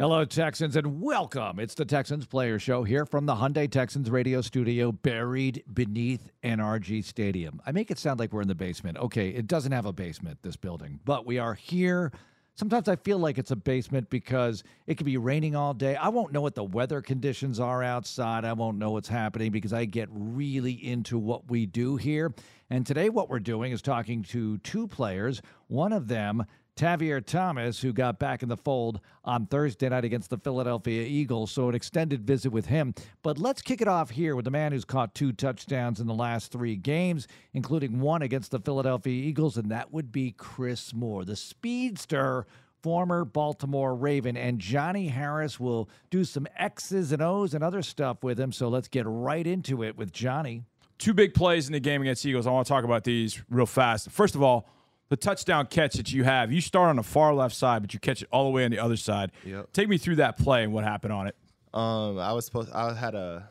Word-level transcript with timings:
Hello, 0.00 0.24
Texans, 0.24 0.76
and 0.76 1.00
welcome. 1.00 1.58
It's 1.58 1.74
the 1.74 1.84
Texans 1.84 2.24
Player 2.24 2.60
Show 2.60 2.84
here 2.84 3.04
from 3.04 3.26
the 3.26 3.34
Hyundai 3.34 3.68
Texans 3.68 4.08
radio 4.08 4.40
studio 4.40 4.92
buried 4.92 5.64
beneath 5.74 6.30
NRG 6.44 7.02
Stadium. 7.02 7.60
I 7.66 7.72
make 7.72 7.90
it 7.90 7.98
sound 7.98 8.20
like 8.20 8.32
we're 8.32 8.42
in 8.42 8.46
the 8.46 8.54
basement. 8.54 8.96
Okay, 8.98 9.30
it 9.30 9.48
doesn't 9.48 9.72
have 9.72 9.86
a 9.86 9.92
basement, 9.92 10.38
this 10.42 10.54
building, 10.54 11.00
but 11.04 11.26
we 11.26 11.40
are 11.40 11.54
here. 11.54 12.12
Sometimes 12.54 12.86
I 12.86 12.94
feel 12.94 13.18
like 13.18 13.38
it's 13.38 13.50
a 13.50 13.56
basement 13.56 14.08
because 14.08 14.62
it 14.86 14.98
could 14.98 15.04
be 15.06 15.16
raining 15.16 15.56
all 15.56 15.74
day. 15.74 15.96
I 15.96 16.10
won't 16.10 16.32
know 16.32 16.42
what 16.42 16.54
the 16.54 16.62
weather 16.62 17.02
conditions 17.02 17.58
are 17.58 17.82
outside. 17.82 18.44
I 18.44 18.52
won't 18.52 18.78
know 18.78 18.92
what's 18.92 19.08
happening 19.08 19.50
because 19.50 19.72
I 19.72 19.84
get 19.84 20.08
really 20.12 20.74
into 20.74 21.18
what 21.18 21.50
we 21.50 21.66
do 21.66 21.96
here. 21.96 22.32
And 22.70 22.86
today, 22.86 23.08
what 23.08 23.28
we're 23.28 23.40
doing 23.40 23.72
is 23.72 23.82
talking 23.82 24.22
to 24.24 24.58
two 24.58 24.86
players. 24.86 25.42
One 25.66 25.92
of 25.92 26.06
them, 26.06 26.46
Tavierre 26.78 27.20
Thomas, 27.20 27.80
who 27.80 27.92
got 27.92 28.20
back 28.20 28.44
in 28.44 28.48
the 28.48 28.56
fold 28.56 29.00
on 29.24 29.46
Thursday 29.46 29.88
night 29.88 30.04
against 30.04 30.30
the 30.30 30.38
Philadelphia 30.38 31.02
Eagles. 31.02 31.50
So, 31.50 31.68
an 31.68 31.74
extended 31.74 32.24
visit 32.24 32.52
with 32.52 32.66
him. 32.66 32.94
But 33.22 33.36
let's 33.36 33.62
kick 33.62 33.80
it 33.80 33.88
off 33.88 34.10
here 34.10 34.36
with 34.36 34.44
the 34.44 34.52
man 34.52 34.70
who's 34.70 34.84
caught 34.84 35.12
two 35.12 35.32
touchdowns 35.32 35.98
in 35.98 36.06
the 36.06 36.14
last 36.14 36.52
three 36.52 36.76
games, 36.76 37.26
including 37.52 37.98
one 37.98 38.22
against 38.22 38.52
the 38.52 38.60
Philadelphia 38.60 39.12
Eagles, 39.12 39.56
and 39.56 39.72
that 39.72 39.92
would 39.92 40.12
be 40.12 40.30
Chris 40.30 40.94
Moore, 40.94 41.24
the 41.24 41.36
speedster. 41.36 42.46
Former 42.80 43.24
Baltimore 43.24 43.96
Raven 43.96 44.36
and 44.36 44.60
Johnny 44.60 45.08
Harris 45.08 45.58
will 45.58 45.90
do 46.10 46.22
some 46.22 46.46
X's 46.56 47.10
and 47.10 47.20
O's 47.20 47.52
and 47.52 47.64
other 47.64 47.82
stuff 47.82 48.22
with 48.22 48.38
him. 48.38 48.52
So 48.52 48.68
let's 48.68 48.86
get 48.86 49.04
right 49.04 49.44
into 49.44 49.82
it 49.82 49.96
with 49.96 50.12
Johnny. 50.12 50.62
Two 50.96 51.12
big 51.12 51.34
plays 51.34 51.66
in 51.66 51.72
the 51.72 51.80
game 51.80 52.02
against 52.02 52.24
Eagles. 52.24 52.46
I 52.46 52.52
want 52.52 52.68
to 52.68 52.72
talk 52.72 52.84
about 52.84 53.02
these 53.02 53.42
real 53.50 53.66
fast. 53.66 54.12
First 54.12 54.36
of 54.36 54.44
all, 54.44 54.68
the 55.08 55.16
touchdown 55.16 55.66
catch 55.66 55.94
that 55.94 56.12
you 56.12 56.24
have. 56.24 56.52
You 56.52 56.60
start 56.60 56.88
on 56.88 56.96
the 56.96 57.02
far 57.02 57.34
left 57.34 57.54
side, 57.54 57.82
but 57.82 57.94
you 57.94 58.00
catch 58.00 58.22
it 58.22 58.28
all 58.30 58.44
the 58.44 58.50
way 58.50 58.64
on 58.64 58.70
the 58.70 58.78
other 58.78 58.96
side. 58.96 59.32
Yep. 59.44 59.72
Take 59.72 59.88
me 59.88 59.98
through 59.98 60.16
that 60.16 60.38
play 60.38 60.64
and 60.64 60.72
what 60.72 60.84
happened 60.84 61.12
on 61.12 61.26
it. 61.26 61.36
Um, 61.72 62.18
I 62.18 62.32
was 62.32 62.46
supposed. 62.46 62.72
I 62.72 62.94
had 62.94 63.14
a 63.14 63.48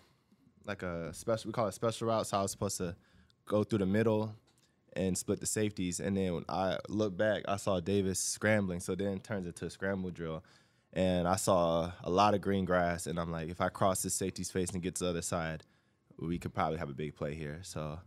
like 0.66 0.84
a 0.84 1.14
special. 1.14 1.50
We 1.50 1.54
call 1.54 1.68
it 1.68 1.74
special 1.74 2.08
route. 2.08 2.28
So 2.28 2.38
I 2.38 2.42
was 2.42 2.52
supposed 2.52 2.78
to 2.78 2.96
go 3.46 3.64
through 3.64 3.80
the 3.80 3.86
middle 3.86 4.36
and 4.94 5.18
split 5.18 5.40
the 5.40 5.46
safeties. 5.46 6.00
And 6.00 6.18
then 6.18 6.34
when 6.34 6.46
I 6.50 6.78
looked 6.90 7.18
back, 7.18 7.44
I 7.48 7.58
saw 7.58 7.80
Davis 7.80 8.20
scrambling. 8.20 8.80
So 8.80 8.96
then 8.96 9.14
it 9.14 9.24
turns 9.24 9.46
into 9.46 9.66
a 9.66 9.70
scramble 9.70 10.10
drill. 10.10 10.44
And 10.94 11.28
I 11.28 11.36
saw 11.36 11.92
a 12.04 12.10
lot 12.10 12.34
of 12.34 12.42
green 12.42 12.66
grass. 12.66 13.08
And 13.08 13.20
I'm 13.20 13.32
like, 13.32 13.50
if 13.50 13.62
I 13.62 13.70
cross 13.70 14.02
this 14.02 14.16
safety's 14.16 14.50
face 14.50 14.72
and 14.72 14.82
get 14.82 14.96
to 14.96 15.04
the 15.04 15.10
other 15.12 15.22
side, 15.22 15.64
we 16.20 16.40
could 16.40 16.54
probably 16.54 16.80
have 16.80 16.90
a 16.90 16.94
big 16.94 17.16
play 17.16 17.36
here. 17.36 17.60
So 17.62 18.00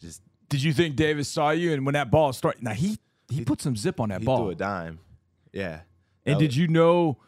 just 0.00 0.22
Did 0.48 0.62
you 0.62 0.72
think 0.72 0.96
Davis 0.96 1.28
saw 1.28 1.50
you? 1.50 1.72
And 1.72 1.84
when 1.84 1.92
that 1.94 2.10
ball 2.10 2.32
started, 2.32 2.62
now 2.62 2.72
he 2.72 2.98
he 3.30 3.44
put 3.44 3.60
some 3.60 3.76
zip 3.76 4.00
on 4.00 4.08
that 4.08 4.20
he 4.20 4.26
ball. 4.26 4.38
threw 4.38 4.50
a 4.50 4.54
dime. 4.54 4.98
Yeah. 5.52 5.80
And 6.24 6.36
That 6.36 6.40
did 6.40 6.46
was- 6.48 6.56
you 6.56 6.68
know? 6.68 7.18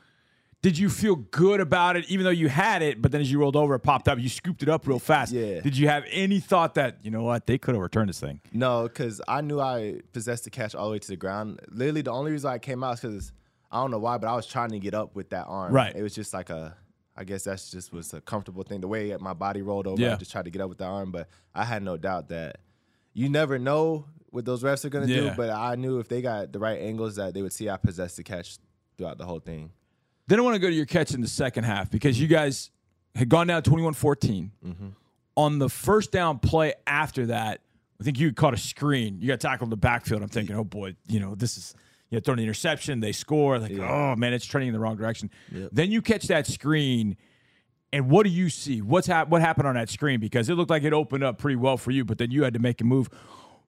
Did 0.62 0.76
you 0.76 0.90
feel 0.90 1.16
good 1.16 1.58
about 1.58 1.96
it, 1.96 2.04
even 2.10 2.22
though 2.24 2.28
you 2.30 2.50
had 2.50 2.82
it? 2.82 3.00
But 3.00 3.12
then 3.12 3.22
as 3.22 3.32
you 3.32 3.38
rolled 3.40 3.56
over, 3.56 3.74
it 3.76 3.78
popped 3.78 4.08
up. 4.08 4.18
You 4.18 4.28
scooped 4.28 4.62
it 4.62 4.68
up 4.68 4.86
real 4.86 4.98
fast. 4.98 5.32
Yeah. 5.32 5.60
Did 5.60 5.74
you 5.74 5.88
have 5.88 6.04
any 6.10 6.38
thought 6.38 6.74
that 6.74 6.98
you 7.02 7.10
know 7.10 7.22
what 7.22 7.46
they 7.46 7.56
could 7.56 7.74
have 7.74 7.80
returned 7.82 8.10
this 8.10 8.20
thing? 8.20 8.42
No, 8.52 8.82
because 8.82 9.22
I 9.26 9.40
knew 9.40 9.58
I 9.58 10.02
possessed 10.12 10.44
the 10.44 10.50
catch 10.50 10.74
all 10.74 10.88
the 10.88 10.92
way 10.92 10.98
to 10.98 11.08
the 11.08 11.16
ground. 11.16 11.60
Literally, 11.70 12.02
the 12.02 12.10
only 12.12 12.32
reason 12.32 12.50
I 12.50 12.58
came 12.58 12.84
out 12.84 12.92
is 12.96 13.00
because 13.00 13.32
I 13.72 13.80
don't 13.80 13.90
know 13.90 13.98
why, 14.00 14.18
but 14.18 14.28
I 14.28 14.36
was 14.36 14.46
trying 14.46 14.68
to 14.72 14.78
get 14.78 14.92
up 14.92 15.14
with 15.16 15.30
that 15.30 15.46
arm. 15.48 15.72
Right. 15.72 15.96
It 15.96 16.02
was 16.02 16.14
just 16.14 16.34
like 16.34 16.50
a, 16.50 16.76
I 17.16 17.24
guess 17.24 17.44
that's 17.44 17.70
just 17.70 17.90
was 17.90 18.12
a 18.12 18.20
comfortable 18.20 18.62
thing. 18.62 18.82
The 18.82 18.88
way 18.88 19.16
my 19.18 19.32
body 19.32 19.62
rolled 19.62 19.86
over, 19.86 19.98
Yeah. 20.02 20.12
I 20.12 20.16
just 20.16 20.30
tried 20.30 20.44
to 20.44 20.50
get 20.50 20.60
up 20.60 20.68
with 20.68 20.76
the 20.78 20.84
arm. 20.84 21.10
But 21.10 21.28
I 21.54 21.64
had 21.64 21.82
no 21.82 21.96
doubt 21.96 22.28
that 22.28 22.58
you 23.12 23.28
never 23.28 23.58
know 23.58 24.06
what 24.30 24.44
those 24.44 24.62
refs 24.62 24.84
are 24.84 24.88
gonna 24.88 25.06
Yeah. 25.06 25.20
do. 25.20 25.30
But 25.36 25.50
I 25.50 25.74
knew 25.74 25.98
if 25.98 26.08
they 26.08 26.22
got 26.22 26.52
the 26.52 26.58
right 26.58 26.80
angles, 26.80 27.16
that 27.16 27.34
they 27.34 27.42
would 27.42 27.52
see 27.52 27.68
I 27.68 27.76
possessed 27.76 28.16
the 28.16 28.22
catch 28.22 28.58
throughout 28.96 29.18
the 29.18 29.24
whole 29.26 29.40
thing. 29.40 29.70
Then 30.28 30.38
I 30.38 30.42
want 30.42 30.54
to 30.54 30.60
go 30.60 30.68
to 30.68 30.74
your 30.74 30.86
catch 30.86 31.12
in 31.12 31.20
the 31.20 31.26
second 31.28 31.64
half 31.64 31.90
because 31.90 32.20
you 32.20 32.28
guys 32.28 32.70
had 33.16 33.28
gone 33.28 33.48
down 33.48 33.62
21 33.62 33.94
14. 33.94 34.52
Mm-hmm. 34.64 34.88
On 35.36 35.58
the 35.58 35.68
first 35.68 36.12
down 36.12 36.38
play 36.38 36.74
after 36.86 37.26
that, 37.26 37.60
I 38.00 38.04
think 38.04 38.18
you 38.20 38.32
caught 38.32 38.54
a 38.54 38.58
screen. 38.58 39.18
You 39.20 39.26
got 39.28 39.40
tackled 39.40 39.66
in 39.66 39.70
the 39.70 39.76
backfield. 39.76 40.22
I'm 40.22 40.28
thinking, 40.28 40.54
oh 40.56 40.64
boy, 40.64 40.94
you 41.08 41.18
know, 41.18 41.34
this 41.34 41.56
is, 41.56 41.74
you 42.10 42.16
know, 42.16 42.20
throwing 42.22 42.38
an 42.38 42.44
interception. 42.44 43.00
They 43.00 43.12
score. 43.12 43.58
Like, 43.58 43.72
oh 43.78 44.14
man, 44.16 44.32
it's 44.32 44.46
trending 44.46 44.68
in 44.68 44.74
the 44.74 44.78
wrong 44.80 44.96
direction. 44.96 45.30
Then 45.50 45.90
you 45.90 46.00
catch 46.02 46.28
that 46.28 46.46
screen. 46.46 47.16
And 47.92 48.08
what 48.08 48.24
do 48.24 48.30
you 48.30 48.48
see? 48.48 48.80
What's 48.82 49.06
hap- 49.06 49.28
what 49.28 49.40
happened 49.40 49.66
on 49.66 49.74
that 49.74 49.88
screen? 49.90 50.20
Because 50.20 50.48
it 50.48 50.54
looked 50.54 50.70
like 50.70 50.84
it 50.84 50.92
opened 50.92 51.24
up 51.24 51.38
pretty 51.38 51.56
well 51.56 51.76
for 51.76 51.90
you, 51.90 52.04
but 52.04 52.18
then 52.18 52.30
you 52.30 52.44
had 52.44 52.54
to 52.54 52.60
make 52.60 52.80
a 52.80 52.84
move. 52.84 53.08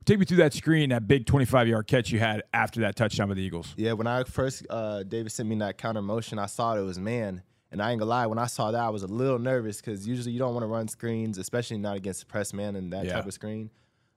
Take 0.04 0.18
me 0.18 0.24
through 0.24 0.38
that 0.38 0.52
screen, 0.52 0.90
that 0.90 1.06
big 1.06 1.26
25 1.26 1.68
yard 1.68 1.86
catch 1.86 2.10
you 2.10 2.18
had 2.18 2.42
after 2.52 2.80
that 2.80 2.96
touchdown 2.96 3.28
with 3.28 3.36
the 3.38 3.42
Eagles. 3.44 3.74
Yeah, 3.76 3.92
when 3.92 4.06
I 4.06 4.24
first 4.24 4.66
uh, 4.70 5.02
David 5.04 5.30
sent 5.32 5.48
me 5.48 5.56
that 5.56 5.78
counter 5.78 6.02
motion, 6.02 6.38
I 6.38 6.46
saw 6.46 6.76
it 6.76 6.82
was 6.82 6.98
man. 6.98 7.42
And 7.70 7.80
I 7.80 7.90
ain't 7.90 8.00
gonna 8.00 8.10
lie, 8.10 8.26
when 8.26 8.38
I 8.38 8.46
saw 8.46 8.70
that, 8.70 8.80
I 8.80 8.90
was 8.90 9.02
a 9.02 9.06
little 9.06 9.38
nervous 9.38 9.80
because 9.80 10.06
usually 10.06 10.32
you 10.32 10.38
don't 10.38 10.52
want 10.52 10.62
to 10.62 10.66
run 10.68 10.88
screens, 10.88 11.38
especially 11.38 11.78
not 11.78 11.96
against 11.96 12.22
a 12.22 12.26
press 12.26 12.52
man 12.52 12.76
and 12.76 12.92
that 12.92 13.06
Yeah. 13.06 13.14
type 13.14 13.26
of 13.26 13.32
screen. 13.32 13.70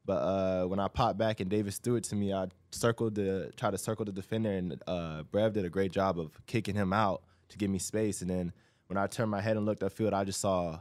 But 0.06 0.18
uh, 0.18 0.66
when 0.68 0.80
I 0.80 0.88
popped 0.90 1.18
back 1.18 1.40
and 1.40 1.50
Davis 1.50 1.78
threw 1.80 1.96
it 1.96 2.04
to 2.06 2.16
me, 2.16 2.34
I 2.34 2.48
circled 2.72 3.16
the 3.16 3.52
try 3.56 3.72
to 3.72 3.78
circle 3.78 4.06
the 4.06 4.12
defender, 4.12 4.52
and 4.52 4.82
uh, 4.88 5.24
Brev 5.32 5.54
did 5.54 5.66
a 5.66 5.70
great 5.70 5.92
job 5.92 6.20
of 6.20 6.40
kicking 6.48 6.76
him 6.76 6.92
out 6.94 7.24
to 7.50 7.58
give 7.58 7.70
me 7.72 7.80
space. 7.80 8.22
And 8.22 8.30
then 8.30 8.52
when 8.88 8.98
I 8.98 9.08
turned 9.08 9.32
my 9.32 9.42
head 9.42 9.58
and 9.58 9.66
looked 9.66 9.82
upfield, 9.82 10.14
I 10.14 10.24
just 10.24 10.40
saw 10.40 10.80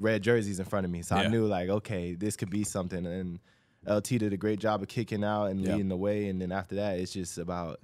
red 0.00 0.22
jerseys 0.22 0.58
in 0.60 0.64
front 0.64 0.84
of 0.84 0.90
me, 0.92 1.02
so 1.02 1.16
Yeah. 1.16 1.22
I 1.22 1.28
knew 1.28 1.46
like, 1.46 1.68
okay, 1.68 2.14
this 2.14 2.36
could 2.36 2.50
be 2.50 2.64
something. 2.64 3.04
And 3.06 3.40
LT 3.86 4.18
did 4.18 4.32
a 4.32 4.36
great 4.36 4.60
job 4.60 4.82
of 4.82 4.88
kicking 4.88 5.24
out 5.24 5.46
and 5.46 5.60
Yeah. 5.60 5.72
leading 5.72 5.88
the 5.88 5.96
way. 5.96 6.28
And 6.28 6.40
then 6.40 6.52
after 6.52 6.76
that, 6.76 6.98
it's 6.98 7.12
just 7.12 7.38
about 7.38 7.80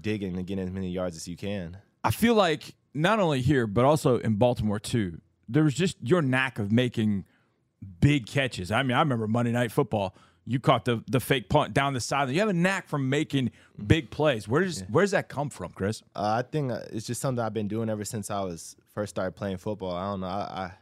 digging 0.00 0.36
and 0.36 0.46
getting 0.46 0.64
as 0.64 0.70
many 0.70 0.90
yards 0.90 1.16
as 1.16 1.26
you 1.28 1.36
can. 1.36 1.78
I 2.04 2.10
feel 2.10 2.34
like 2.34 2.74
not 2.92 3.20
only 3.20 3.40
here, 3.40 3.66
but 3.66 3.84
also 3.84 4.18
in 4.18 4.34
Baltimore 4.36 4.78
too, 4.80 5.20
there 5.48 5.62
was 5.64 5.74
just 5.74 5.96
your 6.02 6.22
knack 6.22 6.58
of 6.58 6.72
making 6.72 7.24
big 8.00 8.26
catches. 8.26 8.70
I 8.70 8.82
mean, 8.82 8.96
I 8.96 9.00
remember 9.00 9.28
Monday 9.28 9.52
Night 9.52 9.70
Football. 9.72 10.14
You 10.48 10.60
caught 10.60 10.84
the 10.84 11.02
the 11.10 11.18
fake 11.18 11.48
punt 11.48 11.74
down 11.74 11.92
the 11.92 12.00
sideline. 12.00 12.34
You 12.34 12.40
have 12.40 12.48
a 12.48 12.52
knack 12.52 12.86
for 12.88 12.98
making 12.98 13.50
big 13.84 14.10
plays. 14.10 14.46
Where 14.46 14.62
does 14.62 14.82
where 14.88 15.02
does 15.02 15.10
that 15.10 15.28
come 15.28 15.50
from, 15.50 15.72
Chris? 15.72 16.02
Uh, 16.14 16.40
I 16.40 16.42
think 16.48 16.70
uh, 16.70 16.80
it's 16.92 17.06
just 17.06 17.20
something 17.20 17.44
I've 17.44 17.52
been 17.54 17.66
doing 17.68 17.88
ever 17.88 18.04
since 18.04 18.30
I 18.30 18.42
was 18.42 18.76
first 18.94 19.10
started 19.10 19.32
playing 19.32 19.56
football. 19.56 19.92
I 19.92 20.04
don't 20.10 20.20
know. 20.20 20.26
I 20.28 20.30
I, 20.32 20.72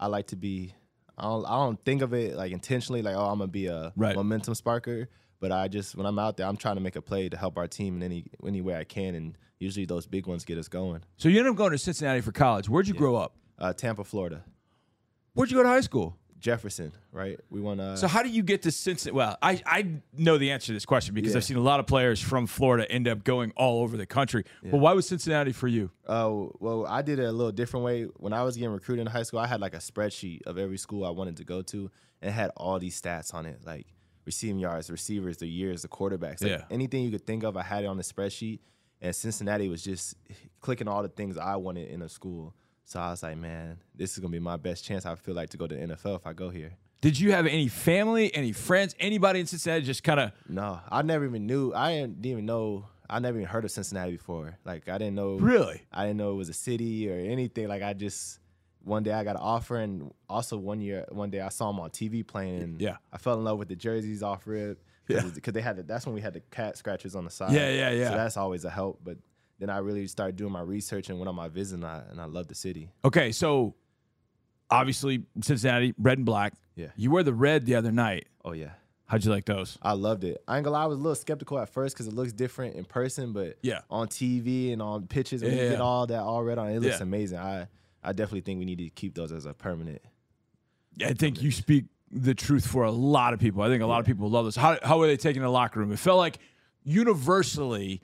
I 0.00 0.06
like 0.08 0.26
to 0.28 0.36
be. 0.36 0.74
I 1.16 1.22
don't. 1.22 1.44
I 1.46 1.50
don't 1.64 1.82
think 1.84 2.02
of 2.02 2.12
it 2.14 2.34
like 2.34 2.50
intentionally. 2.52 3.00
Like 3.02 3.14
oh, 3.14 3.26
I'm 3.26 3.38
gonna 3.38 3.46
be 3.46 3.66
a 3.66 3.92
Right. 3.96 4.16
momentum 4.16 4.54
sparker. 4.54 5.06
But 5.38 5.52
I 5.52 5.68
just 5.68 5.94
when 5.96 6.06
I'm 6.06 6.18
out 6.18 6.36
there, 6.36 6.46
I'm 6.46 6.56
trying 6.56 6.76
to 6.76 6.80
make 6.80 6.96
a 6.96 7.02
play 7.02 7.28
to 7.28 7.36
help 7.36 7.56
our 7.58 7.68
team 7.68 7.96
in 7.96 8.02
any 8.02 8.24
any 8.46 8.60
way 8.60 8.74
I 8.76 8.84
can. 8.84 9.14
And 9.14 9.38
usually 9.60 9.86
those 9.86 10.06
big 10.06 10.26
ones 10.26 10.44
get 10.44 10.58
us 10.58 10.66
going. 10.68 11.02
So 11.16 11.28
you 11.28 11.38
ended 11.38 11.52
up 11.52 11.56
going 11.56 11.70
to 11.70 11.78
Cincinnati 11.78 12.20
for 12.22 12.32
college. 12.32 12.68
Where'd 12.68 12.88
you 12.88 12.94
grow 12.94 13.14
up? 13.16 13.36
Uh, 13.58 13.72
Tampa, 13.72 14.02
Florida, 14.02 14.42
Where'd 15.34 15.50
you 15.50 15.56
go 15.56 15.62
to 15.62 15.68
high 15.68 15.80
school? 15.80 16.16
Jefferson. 16.42 16.92
Right. 17.12 17.40
We 17.48 17.60
want 17.60 17.80
to. 17.80 17.96
So 17.96 18.06
how 18.08 18.22
do 18.22 18.28
you 18.28 18.42
get 18.42 18.62
to 18.62 18.70
Cincinnati? 18.70 19.16
Well, 19.16 19.38
I, 19.40 19.62
I 19.64 19.86
know 20.12 20.36
the 20.36 20.50
answer 20.50 20.66
to 20.66 20.72
this 20.74 20.84
question 20.84 21.14
because 21.14 21.32
Yeah. 21.32 21.38
I've 21.38 21.44
seen 21.44 21.56
a 21.56 21.60
lot 21.62 21.80
of 21.80 21.86
players 21.86 22.20
from 22.20 22.46
Florida 22.46 22.90
end 22.90 23.08
up 23.08 23.24
going 23.24 23.52
all 23.56 23.82
over 23.82 23.96
the 23.96 24.04
country. 24.06 24.44
But 24.62 24.78
why 24.78 24.92
was 24.92 25.06
Cincinnati 25.08 25.52
for 25.52 25.68
you? 25.68 25.90
Uh, 26.06 26.46
well, 26.58 26.84
I 26.86 27.00
did 27.02 27.18
it 27.18 27.24
a 27.24 27.32
little 27.32 27.52
different 27.52 27.84
way. 27.86 28.02
When 28.16 28.32
I 28.32 28.42
was 28.42 28.56
getting 28.56 28.72
recruited 28.72 29.06
in 29.06 29.10
high 29.12 29.22
school, 29.22 29.38
I 29.40 29.46
had 29.46 29.60
like 29.60 29.74
a 29.74 29.78
spreadsheet 29.78 30.42
of 30.42 30.58
every 30.58 30.76
school 30.78 31.04
I 31.06 31.10
wanted 31.10 31.36
to 31.38 31.44
go 31.44 31.62
to, 31.62 31.90
and 32.20 32.28
it 32.28 32.32
had 32.32 32.50
all 32.56 32.78
these 32.78 33.00
stats 33.00 33.32
on 33.32 33.46
it, 33.46 33.60
like 33.64 33.86
receiving 34.26 34.58
yards, 34.58 34.90
receivers, 34.90 35.36
the 35.38 35.46
years, 35.46 35.82
the 35.82 35.88
quarterbacks, 35.88 36.42
like 36.42 36.50
Yeah. 36.50 36.64
anything 36.70 37.04
you 37.04 37.10
could 37.10 37.26
think 37.26 37.42
of. 37.44 37.56
I 37.56 37.62
had 37.62 37.84
it 37.84 37.86
on 37.86 37.96
the 37.96 38.02
spreadsheet, 38.04 38.58
and 39.00 39.14
Cincinnati 39.14 39.68
was 39.68 39.82
just 39.82 40.14
clicking 40.60 40.86
all 40.88 41.02
the 41.02 41.08
things 41.08 41.36
I 41.38 41.56
wanted 41.56 41.88
in 41.88 42.02
a 42.02 42.08
school. 42.08 42.54
So 42.84 43.00
I 43.00 43.10
was 43.10 43.22
like, 43.22 43.36
man, 43.36 43.78
this 43.94 44.12
is 44.12 44.18
gonna 44.18 44.32
be 44.32 44.38
my 44.38 44.56
best 44.56 44.84
chance. 44.84 45.06
I 45.06 45.14
feel 45.14 45.34
like 45.34 45.50
to 45.50 45.56
go 45.56 45.66
to 45.66 45.74
the 45.74 45.80
NFL 45.94 46.16
if 46.16 46.26
I 46.26 46.32
go 46.32 46.50
here. 46.50 46.72
Did 47.00 47.18
you 47.18 47.32
have 47.32 47.46
any 47.46 47.66
family, 47.68 48.32
any 48.34 48.52
friends, 48.52 48.94
anybody 49.00 49.40
in 49.40 49.46
Cincinnati 49.46 49.82
just 49.82 50.04
kind 50.04 50.20
of 50.20 50.32
No, 50.48 50.78
I 50.88 51.02
never 51.02 51.24
even 51.24 51.46
knew. 51.46 51.72
I 51.74 51.94
didn't 51.94 52.24
even 52.26 52.46
know. 52.46 52.86
I 53.10 53.18
never 53.18 53.38
even 53.38 53.48
heard 53.48 53.64
of 53.64 53.70
Cincinnati 53.70 54.12
before. 54.12 54.56
Like 54.64 54.88
I 54.88 54.98
didn't 54.98 55.16
know. 55.16 55.34
really? 55.36 55.82
I 55.92 56.04
didn't 56.06 56.18
know 56.18 56.32
it 56.32 56.36
was 56.36 56.48
a 56.48 56.54
city 56.54 57.10
or 57.10 57.14
anything. 57.18 57.68
Like 57.68 57.82
I 57.82 57.92
just 57.92 58.38
one 58.84 59.02
day 59.04 59.12
I 59.12 59.22
got 59.22 59.36
an 59.36 59.42
offer, 59.42 59.76
and 59.76 60.12
also 60.28 60.56
one 60.56 60.80
year, 60.80 61.04
one 61.10 61.30
day 61.30 61.40
I 61.40 61.50
saw 61.50 61.68
them 61.70 61.78
on 61.80 61.90
TV 61.90 62.26
playing. 62.26 62.62
And 62.62 62.80
Yeah. 62.80 62.96
I 63.12 63.18
fell 63.18 63.34
in 63.34 63.44
love 63.44 63.58
with 63.58 63.68
the 63.68 63.76
jerseys 63.76 64.22
off 64.22 64.46
rip. 64.46 64.82
Yeah. 65.08 65.22
because 65.34 65.52
they 65.52 65.60
had 65.60 65.76
the, 65.76 65.82
that's 65.82 66.06
when 66.06 66.14
we 66.14 66.20
had 66.20 66.32
the 66.34 66.40
cat 66.40 66.76
scratches 66.78 67.14
on 67.16 67.24
the 67.24 67.30
side. 67.30 67.52
Yeah, 67.52 67.68
yeah, 67.70 67.90
yeah. 67.90 68.10
So 68.10 68.16
that's 68.16 68.36
always 68.36 68.64
a 68.64 68.70
help. 68.70 69.00
But 69.04 69.18
then 69.62 69.70
I 69.70 69.78
really 69.78 70.06
started 70.08 70.36
doing 70.36 70.52
my 70.52 70.60
research 70.60 71.08
and 71.08 71.18
went 71.18 71.28
on 71.28 71.34
my 71.36 71.48
visit, 71.48 71.76
and 71.76 71.84
I, 71.86 72.02
and 72.10 72.20
I 72.20 72.24
love 72.24 72.48
the 72.48 72.54
city. 72.54 72.90
Okay, 73.04 73.30
so 73.32 73.74
obviously 74.70 75.24
Cincinnati, 75.40 75.94
red 75.98 76.18
and 76.18 76.26
black. 76.26 76.54
Yeah. 76.74 76.88
You 76.96 77.10
wear 77.10 77.22
the 77.22 77.32
red 77.34 77.64
the 77.66 77.74
other 77.76 77.92
night. 77.92 78.26
Oh 78.44 78.52
yeah. 78.52 78.70
How'd 79.06 79.24
you 79.24 79.30
like 79.30 79.44
those? 79.44 79.76
I 79.82 79.92
loved 79.92 80.24
it. 80.24 80.42
I 80.48 80.56
ain't 80.56 80.64
gonna 80.64 80.72
lie, 80.74 80.84
I 80.84 80.86
was 80.86 80.98
a 80.98 81.02
little 81.02 81.14
skeptical 81.14 81.58
at 81.58 81.68
first 81.68 81.94
because 81.94 82.06
it 82.06 82.14
looks 82.14 82.32
different 82.32 82.76
in 82.76 82.84
person, 82.86 83.32
but 83.32 83.58
Yeah. 83.62 83.80
on 83.90 84.08
TV 84.08 84.72
and 84.72 84.80
on 84.82 85.06
pitches, 85.06 85.42
when 85.42 85.52
Yeah, 85.52 85.62
you 85.64 85.68
get 85.70 85.78
yeah. 85.78 85.84
all 85.84 86.06
that 86.06 86.20
all 86.20 86.42
red 86.42 86.58
on, 86.58 86.70
it 86.70 86.80
looks 86.80 86.96
Yeah. 86.98 87.02
amazing. 87.02 87.38
I 87.38 87.68
I 88.02 88.12
definitely 88.12 88.40
think 88.40 88.58
we 88.58 88.64
need 88.64 88.78
to 88.78 88.90
keep 88.90 89.14
those 89.14 89.30
as 89.30 89.44
a 89.46 89.54
permanent. 89.54 90.02
Yeah, 90.96 91.08
I 91.08 91.12
think 91.14 91.40
you 91.40 91.52
speak 91.52 91.84
the 92.10 92.34
truth 92.34 92.66
for 92.66 92.82
a 92.84 92.90
lot 92.90 93.32
of 93.32 93.38
people. 93.38 93.62
I 93.62 93.68
think 93.68 93.82
a 93.82 93.86
lot 93.86 94.00
of 94.00 94.06
people 94.06 94.28
love 94.28 94.46
this. 94.46 94.56
How 94.56 94.78
how 94.82 94.98
were 94.98 95.06
they 95.06 95.16
taking 95.16 95.42
the 95.42 95.48
locker 95.50 95.78
room? 95.78 95.92
It 95.92 95.98
felt 95.98 96.18
like 96.18 96.38
universally, 96.84 98.00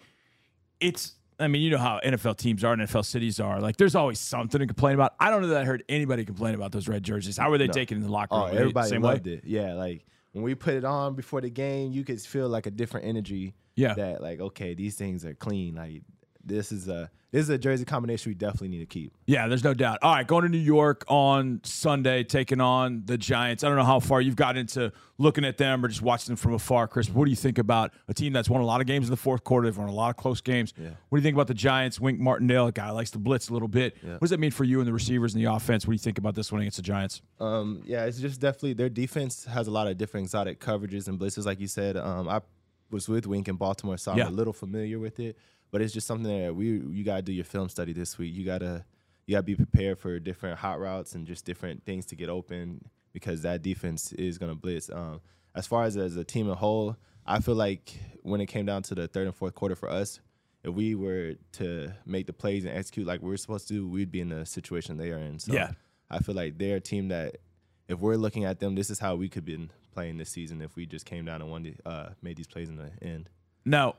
it's 0.81 1.15
I 1.41 1.49
mean, 1.49 1.63
you 1.63 1.71
know 1.71 1.79
how 1.79 2.01
NFL 2.05 2.37
teams 2.37 2.65
are, 2.65 2.75
NFL 2.75 3.05
cities 3.05 3.39
are. 3.39 3.61
Like, 3.61 3.77
there's 3.77 3.95
always 3.95 4.19
something 4.19 4.59
to 4.59 4.67
complain 4.67 4.95
about. 4.95 5.15
I 5.21 5.31
don't 5.31 5.43
know 5.43 5.49
that 5.49 5.63
I 5.63 5.65
heard 5.65 5.85
anybody 5.89 6.25
complain 6.25 6.55
about 6.55 6.73
those 6.73 6.89
red 6.89 7.05
jerseys. 7.05 7.37
How 7.37 7.51
were 7.51 7.59
they 7.59 7.69
taken 7.69 7.99
in 7.99 8.03
the 8.03 8.11
locker 8.11 8.35
oh, 8.35 8.47
room? 8.47 8.55
Oh, 8.55 8.59
everybody 8.59 8.89
same 8.89 9.03
loved 9.03 9.27
way? 9.27 9.35
it. 9.35 9.45
Yeah, 9.45 9.75
like 9.75 10.05
when 10.33 10.43
we 10.43 10.55
put 10.55 10.75
it 10.75 10.85
on 10.85 11.15
before 11.15 11.41
the 11.41 11.51
game, 11.51 11.93
you 11.93 12.05
could 12.05 12.21
feel 12.21 12.49
like 12.49 12.67
a 12.67 12.71
different 12.71 13.07
energy. 13.07 13.55
Yeah. 13.77 13.95
That 13.95 14.21
like, 14.21 14.41
okay, 14.41 14.75
these 14.75 14.97
things 14.97 15.25
are 15.25 15.35
clean. 15.35 15.77
Like 15.77 16.03
this 16.45 16.73
is 16.73 16.89
a 16.89 17.11
this 17.31 17.43
is 17.43 17.51
a 17.51 17.59
jersey 17.59 17.85
combination 17.85 18.31
we 18.31 18.35
definitely 18.35 18.69
need 18.69 18.79
to 18.79 18.87
keep. 18.87 19.13
Yeah, 19.27 19.49
there's 19.49 19.63
no 19.63 19.75
doubt. 19.75 19.99
All 20.01 20.15
right, 20.15 20.27
going 20.27 20.45
to 20.45 20.49
New 20.49 20.57
York 20.57 21.05
on 21.09 21.61
Sunday, 21.63 22.25
taking 22.25 22.59
on 22.59 23.03
the 23.05 23.19
Giants. 23.19 23.63
I 23.63 23.69
don't 23.69 23.77
know 23.77 23.85
how 23.85 24.01
far 24.01 24.23
you've 24.23 24.35
got 24.35 24.57
into 24.57 24.93
looking 25.19 25.45
at 25.45 25.59
them 25.59 25.85
or 25.85 25.89
just 25.89 26.01
watching 26.01 26.29
them 26.29 26.37
from 26.37 26.55
afar, 26.55 26.89
Chris. 26.89 27.11
What 27.11 27.27
do 27.27 27.31
you 27.31 27.37
think 27.37 27.59
about 27.59 27.93
a 28.09 28.15
team 28.15 28.33
that's 28.33 28.49
won 28.49 28.63
a 28.63 28.65
lot 28.65 28.81
of 28.81 28.87
games 28.87 29.09
in 29.09 29.11
the 29.11 29.17
fourth 29.19 29.45
quarter? 29.45 29.67
They've 29.67 29.77
won 29.77 29.89
a 29.91 29.93
lot 29.93 30.09
of 30.09 30.17
close 30.17 30.41
games. 30.41 30.73
What 31.11 31.19
do 31.19 31.21
you 31.21 31.23
think 31.23 31.35
about 31.35 31.49
the 31.49 31.55
Giants? 31.55 32.01
Wink 32.01 32.19
Martindale, 32.19 32.69
a 32.69 32.73
guy 32.73 32.89
who 32.89 32.95
likes 32.95 33.11
to 33.11 33.19
blitz 33.19 33.51
a 33.51 33.53
little 33.53 33.69
bit. 33.69 33.99
What 34.03 34.21
does 34.21 34.31
that 34.31 34.41
mean 34.41 34.51
for 34.51 34.65
you 34.65 34.79
and 34.81 34.89
the 34.89 34.93
receivers 34.95 35.35
and 35.35 35.45
the 35.45 35.53
offense? 35.53 35.85
What 35.87 35.91
do 35.91 35.95
you 35.97 35.99
think 35.99 36.17
about 36.17 36.35
this 36.35 36.51
one 36.51 36.63
against 36.63 36.79
the 36.79 36.83
Giants? 36.83 37.21
Um, 37.41 37.83
yeah, 37.85 38.07
it's 38.07 38.19
just 38.21 38.41
definitely 38.41 38.73
their 38.73 38.89
defense 38.89 39.45
has 39.45 39.67
a 39.67 39.71
lot 39.71 39.87
of 39.87 39.99
different 39.99 40.25
exotic 40.25 40.61
coverages 40.61 41.09
and 41.09 41.19
blitzes, 41.21 41.45
like 41.45 41.61
you 41.61 41.69
said. 41.69 41.99
Um, 41.99 42.27
I 42.27 42.41
was 42.91 43.07
with 43.07 43.27
Wink 43.27 43.49
in 43.49 43.57
Baltimore, 43.57 43.99
so 43.99 44.13
I'm 44.13 44.19
Yeah. 44.19 44.29
a 44.29 44.31
little 44.31 44.55
familiar 44.55 44.99
with 44.99 45.21
it. 45.21 45.37
But 45.71 45.83
it's 45.83 45.93
just 45.93 46.07
something 46.07 46.45
that 46.45 46.55
we 46.55 46.67
you 46.91 47.05
gotta 47.05 47.23
do 47.23 47.33
your 47.33 47.45
film 47.45 47.69
study 47.69 47.93
this 47.93 48.19
week. 48.19 48.35
You 48.35 48.45
gotta 48.45 48.85
you 49.27 49.35
gotta 49.35 49.43
be 49.43 49.55
prepared 49.57 49.99
for 49.99 50.19
different 50.19 50.59
hot 50.59 50.81
routes 50.81 51.15
and 51.15 51.27
just 51.27 51.45
different 51.45 51.85
things 51.85 52.07
to 52.07 52.17
get 52.17 52.29
open 52.29 52.89
because 53.13 53.43
that 53.43 53.63
defense 53.63 54.13
is 54.13 54.39
gonna 54.39 54.55
blitz. 54.55 54.91
Um, 54.91 55.21
as 55.55 55.67
far 55.67 55.85
as 55.85 55.97
as 55.97 56.17
a 56.17 56.25
team 56.25 56.49
a 56.49 56.55
whole, 56.55 56.97
I 57.27 57.41
feel 57.41 57.55
like 57.55 57.99
when 58.23 58.41
it 58.41 58.47
came 58.47 58.67
down 58.67 58.83
to 58.85 58.95
the 58.95 59.09
third 59.09 59.27
and 59.27 59.37
fourth 59.37 59.55
quarter 59.55 59.75
for 59.75 59.89
us, 59.89 60.21
if 60.65 60.73
we 60.75 60.95
were 60.95 61.35
to 61.53 61.93
make 62.07 62.27
the 62.27 62.33
plays 62.33 62.65
and 62.65 62.77
execute 62.77 63.07
like 63.07 63.23
we 63.23 63.33
are 63.33 63.37
supposed 63.37 63.69
to 63.69 63.75
do, 63.75 63.89
we'd 63.89 64.11
be 64.11 64.21
in 64.21 64.29
the 64.31 64.47
situation 64.47 64.97
they 64.97 65.11
are 65.11 65.19
in. 65.19 65.39
So 65.39 65.53
Yeah. 65.53 65.73
I 66.11 66.21
feel 66.21 66.35
like 66.35 66.57
they're 66.59 66.77
a 66.77 66.81
team 66.81 67.09
that 67.09 67.37
if 67.89 67.99
we're 68.01 68.17
looking 68.17 68.45
at 68.45 68.61
them, 68.61 68.75
this 68.75 68.89
is 68.91 68.99
how 68.99 69.17
we 69.17 69.29
could 69.29 69.41
have 69.41 69.45
been 69.45 69.71
playing 69.93 70.17
this 70.19 70.31
season 70.31 70.63
if 70.63 70.75
we 70.77 70.87
just 70.87 71.05
came 71.07 71.25
down 71.25 71.43
and 71.43 71.51
won 71.51 71.63
the, 71.65 71.75
uh, 71.85 72.11
made 72.23 72.37
these 72.37 72.47
plays 72.47 72.69
in 72.69 72.77
the 72.77 72.91
end. 73.03 73.29
Now, 73.65 73.97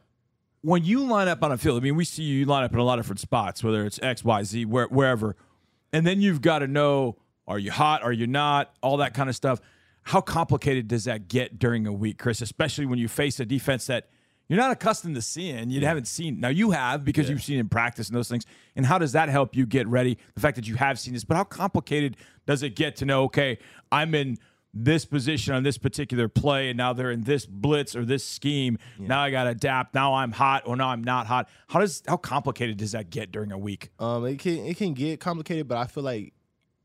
when 0.61 0.83
you 0.83 1.05
line 1.05 1.27
up 1.27 1.43
on 1.43 1.51
a 1.51 1.57
field, 1.57 1.81
I 1.81 1.83
mean, 1.83 1.95
we 1.95 2.05
see 2.05 2.23
you 2.23 2.45
line 2.45 2.63
up 2.63 2.73
in 2.73 2.79
a 2.79 2.83
lot 2.83 2.99
of 2.99 3.05
different 3.05 3.19
spots, 3.19 3.63
whether 3.63 3.85
it's 3.85 3.99
X, 4.01 4.23
Y, 4.23 4.43
Z, 4.43 4.65
where, 4.65 4.87
wherever, 4.87 5.35
and 5.93 6.05
then 6.05 6.21
you've 6.21 6.41
got 6.41 6.59
to 6.59 6.67
know: 6.67 7.17
are 7.47 7.59
you 7.59 7.71
hot? 7.71 8.03
Are 8.03 8.11
you 8.11 8.27
not? 8.27 8.73
All 8.81 8.97
that 8.97 9.13
kind 9.13 9.29
of 9.29 9.35
stuff. 9.35 9.59
How 10.03 10.21
complicated 10.21 10.87
does 10.87 11.03
that 11.05 11.27
get 11.27 11.59
during 11.59 11.85
a 11.85 11.93
week, 11.93 12.17
Chris? 12.17 12.41
Especially 12.41 12.85
when 12.85 12.99
you 12.99 13.07
face 13.07 13.39
a 13.39 13.45
defense 13.45 13.85
that 13.87 14.09
you're 14.47 14.57
not 14.57 14.71
accustomed 14.71 15.15
to 15.15 15.21
seeing. 15.21 15.69
You 15.69 15.85
haven't 15.85 16.07
seen. 16.07 16.39
Now 16.39 16.49
you 16.49 16.71
have 16.71 17.05
because 17.05 17.29
you've 17.29 17.43
seen 17.43 17.59
in 17.59 17.69
practice 17.69 18.07
and 18.07 18.17
those 18.17 18.27
things. 18.27 18.45
And 18.75 18.85
how 18.85 18.97
does 18.97 19.11
that 19.11 19.29
help 19.29 19.55
you 19.55 19.67
get 19.67 19.87
ready? 19.87 20.17
The 20.33 20.41
fact 20.41 20.55
that 20.55 20.67
you 20.67 20.75
have 20.75 20.99
seen 20.99 21.13
this, 21.13 21.23
but 21.23 21.37
how 21.37 21.43
complicated 21.43 22.17
does 22.47 22.63
it 22.63 22.75
get 22.75 22.95
to 22.97 23.05
know? 23.05 23.23
Okay, 23.25 23.59
I'm 23.91 24.15
in 24.15 24.37
this 24.73 25.05
position 25.05 25.53
on 25.53 25.63
this 25.63 25.77
particular 25.77 26.27
play, 26.27 26.69
and 26.69 26.77
now 26.77 26.93
they're 26.93 27.11
in 27.11 27.23
this 27.23 27.45
blitz 27.45 27.95
or 27.95 28.05
this 28.05 28.23
scheme. 28.23 28.77
Now 28.99 29.21
I 29.21 29.31
got 29.31 29.45
to 29.45 29.51
adapt. 29.51 29.95
Now 29.95 30.13
I'm 30.13 30.31
hot, 30.31 30.63
or 30.65 30.75
now 30.75 30.89
I'm 30.89 31.03
not 31.03 31.27
hot. 31.27 31.49
How 31.67 31.79
does 31.79 32.03
how 32.07 32.17
complicated 32.17 32.77
does 32.77 32.91
that 32.91 33.09
get 33.09 33.31
during 33.31 33.51
a 33.51 33.57
week? 33.57 33.89
Um, 33.99 34.25
it 34.25 34.39
can 34.39 34.65
it 34.65 34.77
can 34.77 34.93
get 34.93 35.19
complicated, 35.19 35.67
but 35.67 35.77
I 35.77 35.85
feel 35.85 36.03
like 36.03 36.33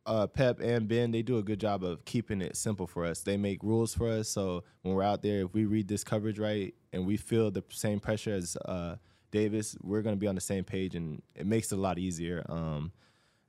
uh, 0.06 0.26
Pep 0.26 0.60
and 0.60 0.88
Ben 0.88 1.10
they 1.10 1.22
do 1.22 1.38
a 1.38 1.42
good 1.42 1.60
job 1.60 1.84
of 1.84 2.04
keeping 2.04 2.40
it 2.40 2.56
simple 2.56 2.86
for 2.86 3.04
us. 3.04 3.20
They 3.20 3.36
make 3.36 3.62
rules 3.62 3.94
for 3.94 4.08
us, 4.08 4.28
so 4.28 4.64
when 4.82 4.94
we're 4.94 5.02
out 5.02 5.22
there, 5.22 5.42
if 5.42 5.52
we 5.52 5.64
read 5.66 5.88
this 5.88 6.04
coverage 6.04 6.38
right 6.38 6.74
and 6.92 7.06
we 7.06 7.16
feel 7.16 7.50
the 7.50 7.64
same 7.68 8.00
pressure 8.00 8.34
as 8.34 8.56
uh, 8.64 8.96
Davis, 9.30 9.76
we're 9.82 10.02
going 10.02 10.14
to 10.16 10.20
be 10.20 10.26
on 10.26 10.34
the 10.34 10.40
same 10.40 10.64
page, 10.64 10.94
and 10.94 11.22
it 11.34 11.46
makes 11.46 11.70
it 11.72 11.78
a 11.78 11.80
lot 11.80 11.98
easier. 11.98 12.44
Um, 12.48 12.92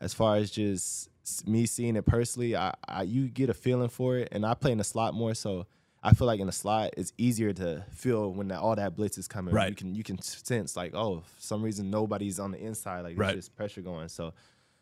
as 0.01 0.13
far 0.13 0.35
as 0.35 0.51
just 0.51 1.09
me 1.45 1.65
seeing 1.65 1.95
it 1.95 2.05
personally, 2.05 2.55
I, 2.55 2.73
I 2.87 3.03
you 3.03 3.27
get 3.27 3.49
a 3.49 3.53
feeling 3.53 3.89
for 3.89 4.17
it, 4.17 4.29
and 4.31 4.45
I 4.45 4.53
play 4.53 4.71
in 4.71 4.77
the 4.77 4.83
slot 4.83 5.13
more, 5.13 5.33
so 5.33 5.65
I 6.03 6.13
feel 6.13 6.27
like 6.27 6.39
in 6.39 6.45
the 6.47 6.51
slot 6.53 6.91
it's 6.97 7.13
easier 7.17 7.51
to 7.53 7.83
feel 7.91 8.31
when 8.31 8.49
that, 8.49 8.59
all 8.59 8.75
that 8.75 8.95
blitz 8.95 9.17
is 9.17 9.27
coming. 9.27 9.53
Right. 9.53 9.69
You 9.69 9.75
can 9.75 9.95
you 9.95 10.03
can 10.03 10.21
sense 10.21 10.75
like 10.75 10.93
oh, 10.93 11.21
for 11.25 11.41
some 11.41 11.61
reason 11.63 11.89
nobody's 11.89 12.39
on 12.39 12.51
the 12.51 12.59
inside, 12.59 13.01
like 13.01 13.17
Right. 13.17 13.35
it's 13.35 13.47
just 13.47 13.55
pressure 13.55 13.81
going. 13.81 14.07
So 14.09 14.33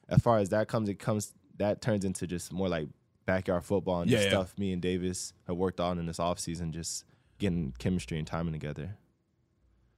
as 0.10 0.22
far 0.22 0.40
as 0.40 0.50
that 0.50 0.68
comes, 0.68 0.90
it 0.90 1.00
comes 1.00 1.34
that 1.58 1.82
turns 1.82 2.04
into 2.04 2.28
just 2.28 2.52
more 2.52 2.68
like 2.68 2.90
backyard 3.26 3.64
football 3.64 4.02
and 4.02 4.12
Yeah, 4.12 4.18
just 4.18 4.26
yeah. 4.26 4.32
stuff 4.32 4.58
me 4.58 4.74
and 4.74 4.82
Davis 4.82 5.32
have 5.48 5.56
worked 5.56 5.80
on 5.80 5.98
in 5.98 6.08
this 6.08 6.18
offseason, 6.18 6.72
just 6.72 7.06
getting 7.40 7.74
chemistry 7.80 8.18
and 8.18 8.28
timing 8.28 8.52
together. 8.54 8.98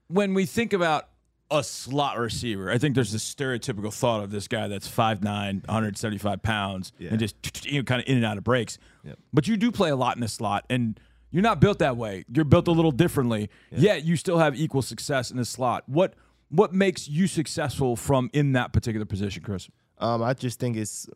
when 0.07 0.33
we 0.35 0.45
think 0.45 0.73
about 0.73 1.07
a 1.51 1.63
slot 1.63 2.17
receiver, 2.17 2.71
I 2.71 2.77
think 2.77 2.95
there's 2.95 3.11
this 3.11 3.23
stereotypical 3.23 3.93
thought 3.93 4.23
of 4.23 4.31
this 4.31 4.47
guy 4.47 4.67
that's 4.67 4.87
5'9, 4.87 5.21
175 5.67 6.41
pounds, 6.41 6.91
Yeah. 6.97 7.09
and 7.11 7.19
just 7.19 7.35
you 7.65 7.79
know, 7.79 7.83
kind 7.83 8.01
of 8.01 8.07
in 8.09 8.17
and 8.17 8.25
out 8.25 8.37
of 8.37 8.43
breaks. 8.43 8.77
Yep. 9.03 9.19
But 9.33 9.47
you 9.47 9.55
do 9.57 9.71
play 9.71 9.89
a 9.91 9.95
lot 9.95 10.15
in 10.17 10.21
the 10.21 10.27
slot, 10.27 10.65
and 10.69 10.99
you're 11.31 11.43
not 11.43 11.59
built 11.59 11.79
that 11.79 11.97
way. 11.97 12.25
You're 12.33 12.45
built 12.45 12.67
a 12.67 12.71
little 12.71 12.91
differently, 12.91 13.49
yet 13.71 14.03
you 14.05 14.15
still 14.15 14.39
have 14.39 14.55
equal 14.59 14.81
success 14.81 15.31
in 15.31 15.37
the 15.37 15.45
slot. 15.45 15.83
What 15.87 16.13
what 16.49 16.73
makes 16.73 17.07
you 17.09 17.27
successful 17.27 17.95
from 17.95 18.29
in 18.31 18.53
that 18.53 18.71
particular 18.71 19.05
position, 19.05 19.41
Chris? 19.43 19.67
Um, 19.97 20.21
I 20.23 20.33
just 20.33 20.59
think 20.59 20.77
it's 20.77 21.09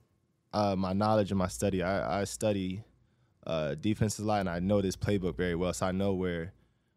uh, 0.54 0.76
my 0.76 0.92
knowledge 0.94 1.32
and 1.32 1.38
my 1.38 1.48
study. 1.48 1.84
I, 1.84 2.22
I 2.22 2.24
study 2.26 2.84
uh, 3.48 3.76
defenses 3.76 4.20
a 4.26 4.28
lot, 4.28 4.40
and 4.42 4.50
I 4.50 4.60
know 4.60 4.82
this 4.82 4.96
playbook 4.96 5.38
very 5.38 5.56
well, 5.56 5.72
so 5.74 5.86
I 5.86 5.92
know 5.92 6.14
where 6.14 6.52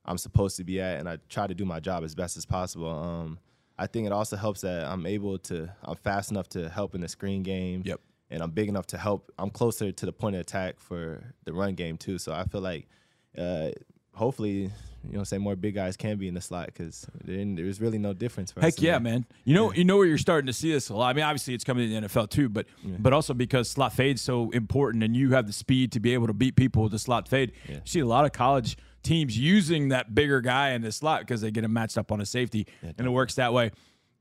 I'm 0.05 0.19
supposed 0.19 0.57
to 0.57 0.65
be 0.65 0.81
at, 0.81 0.99
and 0.99 1.09
I 1.09 1.19
try 1.29 1.47
to 1.47 1.55
do 1.55 1.65
my 1.65 1.81
job 1.81 2.05
as 2.05 2.15
best 2.15 2.37
as 2.37 2.45
possible. 2.45 2.89
Um, 2.89 3.39
I 3.79 3.87
think 3.87 4.07
it 4.07 4.13
also 4.13 4.37
helps 4.37 4.63
that 4.63 4.85
I'm 4.87 5.07
able 5.07 5.39
to, 5.39 5.73
I'm 5.83 5.97
fast 5.97 6.31
enough 6.31 6.49
to 6.51 6.69
help 6.69 6.95
in 6.95 7.01
the 7.01 7.09
screen 7.09 7.43
game. 7.43 7.83
Yep. 7.85 8.01
And 8.31 8.43
I'm 8.43 8.51
big 8.51 8.69
enough 8.69 8.87
to 8.89 8.99
help. 8.99 9.31
I'm 9.39 9.51
closer 9.51 9.93
to 9.93 10.07
the 10.07 10.13
point 10.13 10.37
of 10.37 10.41
attack 10.41 10.81
for 10.81 11.23
the 11.45 11.53
run 11.53 11.75
game 11.75 11.99
too. 11.99 12.19
So 12.19 12.33
I 12.33 12.45
feel 12.45 12.63
like, 12.63 12.89
uh, 13.37 13.71
hopefully, 14.15 14.71
you 15.09 15.19
know, 15.19 15.25
say 15.25 15.39
more 15.39 15.57
big 15.57 15.75
guys 15.75 15.97
can 15.97 16.17
be 16.17 16.29
in 16.29 16.35
the 16.35 16.41
slot 16.41 16.67
because 16.67 17.07
there's 17.25 17.81
really 17.81 17.99
no 17.99 18.13
difference 18.13 18.53
for. 18.53 18.61
Heck 18.61 18.81
yeah, 18.81 18.99
man. 18.99 19.27
You 19.45 19.55
know, 19.55 19.73
you 19.73 19.85
know 19.85 19.97
where 19.97 20.07
you're 20.07 20.19
starting 20.19 20.47
to 20.47 20.53
see 20.53 20.73
this 20.73 20.89
a 20.91 20.95
lot. 20.95 21.09
I 21.09 21.13
mean, 21.13 21.25
obviously 21.25 21.55
it's 21.55 21.65
coming 21.65 21.89
to 21.89 22.01
the 22.01 22.07
NFL 22.07 22.31
too, 22.31 22.49
but 22.49 22.67
but 22.99 23.13
also 23.13 23.35
because 23.35 23.69
slot 23.69 23.93
fade's 23.93 24.23
so 24.23 24.51
important, 24.51 25.03
and 25.03 25.17
you 25.17 25.33
have 25.33 25.47
the 25.47 25.53
speed 25.53 25.93
to 25.93 26.01
be 26.01 26.15
able 26.15 26.29
to 26.29 26.33
beat 26.33 26.57
people 26.57 26.85
with 26.85 26.93
the 26.93 26.99
slot 26.99 27.29
fade. 27.29 27.53
You 27.69 27.81
see 27.85 28.01
a 28.01 28.07
lot 28.07 28.25
of 28.25 28.33
college 28.33 28.77
teams 29.03 29.37
using 29.37 29.89
that 29.89 30.15
bigger 30.15 30.41
guy 30.41 30.71
in 30.71 30.83
the 30.83 30.93
slot 30.93 31.21
because 31.21 31.41
they 31.41 31.51
get 31.51 31.65
him 31.65 31.73
matched 31.73 31.99
up 31.99 32.13
on 32.13 32.21
a 32.21 32.27
safety, 32.27 32.67
and 32.83 33.07
it 33.07 33.11
works 33.11 33.35
that 33.35 33.53
way. 33.53 33.73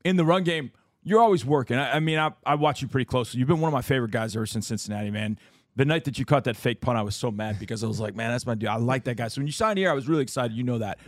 In 0.04 0.16
the 0.16 0.24
run 0.24 0.44
game, 0.44 0.72
you're 1.02 1.20
always 1.20 1.44
working. 1.44 1.78
I, 1.78 1.96
I 1.96 2.00
mean, 2.00 2.18
I, 2.18 2.32
I 2.44 2.54
watch 2.54 2.82
you 2.82 2.88
pretty 2.88 3.04
closely. 3.04 3.38
You've 3.38 3.48
been 3.48 3.60
one 3.60 3.68
of 3.68 3.72
my 3.72 3.82
favorite 3.82 4.10
guys 4.10 4.36
ever 4.36 4.46
since 4.46 4.66
Cincinnati, 4.66 5.10
man. 5.10 5.38
The 5.74 5.84
night 5.84 6.04
that 6.04 6.18
you 6.18 6.24
caught 6.24 6.44
that 6.44 6.56
fake 6.56 6.80
punt, 6.80 6.98
I 6.98 7.02
was 7.02 7.16
so 7.16 7.30
mad 7.30 7.58
because 7.58 7.82
I 7.82 7.86
was 7.86 7.98
like, 7.98 8.14
man, 8.14 8.30
that's 8.30 8.46
my 8.46 8.54
dude. 8.54 8.68
I 8.68 8.76
like 8.76 9.04
that 9.04 9.16
guy. 9.16 9.28
So 9.28 9.40
when 9.40 9.46
you 9.46 9.52
signed 9.52 9.78
here, 9.78 9.90
I 9.90 9.94
was 9.94 10.06
really 10.06 10.22
excited. 10.22 10.54
You 10.54 10.64
know 10.64 10.78
that. 10.78 10.98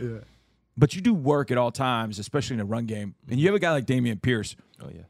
But 0.77 0.95
you 0.95 1.01
do 1.01 1.13
work 1.13 1.51
at 1.51 1.57
all 1.57 1.71
times, 1.71 2.19
especially 2.19 2.55
in 2.55 2.59
a 2.59 2.65
run 2.65 2.85
game. 2.85 3.15
And 3.29 3.39
you 3.39 3.47
have 3.47 3.55
a 3.55 3.59
guy 3.59 3.71
like 3.71 3.85
Dameon 3.85 4.21
Pierce. 4.21 4.55
Oh 4.81 4.89
yeah. 4.93 5.03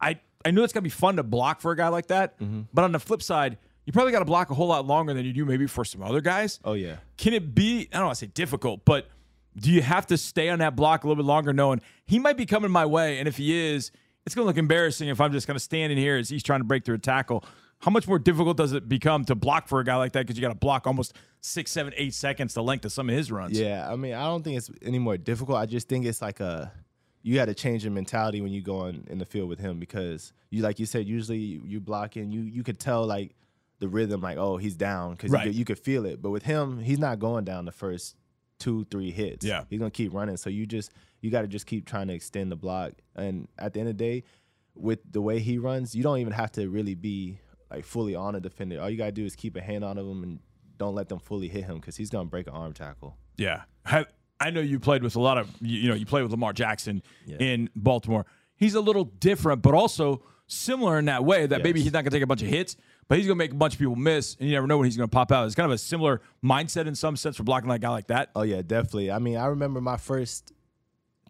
I, 0.00 0.18
I 0.44 0.50
know 0.50 0.64
it's 0.64 0.72
gonna 0.72 0.82
be 0.82 0.88
fun 0.88 1.16
to 1.16 1.22
block 1.22 1.60
for 1.60 1.72
a 1.72 1.76
guy 1.76 1.88
like 1.88 2.06
that. 2.06 2.40
Mm-hmm. 2.40 2.62
But 2.72 2.84
on 2.84 2.92
the 2.92 2.98
flip 2.98 3.22
side, 3.22 3.58
you 3.90 3.92
probably 3.92 4.12
got 4.12 4.20
to 4.20 4.24
block 4.24 4.50
a 4.50 4.54
whole 4.54 4.68
lot 4.68 4.86
longer 4.86 5.12
than 5.12 5.24
you 5.24 5.32
do 5.32 5.44
maybe 5.44 5.66
for 5.66 5.84
some 5.84 6.00
other 6.00 6.20
guys. 6.20 6.60
Oh 6.64 6.74
yeah. 6.74 6.98
Can 7.16 7.34
it 7.34 7.56
be? 7.56 7.88
I 7.92 7.96
don't 7.96 8.06
want 8.06 8.18
to 8.20 8.24
say 8.24 8.30
difficult, 8.32 8.84
but 8.84 9.08
do 9.56 9.68
you 9.68 9.82
have 9.82 10.06
to 10.06 10.16
stay 10.16 10.48
on 10.48 10.60
that 10.60 10.76
block 10.76 11.02
a 11.02 11.08
little 11.08 11.20
bit 11.20 11.26
longer, 11.26 11.52
knowing 11.52 11.80
he 12.06 12.20
might 12.20 12.36
be 12.36 12.46
coming 12.46 12.70
my 12.70 12.86
way, 12.86 13.18
and 13.18 13.26
if 13.26 13.36
he 13.36 13.52
is, 13.52 13.90
it's 14.24 14.32
gonna 14.32 14.46
look 14.46 14.58
embarrassing 14.58 15.08
if 15.08 15.20
I'm 15.20 15.32
just 15.32 15.48
gonna 15.48 15.58
stand 15.58 15.90
in 15.90 15.98
here 15.98 16.16
as 16.18 16.28
he's 16.28 16.44
trying 16.44 16.60
to 16.60 16.64
break 16.64 16.84
through 16.84 16.94
a 16.94 16.98
tackle. 16.98 17.44
How 17.80 17.90
much 17.90 18.06
more 18.06 18.20
difficult 18.20 18.58
does 18.58 18.74
it 18.74 18.88
become 18.88 19.24
to 19.24 19.34
block 19.34 19.66
for 19.66 19.80
a 19.80 19.84
guy 19.84 19.96
like 19.96 20.12
that? 20.12 20.20
Because 20.20 20.36
you 20.38 20.42
got 20.42 20.52
to 20.52 20.54
block 20.54 20.86
almost 20.86 21.16
six, 21.40 21.72
seven, 21.72 21.92
eight 21.96 22.14
seconds 22.14 22.54
the 22.54 22.62
length 22.62 22.84
of 22.84 22.92
some 22.92 23.08
of 23.08 23.16
his 23.16 23.32
runs. 23.32 23.58
Yeah, 23.58 23.90
I 23.90 23.96
mean, 23.96 24.14
I 24.14 24.24
don't 24.26 24.44
think 24.44 24.56
it's 24.56 24.70
any 24.82 25.00
more 25.00 25.16
difficult. 25.16 25.58
I 25.58 25.66
just 25.66 25.88
think 25.88 26.06
it's 26.06 26.22
like 26.22 26.38
a 26.38 26.70
you 27.22 27.34
got 27.34 27.46
to 27.46 27.54
change 27.54 27.82
your 27.82 27.92
mentality 27.92 28.40
when 28.40 28.52
you 28.52 28.62
go 28.62 28.82
on 28.82 29.04
in 29.10 29.18
the 29.18 29.26
field 29.26 29.48
with 29.48 29.58
him 29.58 29.80
because 29.80 30.32
you, 30.50 30.62
like 30.62 30.78
you 30.78 30.86
said, 30.86 31.08
usually 31.08 31.38
you, 31.38 31.62
you 31.64 31.80
blocking, 31.80 32.30
you 32.30 32.42
you 32.42 32.62
could 32.62 32.78
tell 32.78 33.04
like 33.04 33.34
the 33.80 33.88
rhythm, 33.88 34.20
like 34.20 34.38
oh 34.38 34.56
he's 34.56 34.76
down 34.76 35.12
because 35.12 35.30
Right. 35.30 35.46
you, 35.46 35.50
could, 35.50 35.58
you 35.58 35.64
could 35.64 35.78
feel 35.78 36.06
it. 36.06 36.22
But 36.22 36.30
with 36.30 36.44
him, 36.44 36.78
he's 36.80 36.98
not 36.98 37.18
going 37.18 37.44
down 37.44 37.64
the 37.64 37.72
first 37.72 38.16
two 38.58 38.84
three 38.90 39.10
hits. 39.10 39.44
Yeah. 39.44 39.64
he's 39.68 39.78
gonna 39.78 39.90
keep 39.90 40.14
running. 40.14 40.36
So 40.36 40.48
you 40.50 40.66
just 40.66 40.92
you 41.20 41.30
got 41.30 41.42
to 41.42 41.48
just 41.48 41.66
keep 41.66 41.84
trying 41.86 42.08
to 42.08 42.14
extend 42.14 42.50
the 42.50 42.56
block. 42.56 42.92
And 43.14 43.46
at 43.58 43.74
the 43.74 43.80
end 43.80 43.90
of 43.90 43.98
the 43.98 44.04
day, 44.04 44.24
with 44.74 45.00
the 45.10 45.20
way 45.20 45.38
he 45.38 45.58
runs, 45.58 45.94
you 45.94 46.02
don't 46.02 46.18
even 46.18 46.32
have 46.32 46.50
to 46.52 46.68
really 46.70 46.94
be 46.94 47.40
like 47.70 47.84
fully 47.84 48.14
on 48.14 48.34
a 48.34 48.40
defender. 48.40 48.80
All 48.80 48.88
you 48.88 48.96
gotta 48.96 49.12
do 49.12 49.24
is 49.24 49.36
keep 49.36 49.56
a 49.56 49.60
hand 49.60 49.84
on 49.84 49.98
him 49.98 50.22
and 50.22 50.38
don't 50.78 50.94
let 50.94 51.08
them 51.10 51.18
fully 51.18 51.48
hit 51.48 51.64
him 51.64 51.76
because 51.76 51.96
he's 51.96 52.08
gonna 52.10 52.24
break 52.28 52.46
an 52.46 52.54
arm 52.54 52.72
tackle. 52.72 53.16
Yeah. 53.36 53.62
Have, 53.84 54.06
I 54.40 54.50
know 54.50 54.60
you 54.60 54.78
played 54.80 55.02
with 55.02 55.16
a 55.16 55.20
lot 55.20 55.36
of, 55.36 55.50
you, 55.60 55.78
you 55.80 55.88
know, 55.88 55.94
you 55.94 56.06
played 56.06 56.22
with 56.22 56.30
Lamar 56.30 56.52
Jackson 56.54 57.02
in 57.38 57.68
Baltimore. 57.76 58.24
He's 58.56 58.74
a 58.74 58.80
little 58.80 59.04
different, 59.04 59.60
but 59.62 59.74
also 59.74 60.22
similar 60.46 60.98
in 60.98 61.04
that 61.06 61.24
way 61.24 61.46
that 61.46 61.62
maybe 61.62 61.80
he's 61.82 61.92
not 61.92 62.04
going 62.04 62.10
to 62.10 62.16
take 62.16 62.22
a 62.22 62.26
bunch 62.26 62.42
of 62.42 62.48
hits, 62.48 62.76
but 63.10 63.18
he's 63.18 63.26
going 63.26 63.36
to 63.36 63.42
make 63.44 63.50
a 63.50 63.56
bunch 63.56 63.72
of 63.74 63.80
people 63.80 63.96
miss, 63.96 64.36
and 64.38 64.48
you 64.48 64.54
never 64.54 64.68
know 64.68 64.78
when 64.78 64.84
he's 64.84 64.96
going 64.96 65.08
to 65.08 65.12
pop 65.12 65.32
out. 65.32 65.44
It's 65.44 65.56
kind 65.56 65.66
of 65.66 65.72
a 65.72 65.78
similar 65.78 66.20
mindset 66.44 66.86
in 66.86 66.94
some 66.94 67.16
sense 67.16 67.36
for 67.36 67.42
blocking 67.42 67.68
that 67.68 67.80
guy 67.80 67.88
like 67.88 68.06
that. 68.06 68.30
Oh 68.36 68.42
yeah, 68.42 68.62
definitely. 68.62 69.10
I 69.10 69.18
mean, 69.18 69.36
I 69.36 69.46
remember 69.46 69.80
my 69.80 69.96
first 69.96 70.52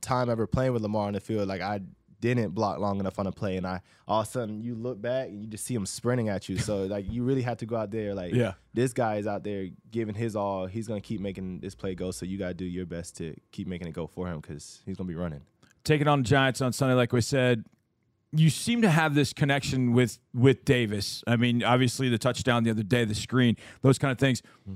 time 0.02 0.28
ever 0.28 0.46
playing 0.46 0.74
with 0.74 0.82
Lamar 0.82 1.06
on 1.06 1.14
the 1.14 1.20
field, 1.20 1.48
like 1.48 1.62
I 1.62 1.80
didn't 2.20 2.50
block 2.50 2.78
long 2.80 3.00
enough 3.00 3.18
on 3.18 3.26
a 3.26 3.32
play, 3.32 3.56
and 3.56 3.66
I 3.66 3.80
all 4.06 4.20
of 4.20 4.26
a 4.26 4.30
sudden 4.30 4.60
you 4.62 4.74
look 4.74 5.00
back 5.00 5.28
and 5.28 5.40
you 5.40 5.46
just 5.46 5.64
see 5.64 5.74
him 5.74 5.86
sprinting 5.86 6.28
at 6.28 6.50
you. 6.50 6.58
So 6.58 6.84
like 6.84 7.10
you 7.10 7.22
really 7.22 7.40
have 7.42 7.56
to 7.58 7.66
go 7.66 7.76
out 7.76 7.90
there, 7.90 8.14
like 8.14 8.34
Yeah. 8.34 8.52
this 8.74 8.92
guy 8.92 9.16
is 9.16 9.26
out 9.26 9.42
there 9.42 9.68
giving 9.90 10.14
his 10.14 10.36
all. 10.36 10.66
He's 10.66 10.86
gonna 10.86 11.00
keep 11.00 11.22
making 11.22 11.60
this 11.60 11.74
play 11.74 11.94
go. 11.94 12.10
So 12.10 12.26
you 12.26 12.36
gotta 12.36 12.52
do 12.52 12.66
your 12.66 12.84
best 12.84 13.16
to 13.18 13.34
keep 13.52 13.66
making 13.66 13.88
it 13.88 13.92
go 13.94 14.06
for 14.06 14.26
him 14.26 14.40
because 14.40 14.82
he's 14.84 14.96
gonna 14.98 15.08
be 15.08 15.14
running. 15.14 15.40
taking 15.82 16.08
on 16.08 16.22
the 16.22 16.28
Giants 16.28 16.60
on 16.60 16.74
Sunday, 16.74 16.94
like 16.94 17.10
we 17.14 17.22
said, 17.22 17.64
you 18.32 18.50
seem 18.50 18.82
to 18.82 18.90
have 18.90 19.14
this 19.14 19.32
connection 19.32 19.92
with 19.92 20.18
with 20.34 20.64
Davis. 20.64 21.24
I 21.26 21.36
mean, 21.36 21.62
obviously 21.64 22.08
the 22.08 22.18
touchdown 22.18 22.62
the 22.64 22.70
other 22.70 22.82
day, 22.82 23.04
the 23.04 23.14
screen, 23.14 23.56
those 23.82 23.98
kind 23.98 24.12
of 24.12 24.18
things. 24.18 24.42
Mm-hmm. 24.68 24.74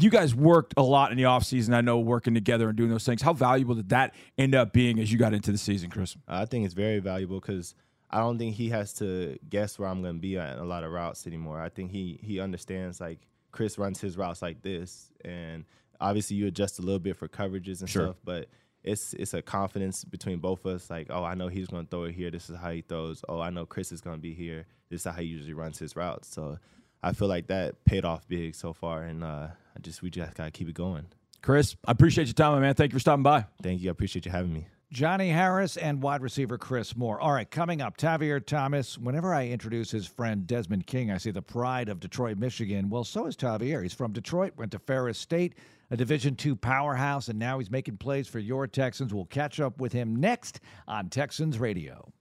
You 0.00 0.10
guys 0.10 0.34
worked 0.34 0.74
a 0.76 0.82
lot 0.82 1.10
in 1.10 1.16
the 1.16 1.24
offseason, 1.24 1.74
I 1.74 1.80
know, 1.80 1.98
working 1.98 2.34
together 2.34 2.68
and 2.68 2.76
doing 2.76 2.90
those 2.90 3.04
things. 3.04 3.22
How 3.22 3.32
valuable 3.32 3.74
did 3.74 3.88
that 3.88 4.14
end 4.36 4.54
up 4.54 4.72
being 4.72 5.00
as 5.00 5.10
you 5.10 5.18
got 5.18 5.34
into 5.34 5.50
the 5.50 5.58
season, 5.58 5.90
Chris? 5.90 6.16
I 6.28 6.44
think 6.44 6.66
it's 6.66 6.74
very 6.74 6.98
valuable 7.00 7.40
because 7.40 7.74
I 8.10 8.18
don't 8.18 8.38
think 8.38 8.54
he 8.54 8.68
has 8.68 8.92
to 8.94 9.38
guess 9.48 9.78
where 9.78 9.88
I'm 9.88 10.02
going 10.02 10.14
to 10.14 10.20
be 10.20 10.38
at 10.38 10.52
in 10.56 10.58
a 10.62 10.64
lot 10.66 10.84
of 10.84 10.92
routes 10.92 11.26
anymore. 11.26 11.60
I 11.60 11.68
think 11.68 11.90
he 11.90 12.18
he 12.22 12.38
understands 12.38 13.00
like 13.00 13.18
Chris 13.50 13.76
runs 13.78 14.00
his 14.00 14.16
routes 14.16 14.40
like 14.40 14.62
this, 14.62 15.10
and 15.24 15.64
obviously 16.00 16.36
you 16.36 16.46
adjust 16.46 16.78
a 16.78 16.82
little 16.82 17.00
bit 17.00 17.16
for 17.16 17.26
coverages 17.26 17.80
and 17.80 17.88
Sure. 17.90 18.04
stuff, 18.08 18.16
but 18.24 18.48
it's 18.82 19.14
it's 19.14 19.34
a 19.34 19.42
confidence 19.42 20.04
between 20.04 20.38
both 20.38 20.64
of 20.64 20.74
us. 20.74 20.90
Like, 20.90 21.08
oh, 21.10 21.24
I 21.24 21.34
know 21.34 21.48
he's 21.48 21.66
going 21.66 21.84
to 21.84 21.90
throw 21.90 22.04
it 22.04 22.14
here. 22.14 22.30
This 22.30 22.48
is 22.48 22.56
how 22.56 22.70
he 22.70 22.82
throws. 22.82 23.24
Oh, 23.28 23.40
I 23.40 23.50
know 23.50 23.66
Chris 23.66 23.92
is 23.92 24.00
going 24.00 24.16
to 24.16 24.22
be 24.22 24.34
here. 24.34 24.66
This 24.90 25.00
is 25.00 25.04
how 25.04 25.20
he 25.20 25.26
usually 25.26 25.54
runs 25.54 25.78
his 25.78 25.96
routes. 25.96 26.28
So 26.28 26.58
I 27.02 27.12
feel 27.12 27.28
like 27.28 27.48
that 27.48 27.84
paid 27.84 28.04
off 28.04 28.26
big 28.28 28.54
so 28.54 28.72
far, 28.72 29.02
and 29.02 29.22
uh, 29.22 29.48
I 29.48 29.80
just 29.80 30.02
we 30.02 30.10
just 30.10 30.34
got 30.34 30.44
to 30.44 30.50
keep 30.50 30.68
it 30.68 30.74
going. 30.74 31.06
Chris, 31.42 31.76
I 31.86 31.92
appreciate 31.92 32.26
your 32.26 32.34
time, 32.34 32.52
my 32.52 32.60
man. 32.60 32.74
Thank 32.74 32.92
you 32.92 32.96
for 32.96 33.00
stopping 33.00 33.22
by. 33.22 33.46
Thank 33.62 33.80
you. 33.80 33.90
I 33.90 33.92
appreciate 33.92 34.26
you 34.26 34.32
having 34.32 34.52
me. 34.52 34.66
Johnny 34.90 35.28
Harris 35.28 35.76
and 35.76 36.02
wide 36.02 36.22
receiver 36.22 36.56
Chris 36.56 36.96
Moore. 36.96 37.20
All 37.20 37.32
right, 37.32 37.48
coming 37.48 37.82
up, 37.82 37.98
Tavier 37.98 38.40
Thomas. 38.40 38.96
Whenever 38.96 39.34
I 39.34 39.46
introduce 39.48 39.90
his 39.90 40.06
friend 40.06 40.46
Desmond 40.46 40.86
King, 40.86 41.10
I 41.10 41.18
see 41.18 41.30
the 41.30 41.42
pride 41.42 41.90
of 41.90 42.00
Detroit, 42.00 42.38
Michigan. 42.38 42.88
Well, 42.88 43.04
so 43.04 43.26
is 43.26 43.36
Tavier. 43.36 43.82
He's 43.82 43.92
from 43.92 44.12
Detroit, 44.12 44.54
went 44.56 44.72
to 44.72 44.78
Ferris 44.78 45.18
State, 45.18 45.56
a 45.90 45.96
Division 45.96 46.36
II 46.44 46.54
powerhouse, 46.56 47.28
and 47.28 47.38
now 47.38 47.58
he's 47.58 47.70
making 47.70 47.96
plays 47.96 48.28
for 48.28 48.38
your 48.38 48.66
Texans. 48.66 49.12
We'll 49.14 49.24
catch 49.26 49.58
up 49.60 49.80
with 49.80 49.92
him 49.92 50.16
next 50.16 50.60
on 50.86 51.08
Texans 51.08 51.58
Radio. 51.58 52.12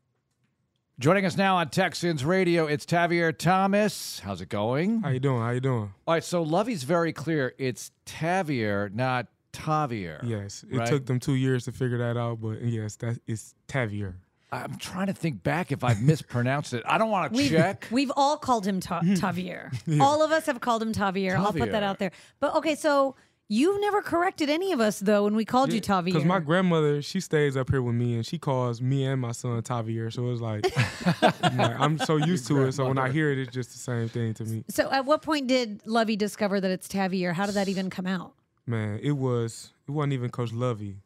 Joining 1.00 1.25
us 1.25 1.38
now 1.38 1.57
on 1.57 1.69
Texans 1.69 2.25
Radio, 2.25 2.65
it's 2.65 2.83
Tavier 2.86 3.31
Thomas. 3.31 4.19
How's 4.24 4.41
it 4.41 4.50
going? 4.50 5.01
How 5.01 5.09
you 5.09 5.19
doing? 5.19 5.41
How 5.41 5.51
you 5.51 5.59
doing? 5.59 5.93
All 6.07 6.13
right, 6.15 6.24
so 6.24 6.41
Lovie's 6.41 6.83
very 6.83 7.13
clear. 7.13 7.53
It's 7.59 7.91
Tavier, 8.05 8.89
not 8.91 9.27
Tavier. 9.51 10.19
Yes, 10.24 10.65
it 10.71 10.75
Right. 10.77 10.88
took 10.88 11.05
them 11.05 11.19
two 11.19 11.36
years 11.36 11.65
to 11.65 11.71
figure 11.71 12.00
that 12.00 12.17
out, 12.17 12.41
but 12.41 12.63
yes, 12.63 12.95
that 12.97 13.19
is 13.27 13.53
Tavier. 13.67 14.15
I'm 14.51 14.77
trying 14.77 15.07
to 15.07 15.13
think 15.13 15.43
back 15.43 15.71
if 15.71 15.83
I've 15.83 16.01
mispronounced 16.01 16.74
it. 16.74 16.81
I 16.88 16.97
don't 16.97 17.12
want 17.12 17.31
to 17.33 17.38
We've, 17.38 17.51
check. 17.51 17.86
we've 17.91 18.12
all 18.15 18.38
called 18.38 18.65
him 18.65 18.79
Ta- 18.79 19.01
Tavier. 19.17 19.71
All 20.00 20.24
of 20.24 20.31
us 20.31 20.45
have 20.47 20.62
called 20.62 20.81
him 20.81 20.93
Tavier. 20.93 21.38
I'll 21.38 21.51
put 21.53 21.71
that 21.74 21.83
out 21.83 22.00
there. 22.00 22.12
But 22.39 22.55
okay, 22.55 22.74
so 22.74 23.15
you've 23.48 23.80
never 23.82 24.01
corrected 24.01 24.50
any 24.50 24.72
of 24.72 24.80
us 24.80 25.00
though 25.00 25.24
when 25.24 25.36
we 25.36 25.46
called 25.46 25.72
you 25.72 25.80
Tavier. 25.80 26.13
Because 26.13 26.25
my 26.25 26.39
grandmother, 26.39 27.01
she 27.01 27.20
stays 27.20 27.56
up 27.56 27.70
here 27.70 27.82
with 27.82 27.96
me, 27.96 28.16
and 28.16 28.25
she 28.25 28.38
calls 28.38 28.82
me 28.82 29.06
and 29.06 29.22
my 29.22 29.32
son 29.32 29.62
Tavier. 29.63 30.12
So 30.12 30.30
it's 30.32 30.42
like, 30.42 30.66
I'm, 31.44 31.58
like, 31.58 31.80
I'm 31.80 31.98
so 31.98 32.18
used 32.18 32.48
to 32.48 32.63
it. 32.63 32.74
So 32.74 32.88
when 32.88 32.98
I 32.98 33.10
hear 33.10 33.32
it, 33.32 33.39
it's 33.39 33.54
just 33.54 33.72
the 33.72 33.80
same 33.80 34.10
thing 34.10 34.34
to 34.36 34.46
me. 34.46 34.63
so 34.70 34.92
at 34.92 35.06
what 35.06 35.22
point 35.22 35.48
did 35.48 35.86
Lovie 35.86 36.16
discover 36.16 36.60
that 36.60 36.72
it's 36.72 36.88
Tavier? 36.88 37.34
How 37.34 37.46
did 37.46 37.56
that 37.56 37.68
even 37.68 37.89
come 37.89 38.08
out? 38.08 38.34
Man, 38.66 39.00
it 39.01 39.13
was 39.13 39.74
it 39.88 39.92
wasn't 39.92 40.13
even 40.13 40.30
Coach 40.30 40.51
Lovie. 40.51 41.01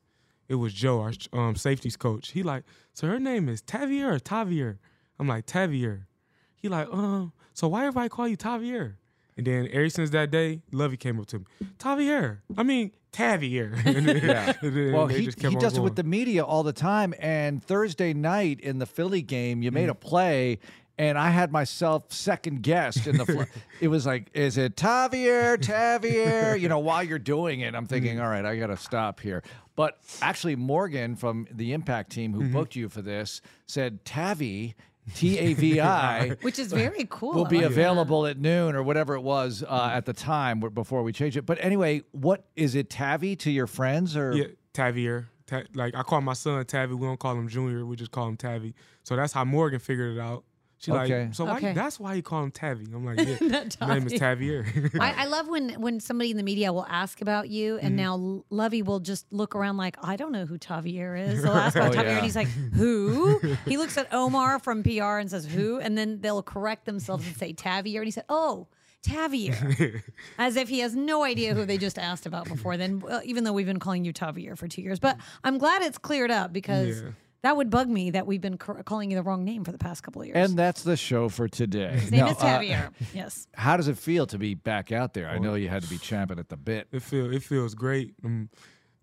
It 0.49 0.55
was 0.55 0.73
Joe, 0.73 0.99
our 0.99 1.13
um, 1.31 1.55
safeties 1.55 1.95
coach. 1.95 2.31
He 2.31 2.43
like, 2.43 2.63
so 2.93 3.07
her 3.07 3.19
name 3.19 3.47
is 3.47 3.61
Tavier 3.61 4.11
or 4.11 4.19
Tavier? 4.19 4.79
I'm 5.17 5.27
like 5.27 5.45
Tavier. 5.45 6.07
He 6.55 6.67
like, 6.67 6.87
um, 6.91 7.31
so 7.53 7.69
why 7.69 7.81
everybody 7.81 8.09
call 8.09 8.27
you 8.27 8.35
Tavier? 8.35 8.97
And 9.37 9.47
then 9.47 9.69
ever 9.71 9.89
since 9.89 10.09
that 10.11 10.31
day, 10.31 10.61
Lovie 10.71 10.97
came 10.97 11.19
up 11.19 11.27
to 11.27 11.39
me, 11.39 11.45
Tavier. 11.79 12.41
I 12.57 12.63
mean 12.63 12.91
Tavier. 13.11 13.75
Then- 13.83 14.93
Well, 14.93 15.07
he, 15.07 15.25
he 15.25 15.55
does 15.55 15.77
it 15.77 15.81
with 15.81 15.95
the 15.95 16.03
media 16.03 16.43
all 16.43 16.63
the 16.63 16.73
time. 16.73 17.13
And 17.19 17.63
Thursday 17.63 18.13
night 18.13 18.59
in 18.59 18.79
the 18.79 18.85
Philly 18.85 19.21
game, 19.21 19.61
you 19.61 19.71
made 19.71 19.89
a 19.89 19.93
mm-hmm. 19.93 20.07
play, 20.07 20.59
and 20.97 21.17
I 21.17 21.29
had 21.29 21.51
myself 21.51 22.11
second 22.11 22.63
guessed 22.63 23.07
in 23.07 23.17
the. 23.17 23.25
Fl- 23.25 23.41
it 23.81 23.87
was 23.87 24.05
like, 24.05 24.29
is 24.33 24.57
it 24.57 24.77
Tavier, 24.77 25.57
Tavier? 25.57 26.55
You 26.55 26.69
know, 26.69 26.79
while 26.79 27.03
you're 27.03 27.19
doing 27.19 27.61
it, 27.61 27.75
I'm 27.75 27.85
thinking, 27.85 28.15
mm-hmm. 28.15 28.23
all 28.23 28.29
right, 28.29 28.45
I 28.45 28.57
got 28.57 28.67
to 28.67 28.77
stop 28.77 29.19
here. 29.19 29.43
But 29.75 29.99
actually, 30.21 30.55
Morgan 30.55 31.15
from 31.15 31.47
the 31.51 31.73
Impact 31.73 32.11
team 32.11 32.33
who 32.33 32.41
mm-hmm. 32.41 32.53
booked 32.53 32.75
you 32.75 32.87
for 32.87 33.01
this 33.01 33.41
said 33.65 34.05
Tavi, 34.05 34.75
T 35.15 35.37
A 35.39 35.53
V 35.53 35.79
I. 35.81 36.29
Which 36.41 36.59
is 36.59 36.71
very 36.71 37.07
cool. 37.09 37.33
will 37.33 37.45
be 37.45 37.63
available 37.63 38.25
at 38.27 38.37
noon 38.37 38.75
or 38.75 38.83
whatever 38.83 39.15
it 39.15 39.21
was 39.21 39.63
uh, 39.67 39.89
at 39.93 40.05
the 40.05 40.13
time 40.13 40.59
before 40.59 41.03
we 41.03 41.11
change 41.11 41.35
it. 41.37 41.45
But 41.45 41.57
anyway, 41.61 42.03
what 42.11 42.45
is 42.55 42.75
it, 42.75 42.89
Tavi 42.89 43.35
to 43.37 43.51
your 43.51 43.67
friends 43.67 44.15
or? 44.15 44.33
Yeah, 44.33 44.45
Tavier. 44.73 45.29
Ta- 45.47 45.63
like 45.73 45.95
I 45.95 46.03
call 46.03 46.21
my 46.21 46.33
son 46.33 46.63
Tavi. 46.65 46.93
We 46.93 47.05
don't 47.05 47.19
call 47.19 47.33
him 47.33 47.47
Junior. 47.49 47.85
We 47.85 47.95
just 47.95 48.11
call 48.11 48.27
him 48.27 48.37
Tavi. 48.37 48.73
So 49.03 49.15
that's 49.15 49.33
how 49.33 49.43
Morgan 49.43 49.79
figured 49.79 50.17
it 50.17 50.19
out. 50.19 50.43
She 50.81 50.91
Okay. 50.91 51.25
like, 51.25 51.33
so 51.35 51.45
why, 51.45 51.59
that's 51.73 51.99
why 51.99 52.15
he 52.15 52.23
called 52.23 52.45
him 52.45 52.51
Tavi. 52.51 52.85
I'm 52.91 53.05
like, 53.05 53.19
yeah, 53.27 53.35
Not 53.39 53.63
his 53.65 53.79
name 53.79 54.07
is 54.07 54.13
Tavier. 54.19 54.65
I, 54.99 55.23
I 55.23 55.25
love 55.25 55.47
when 55.47 55.79
when 55.79 55.99
somebody 55.99 56.31
in 56.31 56.37
the 56.37 56.43
media 56.43 56.73
will 56.73 56.87
ask 56.89 57.21
about 57.21 57.49
you, 57.49 57.75
Mm-hmm. 57.75 57.85
and 57.85 57.95
now 57.95 58.43
Lovie 58.49 58.81
will 58.81 58.99
just 58.99 59.31
look 59.31 59.55
around 59.55 59.77
like, 59.77 59.95
I 60.03 60.15
don't 60.15 60.31
know 60.31 60.45
who 60.47 60.57
Tavier 60.57 61.15
is. 61.15 61.43
They'll 61.43 61.51
ask 61.67 61.75
about 61.75 61.91
Oh, 61.91 61.93
Tavier, 61.93 62.09
yeah. 62.11 62.15
and 62.17 62.25
he's 62.25 62.35
like, 62.35 62.47
Who? 62.47 63.37
he 63.65 63.77
looks 63.77 63.95
at 63.97 64.11
Omar 64.11 64.57
from 64.57 64.81
PR 64.81 65.17
and 65.19 65.29
says, 65.29 65.45
Who? 65.45 65.79
And 65.79 65.95
then 65.95 66.19
they'll 66.21 66.41
correct 66.41 66.85
themselves 66.85 67.27
and 67.27 67.35
say 67.37 67.53
Tavier, 67.53 68.01
and 68.01 68.07
he 68.07 68.11
said, 68.11 68.25
Oh. 68.27 68.67
Tavier, 69.03 70.03
as 70.37 70.55
if 70.55 70.69
he 70.69 70.79
has 70.79 70.95
no 70.95 71.23
idea 71.23 71.55
who 71.55 71.65
they 71.65 71.79
just 71.79 71.97
asked 71.97 72.27
about 72.27 72.47
before. 72.47 72.77
Then, 72.77 73.01
even 73.23 73.43
though 73.43 73.51
we've 73.53 73.65
been 73.65 73.79
calling 73.79 74.05
you 74.05 74.13
Tavier 74.13 74.55
for 74.55 74.67
two 74.67 74.83
years, 74.83 74.99
but 74.99 75.17
I'm 75.43 75.57
glad 75.57 75.81
it's 75.81 75.97
cleared 75.97 76.29
up 76.29 76.53
because 76.53 77.01
Yeah. 77.01 77.09
That 77.43 77.57
would 77.57 77.69
bug 77.69 77.89
me 77.89 78.11
that 78.11 78.27
we've 78.27 78.41
been 78.41 78.57
cor- 78.57 78.83
calling 78.83 79.09
you 79.11 79.17
the 79.17 79.23
wrong 79.23 79.43
name 79.43 79.63
for 79.63 79.71
the 79.71 79.77
past 79.77 80.03
couple 80.03 80.21
of 80.21 80.27
years. 80.27 80.49
And 80.49 80.57
that's 80.57 80.83
the 80.83 80.95
show 80.95 81.27
for 81.29 81.47
today. 81.47 81.91
His 81.99 82.11
name 82.11 82.25
Now, 82.25 82.31
is 82.31 82.37
uh, 82.37 82.89
yes. 83.13 83.47
how 83.53 83.77
does 83.77 83.87
it 83.87 83.97
feel 83.97 84.27
to 84.27 84.37
be 84.37 84.53
back 84.53 84.91
out 84.91 85.13
there? 85.13 85.27
I 85.27 85.37
know 85.39 85.55
you 85.55 85.69
had 85.69 85.83
to 85.83 85.89
be 85.89 85.97
champing 85.97 86.39
at 86.39 86.49
the 86.49 86.57
bit. 86.57 86.87
it 86.91 87.01
feel 87.01 87.31
it 87.33 87.43
feels 87.43 87.73
great. 87.75 88.13
I'm 88.23 88.49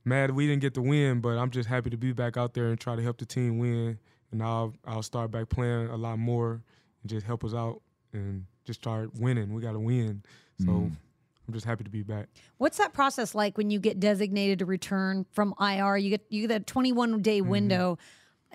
mad 0.04 0.30
we 0.30 0.46
didn't 0.46 0.62
get 0.62 0.74
the 0.74 0.82
win, 0.82 1.20
but 1.20 1.36
I'm 1.36 1.50
just 1.50 1.68
happy 1.68 1.90
to 1.90 1.96
be 1.96 2.12
back 2.12 2.36
out 2.36 2.54
there 2.54 2.68
and 2.68 2.78
try 2.78 2.96
to 2.96 3.02
help 3.02 3.18
the 3.18 3.26
team 3.26 3.58
win. 3.58 3.98
And 4.30 4.42
I'll 4.42 4.74
I'll 4.86 5.02
start 5.02 5.30
back 5.30 5.48
playing 5.48 5.88
a 5.88 5.96
lot 5.96 6.18
more 6.18 6.62
and 7.02 7.10
just 7.10 7.26
help 7.26 7.44
us 7.44 7.54
out 7.54 7.82
and 8.12 8.44
just 8.64 8.80
start 8.80 9.14
winning. 9.18 9.52
We 9.54 9.62
got 9.62 9.72
to 9.72 9.80
win. 9.80 10.22
So 10.64 10.70
I'm 10.70 11.54
just 11.54 11.64
happy 11.64 11.84
to 11.84 11.90
be 11.90 12.02
back. 12.02 12.28
What's 12.58 12.76
that 12.78 12.92
process 12.92 13.34
like 13.34 13.56
when 13.56 13.70
you 13.70 13.78
get 13.80 14.00
designated 14.00 14.58
to 14.58 14.66
return 14.66 15.24
from 15.32 15.54
IR? 15.60 15.96
You 15.96 16.10
get 16.10 16.26
you 16.28 16.42
get 16.42 16.48
that 16.48 16.66
21 16.66 17.22
day 17.22 17.40
window. 17.40 17.96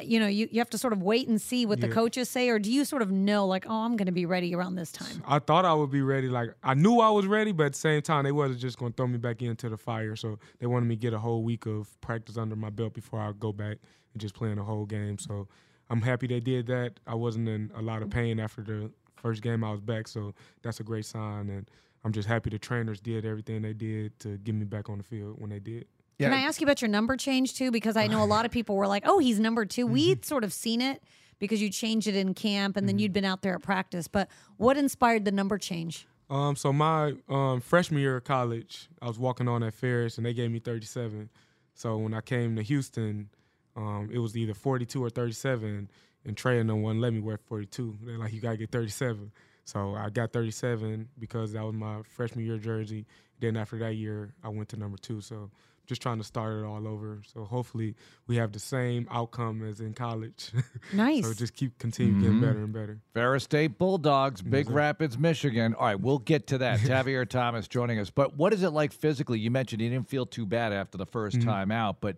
You 0.02 0.20
know, 0.20 0.28
you, 0.28 0.48
you 0.52 0.60
have 0.60 0.72
to 0.72 0.78
sort 0.80 0.92
of 0.92 1.04
wait 1.04 1.28
and 1.28 1.40
see 1.40 1.68
what 1.68 1.80
the 1.80 1.88
coaches 1.88 2.28
say, 2.28 2.50
or 2.50 2.58
do 2.58 2.72
you 2.72 2.84
sort 2.84 3.04
of 3.04 3.12
know, 3.12 3.46
like, 3.46 3.66
oh, 3.70 3.82
I'm 3.82 3.96
going 3.96 4.08
to 4.08 4.12
be 4.12 4.26
ready 4.26 4.56
around 4.56 4.74
this 4.76 4.92
time? 4.92 5.22
I 5.28 5.38
thought 5.38 5.66
I 5.66 5.74
would 5.74 5.92
be 5.92 6.02
ready. 6.02 6.30
Like 6.30 6.50
I 6.64 6.74
knew 6.74 7.00
I 7.00 7.12
was 7.12 7.28
ready, 7.28 7.52
but 7.52 7.68
at 7.68 7.74
the 7.74 7.80
same 7.80 8.02
time, 8.02 8.24
they 8.24 8.32
wasn't 8.32 8.60
just 8.60 8.80
gonna 8.80 8.94
throw 8.98 9.06
me 9.06 9.20
back 9.20 9.42
into 9.44 9.70
the 9.70 9.78
fire. 9.78 10.16
So 10.16 10.40
they 10.60 10.66
wanted 10.66 10.88
me 10.88 10.96
to 10.96 11.00
get 11.00 11.14
a 11.14 11.20
whole 11.20 11.44
week 11.44 11.68
of 11.68 12.00
practice 12.02 12.38
under 12.38 12.56
my 12.56 12.72
belt 12.72 12.94
before 12.96 13.20
I 13.20 13.34
go 13.38 13.52
back 13.52 13.78
and 14.14 14.22
just 14.22 14.34
playing 14.34 14.56
the 14.56 14.64
whole 14.64 14.86
game. 14.86 15.20
So 15.20 15.48
I'm 15.90 16.02
happy 16.02 16.26
they 16.26 16.40
did 16.40 16.66
that. 16.68 17.00
I 17.06 17.14
wasn't 17.14 17.48
in 17.48 17.72
a 17.76 17.82
lot 17.82 18.02
of 18.02 18.10
pain 18.10 18.40
after 18.40 18.62
the 18.64 18.92
first 19.16 19.44
game 19.44 19.64
I 19.64 19.72
was 19.72 19.82
back, 19.82 20.08
so 20.08 20.34
that's 20.64 20.80
a 20.80 20.84
great 20.84 21.06
sign. 21.06 21.50
And 21.50 21.70
I'm 22.04 22.12
just 22.12 22.28
happy 22.28 22.50
the 22.50 22.58
trainers 22.60 23.00
did 23.00 23.26
everything 23.26 23.62
they 23.62 23.74
did 23.74 24.20
to 24.22 24.38
get 24.40 24.56
me 24.56 24.66
back 24.66 24.90
on 24.90 24.98
the 24.98 25.04
field 25.04 25.40
when 25.40 25.52
they 25.52 25.60
did. 25.60 25.86
Yeah. 26.18 26.30
Can 26.30 26.38
I 26.38 26.42
ask 26.44 26.62
you 26.62 26.66
about 26.66 26.82
your 26.82 26.90
number 26.90 27.18
change 27.18 27.56
too? 27.56 27.72
Because 27.72 27.98
I 27.98 28.08
know 28.08 28.24
a 28.24 28.26
lot 28.26 28.46
of 28.46 28.52
people 28.52 28.76
were 28.76 28.88
like, 28.88 29.04
oh, 29.06 29.20
he's 29.20 29.40
number 29.40 29.66
2 29.66 29.86
Mm-hmm. 29.86 29.94
We'd 29.94 30.26
sort 30.26 30.44
of 30.44 30.54
seen 30.54 30.82
it 30.82 31.04
because 31.40 31.62
you 31.62 31.70
changed 31.70 32.08
it 32.08 32.16
in 32.16 32.34
camp 32.34 32.78
and 32.78 32.88
then 32.88 33.00
you'd 33.00 33.14
been 33.14 33.26
out 33.26 33.42
there 33.42 33.56
at 33.56 33.64
practice. 33.64 34.08
But 34.08 34.30
what 34.58 34.78
inspired 34.78 35.26
the 35.26 35.32
number 35.32 35.58
change? 35.58 36.08
Um, 36.30 36.56
so 36.56 36.72
my 36.72 37.14
um, 37.30 37.62
freshman 37.62 38.02
year 38.02 38.18
of 38.18 38.24
college, 38.24 38.88
I 39.02 39.08
was 39.08 39.20
walking 39.20 39.48
on 39.48 39.62
at 39.62 39.74
Ferris, 39.74 40.18
and 40.18 40.26
they 40.26 40.34
gave 40.34 40.50
me 40.52 40.60
37. 40.60 41.30
So 41.76 41.98
when 41.98 42.14
I 42.14 42.22
came 42.22 42.56
to 42.56 42.62
Houston, 42.64 43.30
um, 43.76 44.10
it 44.12 44.20
was 44.20 44.38
either 44.38 44.54
42 44.54 45.04
or 45.04 45.10
37, 45.10 45.90
and 46.26 46.38
Trey 46.38 46.60
and 46.60 46.68
no 46.68 46.76
one 46.76 47.02
let 47.02 47.14
me 47.14 47.20
wear 47.20 47.38
42. 47.38 47.98
They're 48.04 48.18
like, 48.18 48.34
you 48.34 48.40
gotta 48.40 48.58
get 48.58 48.72
37. 48.72 49.32
So 49.66 49.96
I 49.96 50.10
got 50.10 50.34
37 50.34 51.08
because 51.20 51.54
that 51.54 51.64
was 51.64 51.74
my 51.74 52.02
freshman 52.04 52.46
year 52.46 52.58
jersey. 52.58 53.06
Then 53.40 53.58
after 53.58 53.78
that 53.80 53.96
year, 53.96 54.34
I 54.44 54.50
went 54.50 54.70
to 54.70 54.78
number 54.78 54.98
two. 54.98 55.22
So 55.22 55.50
just 55.86 56.02
trying 56.02 56.18
to 56.18 56.24
start 56.24 56.60
it 56.60 56.66
all 56.66 56.88
over. 56.88 57.22
So 57.34 57.44
hopefully 57.44 57.96
we 58.28 58.38
have 58.38 58.52
the 58.52 58.60
same 58.60 59.08
outcome 59.12 59.68
as 59.68 59.80
in 59.80 59.94
college. 59.94 60.52
Nice. 60.94 61.26
so 61.26 61.34
just 61.34 61.56
keep 61.56 61.78
continue 61.80 62.14
getting 62.14 62.32
mm-hmm. 62.32 62.42
better 62.42 62.60
and 62.60 62.74
better. 62.74 63.00
Ferris 63.14 63.44
State 63.44 63.78
Bulldogs, 63.78 64.42
Big 64.42 64.70
Rapids, 64.70 65.18
Michigan. 65.18 65.74
All 65.76 65.86
right, 65.86 66.00
we'll 66.00 66.20
get 66.20 66.48
to 66.48 66.58
that. 66.60 66.80
Tavier 66.86 67.26
Thomas 67.26 67.68
joining 67.68 68.00
us. 68.00 68.10
But 68.10 68.36
what 68.36 68.54
is 68.54 68.64
it 68.64 68.72
like 68.72 68.92
physically? 68.92 69.40
You 69.40 69.50
mentioned 69.50 69.82
you 69.82 69.90
didn't 69.90 70.10
feel 70.10 70.26
too 70.26 70.46
bad 70.46 70.74
after 70.74 70.98
the 70.98 71.06
1st 71.06 71.32
mm-hmm. 71.32 71.50
time 71.50 71.72
out, 71.72 72.02
but 72.02 72.18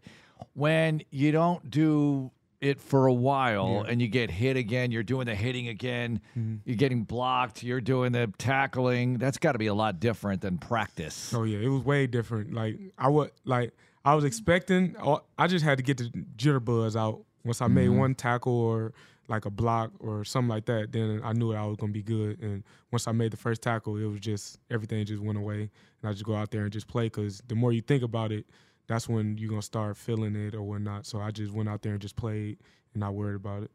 when 0.54 1.02
you 1.12 1.32
don't 1.32 1.70
do 1.70 2.32
it 2.62 2.80
for 2.82 3.06
a 3.08 3.14
while 3.14 3.86
and 3.88 4.02
you 4.02 4.08
get 4.08 4.32
hit 4.32 4.58
again, 4.58 4.92
you're 4.92 5.04
doing 5.04 5.26
the 5.28 5.36
hitting 5.36 5.68
again, 5.68 6.22
Mm-hmm. 6.38 6.56
you're 6.66 6.78
getting 6.78 7.04
blocked, 7.04 7.64
you're 7.64 7.82
doing 7.82 8.12
the 8.12 8.32
tackling. 8.38 9.18
That's 9.18 9.38
got 9.38 9.52
to 9.54 9.60
be 9.60 9.68
a 9.68 9.74
lot 9.74 10.00
different 10.00 10.42
than 10.42 10.58
practice. 10.58 11.34
Oh 11.34 11.44
yeah, 11.44 11.60
it 11.60 11.68
was 11.70 11.84
way 11.84 12.08
different. 12.08 12.54
Like 12.54 12.80
I 12.98 13.10
would 13.10 13.32
like 13.44 13.74
I 14.04 14.16
was 14.16 14.24
expecting. 14.24 14.96
oh, 15.02 15.22
I 15.38 15.48
just 15.48 15.66
had 15.66 15.78
to 15.78 15.84
get 15.84 15.98
the 15.98 16.12
jitterbuzz 16.38 16.96
out 16.96 17.22
once 17.44 17.62
I 17.62 17.68
made 17.68 17.90
one 17.90 18.16
tackle 18.16 18.54
or 18.54 18.94
like 19.28 19.46
a 19.46 19.50
block 19.50 19.92
or 20.00 20.24
something 20.24 20.50
like 20.50 20.66
that. 20.66 20.92
Then 20.92 21.22
I 21.24 21.34
knew 21.34 21.54
I 21.54 21.66
was 21.66 21.78
gonna 21.78 21.92
be 21.92 22.04
good. 22.04 22.40
And 22.42 22.64
once 22.92 23.08
I 23.08 23.12
made 23.12 23.32
the 23.32 23.38
first 23.38 23.62
tackle, 23.62 23.98
it 23.98 24.06
was 24.06 24.20
just 24.20 24.60
everything 24.70 25.04
just 25.06 25.22
went 25.24 25.38
away, 25.38 25.62
and 26.02 26.10
I 26.10 26.12
just 26.12 26.24
go 26.26 26.36
out 26.36 26.52
there 26.52 26.64
and 26.64 26.72
just 26.72 26.88
play. 26.88 27.10
Cause 27.10 27.42
the 27.48 27.56
more 27.56 27.72
you 27.74 27.82
think 27.82 28.04
about 28.04 28.32
it, 28.32 28.46
that's 28.88 29.08
when 29.10 29.38
you're 29.38 29.50
gonna 29.50 29.62
start 29.62 29.98
feeling 29.98 30.36
it 30.36 30.54
or 30.56 30.62
whatnot. 30.64 31.06
So 31.06 31.20
I 31.20 31.32
just 31.32 31.52
went 31.54 31.70
out 31.70 31.82
there 31.82 31.94
and 31.94 32.02
just 32.02 32.16
played 32.16 32.58
and 32.94 33.02
not 33.02 33.14
worried 33.14 33.36
about 33.36 33.64
it. 33.64 33.72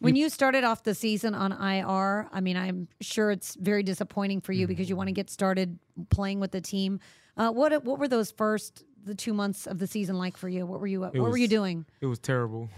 When 0.00 0.14
you 0.14 0.28
started 0.28 0.62
off 0.62 0.84
the 0.84 0.94
season 0.94 1.34
on 1.34 1.50
IR, 1.52 2.28
I 2.32 2.40
mean, 2.40 2.56
I'm 2.56 2.86
sure 3.00 3.32
it's 3.32 3.56
very 3.56 3.82
disappointing 3.82 4.40
for 4.40 4.52
you 4.52 4.68
because 4.68 4.88
you 4.88 4.94
want 4.94 5.08
to 5.08 5.12
get 5.12 5.28
started 5.28 5.76
playing 6.10 6.38
with 6.38 6.52
the 6.52 6.60
team. 6.60 7.00
Uh, 7.36 7.50
what 7.50 7.84
what 7.84 7.98
were 7.98 8.06
those 8.08 8.30
first 8.30 8.84
the 9.04 9.14
two 9.14 9.32
months 9.34 9.66
of 9.66 9.78
the 9.78 9.86
season 9.88 10.16
like 10.16 10.36
for 10.36 10.48
you? 10.48 10.66
What 10.66 10.80
were 10.80 10.86
you 10.86 11.00
What 11.00 11.14
were 11.14 11.36
you 11.36 11.48
doing? 11.48 11.84
it 12.00 12.06
was 12.06 12.18
terrible. 12.20 12.68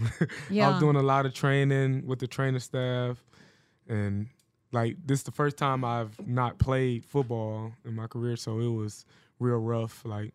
yeah. 0.50 0.66
I 0.68 0.70
was 0.72 0.80
doing 0.80 0.96
a 0.96 1.02
lot 1.02 1.26
of 1.26 1.34
training 1.34 2.06
with 2.06 2.20
the 2.20 2.26
training 2.26 2.60
staff, 2.60 3.22
and 3.88 4.28
like 4.72 4.96
this 5.04 5.20
is 5.20 5.24
the 5.24 5.30
first 5.32 5.56
time 5.58 5.84
I've 5.84 6.26
not 6.26 6.58
played 6.58 7.04
football 7.04 7.72
in 7.84 7.94
my 7.96 8.06
career, 8.06 8.36
so 8.36 8.60
it 8.60 8.68
was 8.68 9.04
real 9.38 9.58
rough. 9.58 10.04
Like 10.06 10.32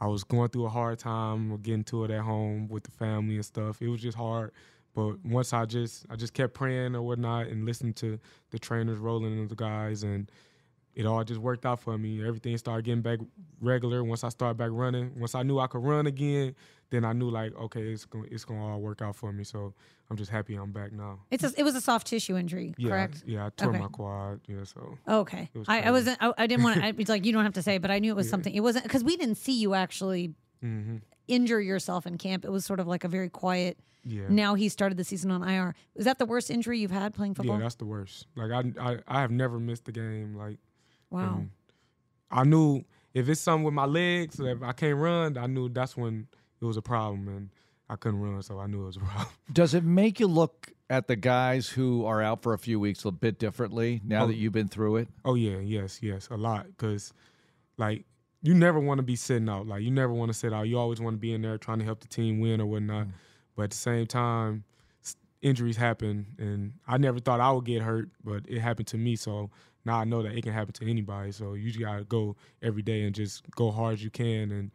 I 0.00 0.06
was 0.06 0.24
going 0.24 0.48
through 0.50 0.66
a 0.66 0.70
hard 0.70 0.98
time 0.98 1.56
getting 1.62 1.84
to 1.84 2.04
it 2.04 2.10
at 2.10 2.22
home 2.22 2.68
with 2.68 2.84
the 2.84 2.90
family 2.92 3.36
and 3.36 3.44
stuff. 3.44 3.82
It 3.82 3.88
was 3.88 4.00
just 4.00 4.16
hard. 4.16 4.52
But 4.94 5.24
once 5.24 5.52
I 5.52 5.64
just 5.64 6.06
I 6.10 6.16
just 6.16 6.34
kept 6.34 6.54
praying 6.54 6.94
or 6.94 7.02
whatnot 7.02 7.48
and 7.48 7.64
listening 7.64 7.94
to 7.94 8.18
the 8.50 8.58
trainers 8.58 8.98
rolling 8.98 9.38
and 9.38 9.48
the 9.48 9.54
guys 9.54 10.02
and 10.02 10.30
it 10.98 11.06
all 11.06 11.22
just 11.24 11.40
worked 11.40 11.64
out 11.64 11.80
for 11.80 11.96
me. 11.96 12.22
Everything 12.26 12.58
started 12.58 12.84
getting 12.84 13.02
back 13.02 13.20
regular 13.60 14.02
once 14.04 14.24
I 14.24 14.28
started 14.30 14.58
back 14.58 14.70
running. 14.72 15.12
Once 15.18 15.34
I 15.34 15.42
knew 15.44 15.58
I 15.58 15.66
could 15.68 15.82
run 15.84 16.06
again, 16.06 16.54
then 16.90 17.04
I 17.04 17.12
knew 17.12 17.30
like, 17.30 17.54
okay, 17.56 17.80
it's 17.82 18.04
gonna 18.04 18.26
it's 18.30 18.44
gonna 18.44 18.66
all 18.66 18.80
work 18.80 19.00
out 19.00 19.14
for 19.16 19.32
me. 19.32 19.44
So 19.44 19.72
I'm 20.10 20.16
just 20.16 20.30
happy 20.30 20.54
I'm 20.56 20.72
back 20.72 20.92
now. 20.92 21.20
It's 21.30 21.44
a, 21.44 21.52
it 21.56 21.62
was 21.62 21.74
a 21.76 21.80
soft 21.80 22.08
tissue 22.08 22.36
injury, 22.36 22.74
Yeah, 22.76 22.90
correct? 22.90 23.22
yeah, 23.26 23.46
I 23.46 23.50
tore 23.56 23.70
Okay. 23.70 23.78
my 23.78 23.88
quad. 23.88 24.40
Yeah, 24.48 24.64
so 24.64 24.98
Okay. 25.08 25.48
was 25.54 25.68
I, 25.68 25.82
I 25.82 25.90
wasn't. 25.92 26.18
I, 26.20 26.32
I 26.36 26.46
didn't 26.46 26.64
want 26.64 26.80
to. 26.80 26.88
It's 27.00 27.08
like 27.08 27.24
you 27.24 27.32
don't 27.32 27.44
have 27.44 27.54
to 27.54 27.62
say, 27.62 27.78
but 27.78 27.90
I 27.90 28.00
knew 28.00 28.10
it 28.12 28.16
was 28.16 28.28
something. 28.28 28.52
It 28.52 28.60
wasn't 28.60 28.82
because 28.84 29.04
we 29.04 29.16
didn't 29.16 29.36
see 29.36 29.58
you 29.58 29.74
actually 29.74 30.34
hmm 30.60 30.96
injure 31.28 31.60
yourself 31.60 32.06
in 32.06 32.16
camp. 32.18 32.44
It 32.44 32.50
was 32.50 32.64
sort 32.64 32.80
of 32.80 32.86
like 32.88 33.04
a 33.04 33.08
very 33.08 33.28
quiet. 33.28 33.78
yeah. 34.02 34.22
Now 34.30 34.54
he 34.54 34.68
started 34.70 34.96
the 34.96 35.04
season 35.04 35.30
on 35.30 35.46
IR. 35.46 35.74
Is 35.94 36.06
that 36.06 36.18
the 36.18 36.24
worst 36.26 36.50
injury 36.50 36.78
you've 36.80 36.90
had 36.90 37.12
playing 37.14 37.34
football? 37.34 37.56
Yeah, 37.56 37.62
that's 37.62 37.74
the 37.76 37.84
worst. 37.84 38.26
Like 38.34 38.50
I, 38.50 38.62
I, 38.80 38.98
I 39.06 39.20
have 39.20 39.30
never 39.30 39.60
missed 39.60 39.86
a 39.88 39.92
game. 39.92 40.34
Like 40.34 40.58
wow. 41.10 41.36
and 41.38 41.50
I 42.30 42.44
knew 42.44 42.82
if 43.14 43.28
it's 43.28 43.40
something 43.40 43.64
with 43.64 43.74
my 43.74 43.86
legs, 43.86 44.36
so 44.36 44.44
if 44.44 44.62
I 44.62 44.72
can't 44.72 44.98
run, 44.98 45.36
I 45.38 45.46
knew 45.46 45.68
that's 45.68 45.96
when 45.96 46.26
it 46.60 46.64
was 46.64 46.76
a 46.76 46.82
problem, 46.82 47.28
and 47.28 47.48
I 47.88 47.96
couldn't 47.96 48.20
run, 48.20 48.42
so 48.42 48.58
I 48.58 48.66
knew 48.66 48.82
it 48.82 48.86
was 48.86 48.96
a 48.96 49.00
problem. 49.06 49.28
Does 49.52 49.74
it 49.74 49.84
make 49.84 50.20
you 50.20 50.26
look 50.26 50.72
at 50.90 51.06
the 51.06 51.16
guys 51.16 51.68
who 51.68 52.04
are 52.04 52.22
out 52.22 52.42
for 52.42 52.52
a 52.54 52.58
few 52.58 52.78
weeks 52.80 53.04
a 53.04 53.10
bit 53.10 53.38
differently 53.38 54.00
now 54.04 54.24
Oh. 54.24 54.26
that 54.28 54.34
you've 54.36 54.52
been 54.52 54.68
through 54.68 54.96
it? 54.96 55.08
Oh 55.24 55.34
yeah, 55.34 55.58
yes, 55.58 56.00
yes, 56.02 56.28
a 56.30 56.36
lot. 56.36 56.66
Cause 56.78 57.12
like 57.76 58.04
you 58.42 58.54
never 58.54 58.78
want 58.80 58.98
to 58.98 59.02
be 59.02 59.16
sitting 59.16 59.48
out. 59.48 59.66
Like 59.66 59.82
you 59.82 59.90
never 59.90 60.12
want 60.12 60.30
to 60.32 60.38
sit 60.38 60.52
out. 60.52 60.62
You 60.68 60.78
always 60.78 61.00
want 61.00 61.14
to 61.14 61.18
be 61.18 61.32
in 61.34 61.42
there 61.42 61.58
trying 61.58 61.78
to 61.80 61.84
help 61.84 62.00
the 62.00 62.08
team 62.08 62.40
win 62.40 62.60
or 62.60 62.66
whatnot. 62.66 63.06
Mm. 63.08 63.12
But 63.56 63.62
at 63.64 63.70
the 63.70 63.76
same 63.76 64.06
time, 64.06 64.64
injuries 65.42 65.76
happen, 65.76 66.26
and 66.38 66.72
I 66.86 66.98
never 66.98 67.18
thought 67.20 67.40
I 67.40 67.50
would 67.52 67.64
get 67.64 67.82
hurt, 67.82 68.08
but 68.24 68.44
it 68.48 68.60
happened 68.60 68.88
to 68.88 68.96
me. 68.96 69.16
So 69.16 69.50
now 69.88 69.98
I 69.98 70.04
know 70.04 70.22
that 70.22 70.36
it 70.36 70.42
can 70.42 70.52
happen 70.52 70.72
to 70.74 70.88
anybody. 70.90 71.32
So 71.32 71.54
you 71.54 71.68
just 71.70 71.80
gotta 71.80 72.04
go 72.04 72.36
every 72.62 72.82
day 72.82 73.02
and 73.02 73.14
just 73.14 73.42
go 73.52 73.70
hard 73.70 73.94
as 73.94 74.04
you 74.04 74.10
can 74.10 74.50
and 74.52 74.70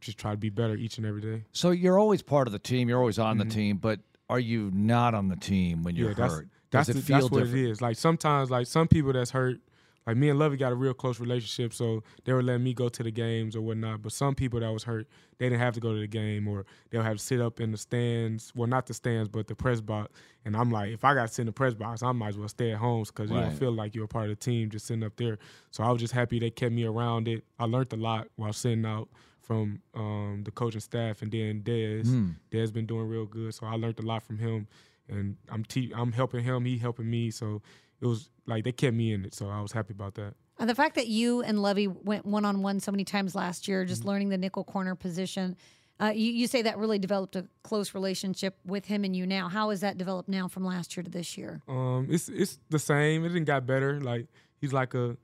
just 0.00 0.18
try 0.18 0.32
to 0.32 0.36
be 0.36 0.50
better 0.50 0.74
each 0.76 0.98
and 0.98 1.06
every 1.06 1.20
day. 1.22 1.44
So 1.52 1.70
you're 1.70 1.98
always 1.98 2.22
part 2.22 2.46
of 2.48 2.52
the 2.52 2.58
team. 2.58 2.88
You're 2.88 2.98
always 3.00 3.18
on 3.18 3.38
the 3.38 3.44
team, 3.46 3.78
but 3.78 4.00
are 4.28 4.38
you 4.40 4.70
not 4.74 5.14
on 5.14 5.28
the 5.28 5.36
team 5.36 5.82
when 5.82 5.96
you're 5.96 6.10
Mm-hmm. 6.10 6.20
yeah, 6.22 6.28
hurt? 6.28 6.48
that's, 6.70 6.88
the- 6.88 6.98
it 6.98 7.02
feel 7.04 7.20
that's 7.20 7.30
what 7.30 7.42
it 7.46 7.54
is. 7.54 7.80
Like 7.80 7.96
sometimes, 7.96 8.50
like 8.50 8.66
some 8.66 8.88
people 8.88 9.12
that's 9.12 9.30
hurt, 9.30 9.58
like 10.06 10.16
me 10.16 10.28
and 10.28 10.38
Lovie 10.38 10.56
got 10.56 10.70
a 10.70 10.74
real 10.76 10.94
close 10.94 11.18
relationship, 11.18 11.72
so 11.72 12.02
they 12.24 12.32
were 12.32 12.42
letting 12.42 12.62
me 12.62 12.72
go 12.74 12.88
to 12.88 13.02
the 13.02 13.10
games 13.10 13.56
or 13.56 13.60
whatnot. 13.60 14.02
But 14.02 14.12
some 14.12 14.34
people 14.34 14.60
that 14.60 14.72
was 14.72 14.84
hurt, 14.84 15.08
they 15.38 15.46
didn't 15.46 15.60
have 15.60 15.74
to 15.74 15.80
go 15.80 15.92
to 15.92 15.98
the 15.98 16.06
game, 16.06 16.46
or 16.46 16.64
they'll 16.90 17.02
have 17.02 17.16
to 17.16 17.22
sit 17.22 17.40
up 17.40 17.60
in 17.60 17.72
the 17.72 17.76
stands. 17.78 18.52
Well, 18.54 18.68
not 18.68 18.86
the 18.86 18.94
stands, 18.94 19.28
but 19.28 19.48
the 19.48 19.56
press 19.56 19.80
box. 19.80 20.12
And 20.44 20.56
I'm 20.56 20.70
like, 20.70 20.92
if 20.92 21.04
I 21.04 21.14
got 21.14 21.26
to 21.26 21.28
sit 21.34 21.42
in 21.42 21.46
the 21.46 21.52
press 21.52 21.74
box, 21.74 22.04
I 22.04 22.12
might 22.12 22.28
as 22.28 22.38
well 22.38 22.48
stay 22.48 22.70
at 22.70 22.78
home 22.78 23.04
because 23.04 23.30
you 23.30 23.36
don't 23.36 23.52
feel 23.58 23.72
like 23.72 23.94
you're 23.96 24.04
a 24.04 24.08
part 24.08 24.30
of 24.30 24.38
the 24.38 24.44
team 24.44 24.70
just 24.70 24.86
sitting 24.86 25.02
up 25.02 25.16
there. 25.16 25.38
So 25.72 25.82
I 25.82 25.90
was 25.90 26.00
just 26.00 26.12
happy 26.14 26.38
they 26.38 26.50
kept 26.50 26.72
me 26.72 26.84
around 26.84 27.26
it. 27.26 27.44
I 27.58 27.64
learned 27.64 27.92
a 27.92 27.96
lot 27.96 28.28
while 28.36 28.52
sitting 28.52 28.86
out 28.86 29.08
from 29.40 29.80
um, 29.94 30.42
the 30.44 30.50
coaching 30.50 30.80
staff, 30.80 31.22
and 31.22 31.30
then 31.30 31.62
Dez. 31.62 32.06
Hmm. 32.06 32.30
Dez 32.50 32.72
been 32.72 32.86
doing 32.86 33.08
real 33.08 33.26
good, 33.26 33.54
so 33.54 33.66
I 33.66 33.74
learned 33.74 33.98
a 34.00 34.02
lot 34.02 34.22
from 34.22 34.38
him, 34.38 34.66
and 35.08 35.36
I'm 35.48 35.64
te- 35.64 35.92
I'm 35.94 36.12
helping 36.12 36.42
him, 36.42 36.64
he 36.64 36.78
helping 36.78 37.08
me, 37.08 37.30
so 37.30 37.62
it 38.00 38.06
was 38.06 38.28
like 38.46 38.64
they 38.64 38.72
kept 38.72 38.94
me 38.96 39.12
in 39.12 39.24
it, 39.24 39.34
so 39.34 39.48
I 39.48 39.60
was 39.60 39.72
happy 39.72 39.92
about 39.92 40.14
that. 40.14 40.34
And 40.58 40.70
the 40.70 40.74
fact 40.74 40.94
that 40.94 41.06
you 41.08 41.42
and 41.42 41.60
Lovie 41.60 41.86
went 41.88 42.24
one 42.24 42.44
on 42.44 42.62
one 42.62 42.80
so 42.80 42.90
many 42.90 43.04
times 43.04 43.34
last 43.34 43.68
year, 43.68 43.82
Mm-hmm. 43.82 43.88
just 43.88 44.04
learning 44.04 44.28
the 44.30 44.38
nickel 44.38 44.64
corner 44.64 44.94
position, 44.94 45.56
uh, 46.00 46.12
you, 46.14 46.30
you 46.32 46.46
say 46.46 46.62
that 46.62 46.78
really 46.78 46.98
developed 46.98 47.36
a 47.36 47.46
close 47.62 47.94
relationship 47.94 48.56
with 48.64 48.84
him 48.86 49.04
and 49.04 49.14
you 49.16 49.26
now. 49.26 49.48
How 49.48 49.70
has 49.70 49.80
that 49.80 49.96
developed 49.98 50.28
now 50.28 50.46
from 50.48 50.64
last 50.64 50.96
year 50.96 51.04
to 51.04 51.10
this 51.10 51.36
year? 51.38 51.60
Um, 51.68 52.06
it's 52.10 52.28
it's 52.28 52.58
the 52.70 52.78
same. 52.78 53.24
It 53.24 53.28
didn't 53.28 53.44
got 53.44 53.66
better. 53.66 54.00
Like 54.00 54.26
he's 54.60 54.72
like 54.72 54.94
a, 54.94 55.16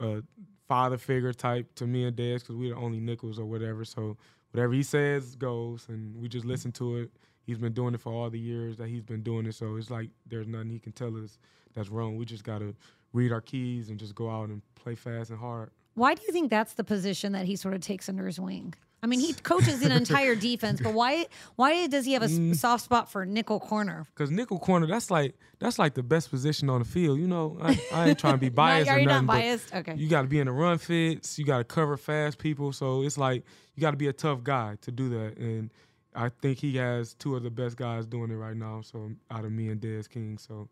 a 0.00 0.22
father 0.68 0.98
figure 0.98 1.32
type 1.32 1.74
to 1.76 1.86
me 1.86 2.04
and 2.04 2.16
Dez 2.16 2.40
because 2.40 2.56
we're 2.56 2.74
the 2.74 2.80
only 2.80 2.98
nickels 3.00 3.38
or 3.38 3.44
whatever. 3.44 3.84
So 3.84 4.16
whatever 4.52 4.72
he 4.72 4.82
says 4.82 5.34
goes, 5.36 5.86
and 5.88 6.16
we 6.16 6.28
just 6.28 6.44
listen 6.44 6.72
to 6.72 6.96
it. 6.98 7.10
He's 7.44 7.58
been 7.58 7.72
doing 7.72 7.94
it 7.94 8.00
for 8.00 8.12
all 8.12 8.30
the 8.30 8.38
years 8.38 8.76
that 8.78 8.88
he's 8.88 9.02
been 9.02 9.22
doing 9.22 9.46
it. 9.46 9.54
So 9.54 9.76
it's 9.76 9.90
like 9.90 10.10
there's 10.28 10.46
nothing 10.46 10.70
he 10.70 10.78
can 10.78 10.92
tell 10.92 11.16
us 11.22 11.38
that's 11.74 11.88
wrong. 11.88 12.16
We 12.16 12.24
just 12.24 12.44
gotta 12.44 12.74
read 13.12 13.32
our 13.32 13.40
keys 13.40 13.90
and 13.90 13.98
just 13.98 14.14
go 14.14 14.30
out 14.30 14.48
and 14.48 14.62
play 14.74 14.94
fast 14.94 15.30
and 15.30 15.38
hard. 15.38 15.70
Why 15.94 16.14
do 16.14 16.22
you 16.26 16.32
think 16.32 16.48
that's 16.50 16.74
the 16.74 16.84
position 16.84 17.32
that 17.32 17.44
he 17.44 17.56
sort 17.56 17.74
of 17.74 17.80
takes 17.80 18.08
under 18.08 18.26
his 18.26 18.40
wing? 18.40 18.74
I 19.02 19.08
mean, 19.08 19.18
he 19.18 19.32
coaches 19.42 19.82
an 19.82 19.90
entire 19.90 20.36
defense, 20.36 20.80
but 20.80 20.94
why 20.94 21.26
why 21.56 21.88
does 21.88 22.04
he 22.06 22.12
have 22.12 22.22
a 22.22 22.26
Mm. 22.28 22.54
soft 22.56 22.84
spot 22.84 23.10
for 23.10 23.26
nickel 23.26 23.58
corner? 23.58 24.06
Cause 24.14 24.30
nickel 24.30 24.58
corner, 24.60 24.86
that's 24.86 25.10
like 25.10 25.34
that's 25.58 25.78
like 25.78 25.94
the 25.94 26.02
best 26.04 26.30
position 26.30 26.70
on 26.70 26.78
the 26.80 26.84
field. 26.86 27.18
You 27.18 27.26
know, 27.26 27.58
I, 27.60 27.78
I 27.92 28.08
ain't 28.10 28.18
trying 28.18 28.34
to 28.34 28.38
be 28.38 28.48
biased 28.64 28.88
are 28.88 28.96
or 28.96 29.00
you 29.00 29.06
not 29.06 29.26
biased? 29.26 29.74
Okay. 29.74 29.94
You 29.96 30.08
got 30.08 30.22
to 30.22 30.28
be 30.28 30.38
in 30.38 30.46
the 30.46 30.52
run 30.52 30.78
fits. 30.78 31.36
You 31.38 31.44
got 31.44 31.58
to 31.58 31.64
cover 31.64 31.96
fast 31.96 32.38
people. 32.38 32.72
So 32.72 33.02
it's 33.02 33.18
like 33.18 33.42
you 33.74 33.80
got 33.80 33.90
to 33.90 33.96
be 33.96 34.06
a 34.06 34.12
tough 34.12 34.44
guy 34.44 34.76
to 34.82 34.92
do 34.92 35.08
that. 35.10 35.36
And 35.36 35.70
I 36.14 36.28
think 36.28 36.58
he 36.58 36.76
has 36.76 37.14
two 37.14 37.36
of 37.36 37.42
the 37.42 37.50
best 37.50 37.76
guys 37.76 38.06
doing 38.06 38.30
it 38.30 38.34
right 38.34 38.56
now. 38.56 38.80
So 38.82 39.10
out 39.30 39.44
of 39.44 39.52
me 39.52 39.68
and 39.68 39.80
Dez 39.80 40.08
King, 40.08 40.38
so 40.38 40.68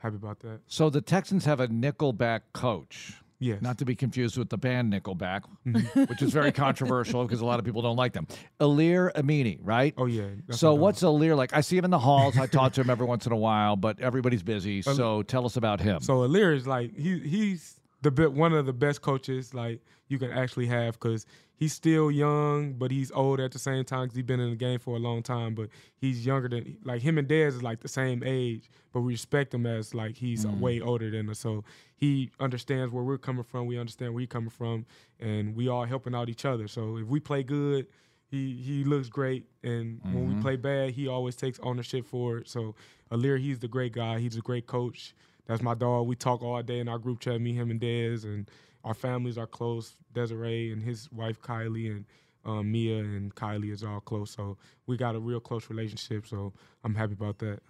happy 0.00 0.16
about 0.16 0.40
that. 0.40 0.60
So 0.66 0.90
the 0.90 1.00
Texans 1.00 1.44
have 1.44 1.60
a 1.60 1.68
nickelback 1.68 2.40
coach. 2.52 3.14
Yes. 3.38 3.60
Not 3.60 3.76
to 3.78 3.84
be 3.84 3.94
confused 3.94 4.38
with 4.38 4.48
the 4.48 4.56
band 4.56 4.90
Nickelback, 4.90 5.42
Mm-hmm. 5.66 6.04
which 6.04 6.22
is 6.22 6.32
very 6.32 6.52
controversial 6.52 7.22
because 7.22 7.42
a 7.42 7.44
lot 7.44 7.58
of 7.58 7.66
people 7.66 7.82
don't 7.82 7.96
like 7.96 8.14
them. 8.14 8.26
Alir 8.60 9.12
Amini, 9.12 9.58
right? 9.62 9.92
oh 9.98 10.06
yeah. 10.06 10.28
so 10.52 10.72
what's 10.74 11.02
Alir 11.02 11.36
like? 11.36 11.52
I 11.54 11.60
see 11.60 11.76
him 11.76 11.84
in 11.84 11.90
the 11.90 11.98
halls. 11.98 12.38
I 12.38 12.46
talk 12.46 12.72
to 12.74 12.80
him 12.80 12.88
every 12.88 13.04
once 13.04 13.26
in 13.26 13.32
a 13.32 13.36
while, 13.36 13.76
but 13.76 14.00
everybody's 14.00 14.42
busy. 14.42 14.80
So 14.80 15.22
tell 15.22 15.44
us 15.44 15.58
about 15.58 15.80
him. 15.82 16.00
So 16.00 16.20
Alir 16.26 16.54
is 16.56 16.66
like 16.66 16.96
he 16.96 17.18
he's 17.18 17.78
the 18.06 18.10
bit 18.12 18.32
one 18.32 18.52
of 18.52 18.66
the 18.66 18.72
best 18.72 19.02
coaches 19.02 19.52
like 19.52 19.80
you 20.06 20.16
can 20.16 20.30
actually 20.30 20.66
have 20.66 20.94
because 20.94 21.26
he's 21.56 21.72
still 21.72 22.08
young, 22.08 22.72
but 22.74 22.92
he's 22.92 23.10
old 23.10 23.40
at 23.40 23.50
the 23.50 23.58
same 23.58 23.84
time 23.84 24.04
because 24.04 24.14
he's 24.14 24.24
been 24.24 24.38
in 24.38 24.50
the 24.50 24.56
game 24.56 24.78
for 24.78 24.94
a 24.94 25.00
long 25.00 25.24
time. 25.24 25.56
But 25.56 25.70
he's 25.96 26.24
younger 26.24 26.48
than 26.48 26.76
like 26.84 27.02
him 27.02 27.18
and 27.18 27.26
Dez 27.26 27.48
is 27.48 27.64
like 27.64 27.80
the 27.80 27.88
same 27.88 28.22
age, 28.24 28.70
but 28.92 29.00
we 29.00 29.14
respect 29.14 29.52
him 29.52 29.66
as 29.66 29.92
like 29.92 30.16
he's 30.16 30.46
mm. 30.46 30.56
way 30.60 30.80
older 30.80 31.10
than 31.10 31.28
us. 31.28 31.40
So 31.40 31.64
he 31.96 32.30
understands 32.38 32.92
where 32.92 33.02
we're 33.02 33.18
coming 33.18 33.42
from. 33.42 33.66
We 33.66 33.76
understand 33.76 34.14
where 34.14 34.20
he's 34.20 34.28
coming 34.28 34.50
from, 34.50 34.86
and 35.18 35.56
we 35.56 35.66
all 35.66 35.84
helping 35.84 36.14
out 36.14 36.28
each 36.28 36.44
other. 36.44 36.68
So 36.68 36.98
if 36.98 37.08
we 37.08 37.18
play 37.18 37.42
good. 37.42 37.88
He, 38.28 38.60
he 38.60 38.82
looks 38.82 39.08
great, 39.08 39.46
and 39.62 40.00
when 40.02 40.26
we 40.26 40.32
mm-hmm. 40.32 40.42
play 40.42 40.56
bad, 40.56 40.90
he 40.90 41.06
always 41.06 41.36
takes 41.36 41.60
ownership 41.62 42.04
for 42.04 42.38
it. 42.38 42.48
So, 42.48 42.74
Alir, 43.12 43.38
he's 43.38 43.60
the 43.60 43.68
great 43.68 43.92
guy. 43.92 44.18
He's 44.18 44.36
a 44.36 44.40
great 44.40 44.66
coach. 44.66 45.14
That's 45.46 45.62
my 45.62 45.74
dog. 45.74 46.06
We 46.06 46.16
talk 46.16 46.42
all 46.42 46.62
day 46.62 46.80
in 46.80 46.88
our 46.88 46.98
group 46.98 47.20
chat, 47.20 47.40
me, 47.40 47.52
him, 47.52 47.70
and 47.70 47.80
Dez, 47.80 48.24
and 48.24 48.50
our 48.84 48.94
families 48.94 49.38
are 49.38 49.46
close. 49.46 49.96
Desiree 50.12 50.72
and 50.72 50.82
his 50.82 51.10
wife 51.12 51.40
Kylie 51.40 51.90
and 51.90 52.04
um, 52.44 52.70
Mia 52.70 52.98
and 52.98 53.34
Kylie 53.34 53.72
is 53.72 53.84
all 53.84 54.00
close. 54.00 54.30
So 54.30 54.56
we 54.86 54.96
got 54.96 55.14
a 55.14 55.20
real 55.20 55.40
close 55.40 55.68
relationship. 55.68 56.26
So 56.26 56.52
I'm 56.84 56.94
happy 56.94 57.12
about 57.14 57.38
that. 57.38 57.60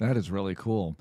That 0.00 0.16
is 0.16 0.30
really 0.30 0.54
cool. 0.56 0.96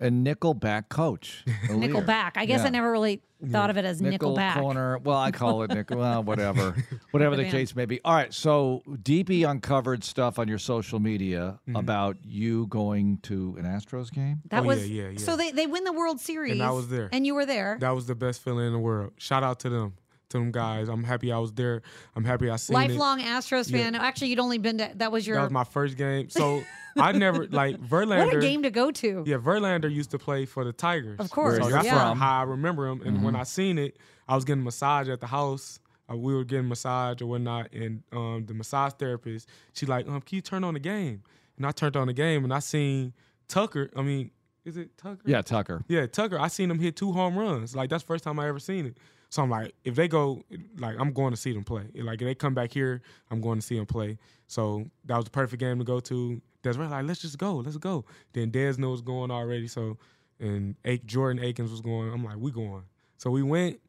and 0.00 0.24
nickelback 0.24 0.88
coach. 0.88 1.44
Aaliyah. 1.68 1.88
Nickelback. 1.92 2.32
I 2.36 2.46
guess 2.46 2.60
Yeah. 2.60 2.66
I 2.66 2.70
never 2.70 2.92
really 2.92 3.20
thought 3.50 3.68
of 3.70 3.76
it 3.76 3.84
as 3.84 4.00
Nickel 4.00 4.36
Nickelback. 4.36 4.54
corner. 4.60 4.98
Well, 4.98 5.18
I 5.18 5.30
call 5.30 5.62
it 5.64 5.70
nickel. 5.70 5.98
Well, 5.98 6.22
whatever, 6.30 6.74
whatever 7.10 7.36
the 7.36 7.44
case 7.44 7.74
may 7.76 7.84
be. 7.84 8.00
All 8.04 8.14
right. 8.14 8.32
So 8.32 8.82
DP 8.88 9.46
uncovered 9.48 10.02
stuff 10.04 10.38
on 10.38 10.46
your 10.48 10.58
social 10.58 10.98
media 11.00 11.58
Mm-hmm. 11.68 11.76
about 11.76 12.16
you 12.24 12.66
going 12.68 13.18
to 13.24 13.56
an 13.58 13.64
Astros 13.64 14.10
game. 14.12 14.42
That 14.50 14.62
Oh, 14.62 14.66
was 14.66 14.88
yeah, 14.88 15.08
yeah. 15.10 15.18
So 15.18 15.36
they, 15.36 15.50
they 15.50 15.66
win 15.66 15.84
the 15.84 15.92
World 15.92 16.20
Series. 16.20 16.60
I 16.60 16.70
was 16.70 16.88
there. 16.88 17.08
And 17.12 17.26
you 17.26 17.34
were 17.34 17.46
there. 17.46 17.76
That 17.80 17.90
was 17.94 18.06
the 18.06 18.14
best 18.14 18.42
feeling 18.42 18.66
in 18.66 18.72
the 18.72 18.78
world. 18.78 19.12
Shout 19.18 19.42
out 19.42 19.60
to 19.60 19.68
them, 19.70 19.94
to 20.34 20.38
them 20.40 20.52
guys. 20.52 20.88
I'm 20.88 21.04
happy 21.04 21.32
I 21.32 21.38
was 21.38 21.52
there. 21.52 21.82
I'm 22.14 22.24
happy 22.24 22.50
I 22.50 22.56
seen 22.56 22.76
it. 22.76 22.78
Lifelong 22.78 23.20
Astros 23.20 23.70
fan. 23.70 23.94
Actually, 23.94 24.28
you'd 24.28 24.40
only 24.40 24.58
been 24.58 24.78
to 24.78 24.90
that 24.96 25.10
was 25.10 25.26
your 25.26 25.36
That 25.36 25.42
was 25.44 25.52
my 25.52 25.64
first 25.64 25.96
game. 25.96 26.28
So 26.28 26.62
I 26.96 27.12
never 27.12 27.46
like 27.46 27.80
Verlander. 27.80 28.26
what 28.26 28.36
a 28.36 28.40
game 28.40 28.62
to 28.64 28.70
go 28.70 28.90
to. 28.90 29.24
Yeah, 29.26 29.36
Verlander 29.36 29.92
used 29.92 30.10
to 30.10 30.18
play 30.18 30.44
for 30.44 30.64
the 30.64 30.72
Tigers. 30.72 31.18
Of 31.20 31.30
course, 31.30 31.58
So 31.58 31.70
that's 31.70 31.86
yeah. 31.86 32.14
how 32.14 32.40
I 32.40 32.42
remember 32.42 32.86
him. 32.86 33.02
And 33.02 33.24
when 33.24 33.36
I 33.36 33.44
seen 33.44 33.78
it, 33.78 33.96
I 34.28 34.34
was 34.34 34.44
getting 34.44 34.62
a 34.62 34.64
massage 34.64 35.08
at 35.08 35.20
the 35.20 35.26
house. 35.26 35.80
Uh, 36.10 36.16
we 36.16 36.34
were 36.34 36.44
getting 36.44 36.68
massage 36.68 37.22
or 37.22 37.26
whatnot, 37.26 37.72
and 37.72 38.02
um, 38.12 38.44
the 38.46 38.52
massage 38.52 38.92
therapist, 38.92 39.48
she 39.72 39.86
like, 39.86 40.06
um, 40.06 40.20
can 40.20 40.36
you 40.36 40.42
turn 40.42 40.62
on 40.62 40.74
the 40.74 40.80
game? 40.80 41.22
And 41.56 41.66
I 41.66 41.70
turned 41.72 41.96
on 41.96 42.08
the 42.08 42.12
game, 42.12 42.44
and 42.44 42.52
I 42.52 42.58
seen 42.58 43.14
Tucker. 43.48 43.88
I 43.96 44.02
mean, 44.02 44.30
is 44.66 44.76
it 44.76 44.98
Tucker? 44.98 45.22
Yeah, 45.24 45.40
Tucker. 45.40 45.82
Yeah, 45.88 46.06
Tucker. 46.06 46.38
I 46.38 46.48
seen 46.48 46.70
him 46.70 46.78
hit 46.78 46.96
two 46.96 47.12
home 47.12 47.38
runs. 47.38 47.74
Like 47.74 47.88
that's 47.88 48.02
the 48.02 48.06
first 48.08 48.24
time 48.24 48.38
I 48.38 48.48
ever 48.48 48.58
seen 48.58 48.84
it. 48.86 48.98
So 49.34 49.42
I'm 49.42 49.50
like, 49.50 49.74
if 49.82 49.96
they 49.96 50.06
go, 50.06 50.44
like 50.78 50.94
I'm 50.96 51.12
going 51.12 51.32
to 51.32 51.36
see 51.36 51.52
them 51.52 51.64
play. 51.64 51.82
Like 51.96 52.22
if 52.22 52.26
they 52.26 52.36
come 52.36 52.54
back 52.54 52.72
here, 52.72 53.02
I'm 53.32 53.40
going 53.40 53.58
to 53.58 53.66
see 53.66 53.76
them 53.76 53.84
play. 53.84 54.16
So 54.46 54.88
that 55.06 55.16
was 55.16 55.24
the 55.24 55.32
perfect 55.32 55.58
game 55.58 55.78
to 55.78 55.84
go 55.84 55.98
to. 55.98 56.40
Desiree 56.62 56.86
like, 56.86 57.04
let's 57.04 57.20
just 57.20 57.36
go, 57.36 57.56
let's 57.56 57.76
go. 57.76 58.04
Then 58.32 58.50
Des 58.50 58.74
knows 58.78 59.02
going 59.02 59.32
already. 59.32 59.66
So 59.66 59.98
and 60.38 60.76
Jordan 61.04 61.42
Akins 61.42 61.72
was 61.72 61.80
going. 61.80 62.12
I'm 62.12 62.22
like, 62.22 62.36
we 62.36 62.52
going. 62.52 62.84
So 63.16 63.28
we 63.32 63.42
went. 63.42 63.80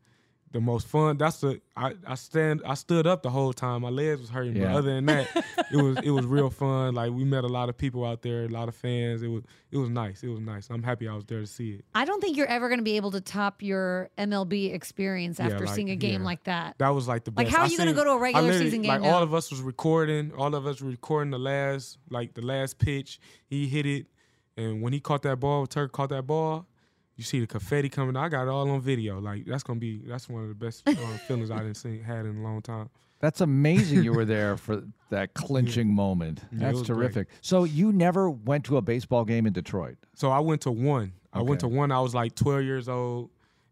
The 0.55 0.61
most 0.61 0.87
fun. 0.87 1.17
That's 1.17 1.41
the 1.41 1.59
I, 1.75 1.95
I 2.07 2.15
stand. 2.15 2.61
I 2.65 2.75
stood 2.75 3.05
up 3.05 3.23
the 3.23 3.29
whole 3.29 3.51
time. 3.51 3.81
My 3.81 3.89
legs 3.89 4.21
was 4.21 4.29
hurting, 4.29 4.55
Yeah. 4.55 4.67
but 4.67 4.77
other 4.77 4.95
than 4.95 5.05
that, 5.07 5.27
it 5.69 5.75
was 5.75 5.97
it 6.01 6.11
was 6.11 6.25
real 6.25 6.49
fun. 6.49 6.95
Like 6.95 7.11
we 7.11 7.25
met 7.25 7.43
a 7.43 7.47
lot 7.49 7.67
of 7.67 7.77
people 7.77 8.05
out 8.05 8.21
there, 8.21 8.45
a 8.45 8.47
lot 8.47 8.69
of 8.69 8.75
fans. 8.75 9.21
It 9.21 9.27
was 9.27 9.43
it 9.69 9.77
was 9.77 9.89
nice. 9.89 10.23
It 10.23 10.29
was 10.29 10.39
nice. 10.39 10.69
I'm 10.69 10.81
happy 10.81 11.09
I 11.09 11.13
was 11.13 11.25
there 11.25 11.41
to 11.41 11.45
see 11.45 11.71
it. 11.71 11.85
I 11.93 12.05
don't 12.05 12.21
think 12.21 12.37
you're 12.37 12.47
ever 12.47 12.69
going 12.69 12.79
to 12.79 12.85
be 12.85 12.95
able 12.95 13.11
to 13.11 13.19
top 13.19 13.61
your 13.61 14.09
MLB 14.17 14.73
experience 14.73 15.39
Yeah, 15.39 15.47
after 15.47 15.65
like, 15.65 15.75
seeing 15.75 15.89
a 15.89 15.97
game 15.97 16.21
yeah. 16.21 16.25
like 16.25 16.45
that. 16.45 16.75
That 16.77 16.87
was 16.91 17.05
like 17.05 17.25
the 17.25 17.31
best. 17.31 17.47
Like, 17.47 17.53
how 17.53 17.63
are 17.63 17.65
I 17.65 17.67
you 17.67 17.77
gonna 17.77 17.91
go 17.91 18.05
to 18.05 18.11
a 18.11 18.17
regular 18.17 18.57
season 18.57 18.81
game 18.81 18.91
Like 18.91 19.01
now? 19.01 19.09
all 19.09 19.23
of 19.23 19.33
us 19.33 19.51
was 19.51 19.59
recording. 19.59 20.31
All 20.37 20.55
of 20.55 20.65
us 20.65 20.79
were 20.81 20.89
recording 20.89 21.31
the 21.31 21.37
last, 21.37 21.97
like 22.09 22.33
the 22.33 22.41
last 22.45 22.79
pitch. 22.79 23.19
He 23.45 23.67
hit 23.67 23.85
it, 23.85 24.05
and 24.55 24.81
when 24.81 24.93
he 24.93 25.01
caught 25.01 25.23
that 25.23 25.41
ball, 25.41 25.67
Turk 25.67 25.91
caught 25.91 26.11
that 26.11 26.25
ball. 26.25 26.65
You 27.15 27.23
see 27.23 27.39
the 27.39 27.47
confetti 27.47 27.87
coming. 27.89 28.15
I 28.17 28.27
got 28.29 28.43
it 28.43 28.49
all 28.49 28.69
on 28.69 28.81
video. 28.81 29.19
Like 29.19 29.45
that's 29.45 29.63
gonna 29.63 29.79
be 29.79 30.01
that's 30.05 30.27
one 30.27 30.43
of 30.43 30.49
the 30.49 30.55
best 30.55 30.87
uh, 30.87 30.93
feelings 31.27 31.49
I 31.51 31.57
didn't 31.59 31.75
see 31.75 31.99
had 32.01 32.25
in 32.25 32.37
a 32.37 32.41
long 32.43 32.61
time. 32.61 32.89
That's 33.19 33.39
amazing. 33.41 34.03
You 34.03 34.11
were 34.13 34.25
there 34.25 34.57
for 34.65 34.83
that 35.09 35.33
clinching 35.33 35.93
moment. 35.93 36.41
Yeah, 36.51 36.57
it 36.57 36.59
That's 36.59 36.79
was 36.79 36.87
great. 36.87 36.97
terrific. 36.97 37.27
So 37.41 37.63
you 37.63 37.93
never 37.93 38.29
went 38.29 38.65
to 38.65 38.77
a 38.77 38.81
baseball 38.81 39.23
game 39.23 39.45
in 39.47 39.53
Detroit. 39.53 39.97
So 40.15 40.29
I 40.31 40.39
went 40.39 40.61
to 40.61 40.71
one. 40.71 41.13
I 41.31 41.41
went 41.41 41.61
to 41.61 41.67
one. 41.69 41.91
I 41.91 41.99
was 42.01 42.13
like 42.13 42.35
12 42.35 42.63
years 42.63 42.87
old, 42.89 43.29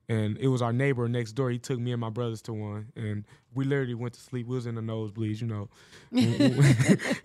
and 0.10 0.38
it 0.38 0.48
was 0.48 0.62
our 0.62 0.74
neighbor 0.74 1.08
next 1.10 1.34
door. 1.34 1.50
He 1.50 1.60
took 1.60 1.80
me 1.80 1.92
and 1.92 2.00
my 2.02 2.10
brothers 2.10 2.42
to 2.44 2.54
one, 2.54 2.88
and 2.96 3.26
we 3.54 3.66
literally 3.66 3.94
went 3.94 4.14
to 4.16 4.22
sleep. 4.22 4.48
We 4.48 4.56
was 4.56 4.66
in 4.66 4.76
the 4.76 4.82
nosebleeds, 4.82 5.40
you 5.42 5.48
know, 5.48 5.70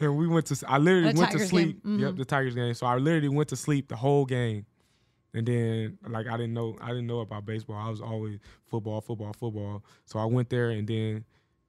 and 0.01 0.17
we 0.17 0.27
went 0.29 0.47
to. 0.47 0.65
I 0.69 0.79
literally 0.79 1.13
The 1.13 1.19
went 1.19 1.31
to 1.33 1.37
Tigers 1.39 1.49
sleep. 1.51 1.85
game. 1.85 1.99
Yep, 2.01 2.17
the 2.17 2.25
Tigers 2.25 2.55
game. 2.55 2.75
So 2.75 2.87
I 2.87 2.97
literally 2.97 3.29
went 3.29 3.49
to 3.51 3.57
sleep 3.57 3.89
the 3.89 3.97
whole 3.97 4.25
game, 4.27 4.67
and 5.35 5.47
then 5.47 5.99
like 6.09 6.27
I 6.27 6.37
didn't 6.37 6.55
know 6.55 6.77
I 6.81 6.89
didn't 6.89 7.07
know 7.07 7.21
about 7.21 7.45
baseball. 7.47 7.77
I 7.77 7.89
was 7.91 8.01
always 8.01 8.39
football, 8.71 9.01
football, 9.01 9.33
football. 9.33 9.85
So 10.07 10.19
I 10.19 10.25
went 10.25 10.49
there, 10.51 10.71
and 10.71 10.87
then 10.87 11.25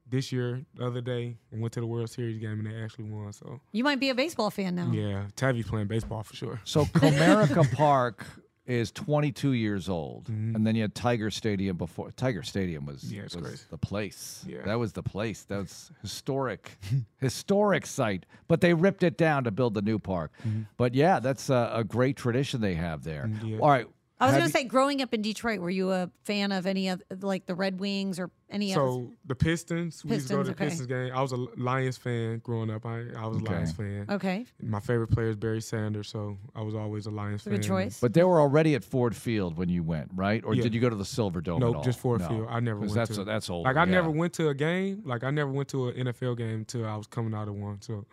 this 0.10 0.32
year, 0.32 0.66
the 0.76 0.88
other 0.88 1.02
day, 1.02 1.38
I 1.54 1.60
went 1.60 1.72
to 1.74 1.82
the 1.82 1.86
World 1.86 2.10
Series 2.10 2.40
game, 2.40 2.60
and 2.60 2.66
they 2.66 2.82
actually 2.84 3.06
won. 3.06 3.32
So 3.32 3.60
You 3.72 3.84
might 3.84 4.00
be 4.00 4.10
a 4.10 4.16
baseball 4.16 4.50
fan 4.50 4.74
now. 4.76 4.90
yeah, 4.92 5.26
Tavi 5.36 5.62
playing 5.64 5.88
baseball 5.88 6.24
for 6.24 6.36
sure. 6.36 6.60
So 6.64 6.86
Comerica 6.86 7.72
Park 7.76 8.26
is 8.70 8.92
22 8.92 9.54
years 9.54 9.90
old, 9.90 10.30
and 10.30 10.66
then 10.66 10.76
you 10.76 10.84
had 10.84 10.94
Tiger 10.94 11.32
Stadium 11.32 11.76
before. 11.76 12.12
Tiger 12.12 12.44
Stadium 12.44 12.86
was, 12.86 13.04
Mm-hmm. 13.04 13.16
Yeah, 13.16 13.42
was 13.42 13.66
the 13.72 13.78
place. 13.78 14.46
Yeah. 14.48 14.62
That 14.66 14.78
was 14.78 14.94
the 14.94 15.02
place. 15.04 15.44
That's 15.44 15.92
historic, 16.02 16.78
historic 17.18 17.86
site. 17.86 18.26
But 18.48 18.62
they 18.62 18.74
ripped 18.74 19.04
it 19.04 19.18
down 19.18 19.44
to 19.46 19.52
build 19.52 19.74
the 19.74 19.82
new 19.82 19.98
park. 19.98 20.32
But 20.78 20.94
yeah, 20.94 21.20
that's 21.20 21.50
a, 21.50 21.72
a 21.74 21.84
great 21.84 22.16
tradition 22.16 22.62
they 22.62 22.76
have 22.76 23.04
there. 23.04 23.24
Mm-hmm. 23.28 23.48
yeah. 23.48 23.58
All 23.60 23.70
right. 23.70 23.88
I 24.20 24.26
was 24.26 24.36
going 24.36 24.48
to 24.48 24.52
say, 24.52 24.64
growing 24.66 25.02
up 25.02 25.14
in 25.14 25.22
Detroit, 25.22 25.60
were 25.62 25.70
you 25.70 25.92
a 25.92 26.10
fan 26.26 26.52
of 26.52 26.66
any 26.66 26.90
of 26.90 27.02
like 27.22 27.46
the 27.46 27.56
Red 27.56 27.80
Wings 27.80 28.20
or 28.20 28.30
any 28.50 28.72
of? 28.74 28.76
So 28.76 29.14
the 29.26 29.36
Pistons, 29.36 30.04
we 30.04 30.16
used 30.16 30.28
to 30.28 30.34
go 30.36 30.44
to 30.44 30.52
Pistons, 30.54 30.58
the 30.58 30.64
okay. 30.64 30.70
Pistons 30.70 30.88
game. 31.10 31.18
I 31.18 31.22
was 31.22 31.32
a 31.32 31.38
Lions 31.58 31.98
fan 31.98 32.40
growing 32.44 32.70
up. 32.70 32.86
I, 32.86 33.06
I 33.18 33.28
was 33.28 33.38
a 33.38 33.42
Okay. 33.42 33.54
Lions 33.54 33.72
fan. 33.72 34.06
Okay, 34.10 34.46
My 34.62 34.80
favorite 34.82 35.08
player 35.08 35.30
is 35.30 35.36
Barry 35.38 35.62
Sanders, 35.62 36.10
so 36.10 36.38
I 36.56 36.62
was 36.62 36.76
always 36.76 37.06
a 37.06 37.12
Lions 37.12 37.44
fan. 37.44 37.54
good 37.54 37.64
choice. 37.64 38.00
But 38.02 38.14
they 38.14 38.24
were 38.24 38.42
already 38.42 38.76
at 38.76 38.84
Ford 38.84 39.16
Field 39.16 39.58
when 39.58 39.70
you 39.70 39.84
went, 39.84 40.10
right? 40.14 40.44
Or 40.44 40.54
Yeah. 40.54 40.64
did 40.64 40.76
you 40.76 40.82
go 40.82 40.90
to 40.90 40.96
the 40.98 41.04
Silverdome? 41.06 41.60
Nope, 41.60 41.76
at 41.76 41.78
all? 41.78 41.84
just 41.84 42.00
Ford 42.00 42.20
No. 42.22 42.28
Field. 42.28 42.48
I 42.50 42.60
never 42.60 42.82
'Cause 42.82 42.90
went 42.90 43.08
that's 43.08 43.18
to. 43.18 43.24
that's 43.24 43.50
old. 43.50 43.64
like 43.66 43.78
I 43.78 43.86
yeah. 43.86 43.92
never 43.92 44.10
went 44.12 44.34
to 44.34 44.50
a 44.50 44.54
game. 44.54 45.02
Like 45.06 45.24
I 45.24 45.32
never 45.32 45.52
went 45.52 45.70
to 45.70 45.88
an 45.90 46.08
NFL 46.08 46.36
game 46.38 46.60
until 46.60 46.86
I 46.86 46.98
was 46.98 47.08
coming 47.08 47.34
out 47.34 47.48
of 47.48 47.56
one. 47.56 47.82
So 47.82 48.06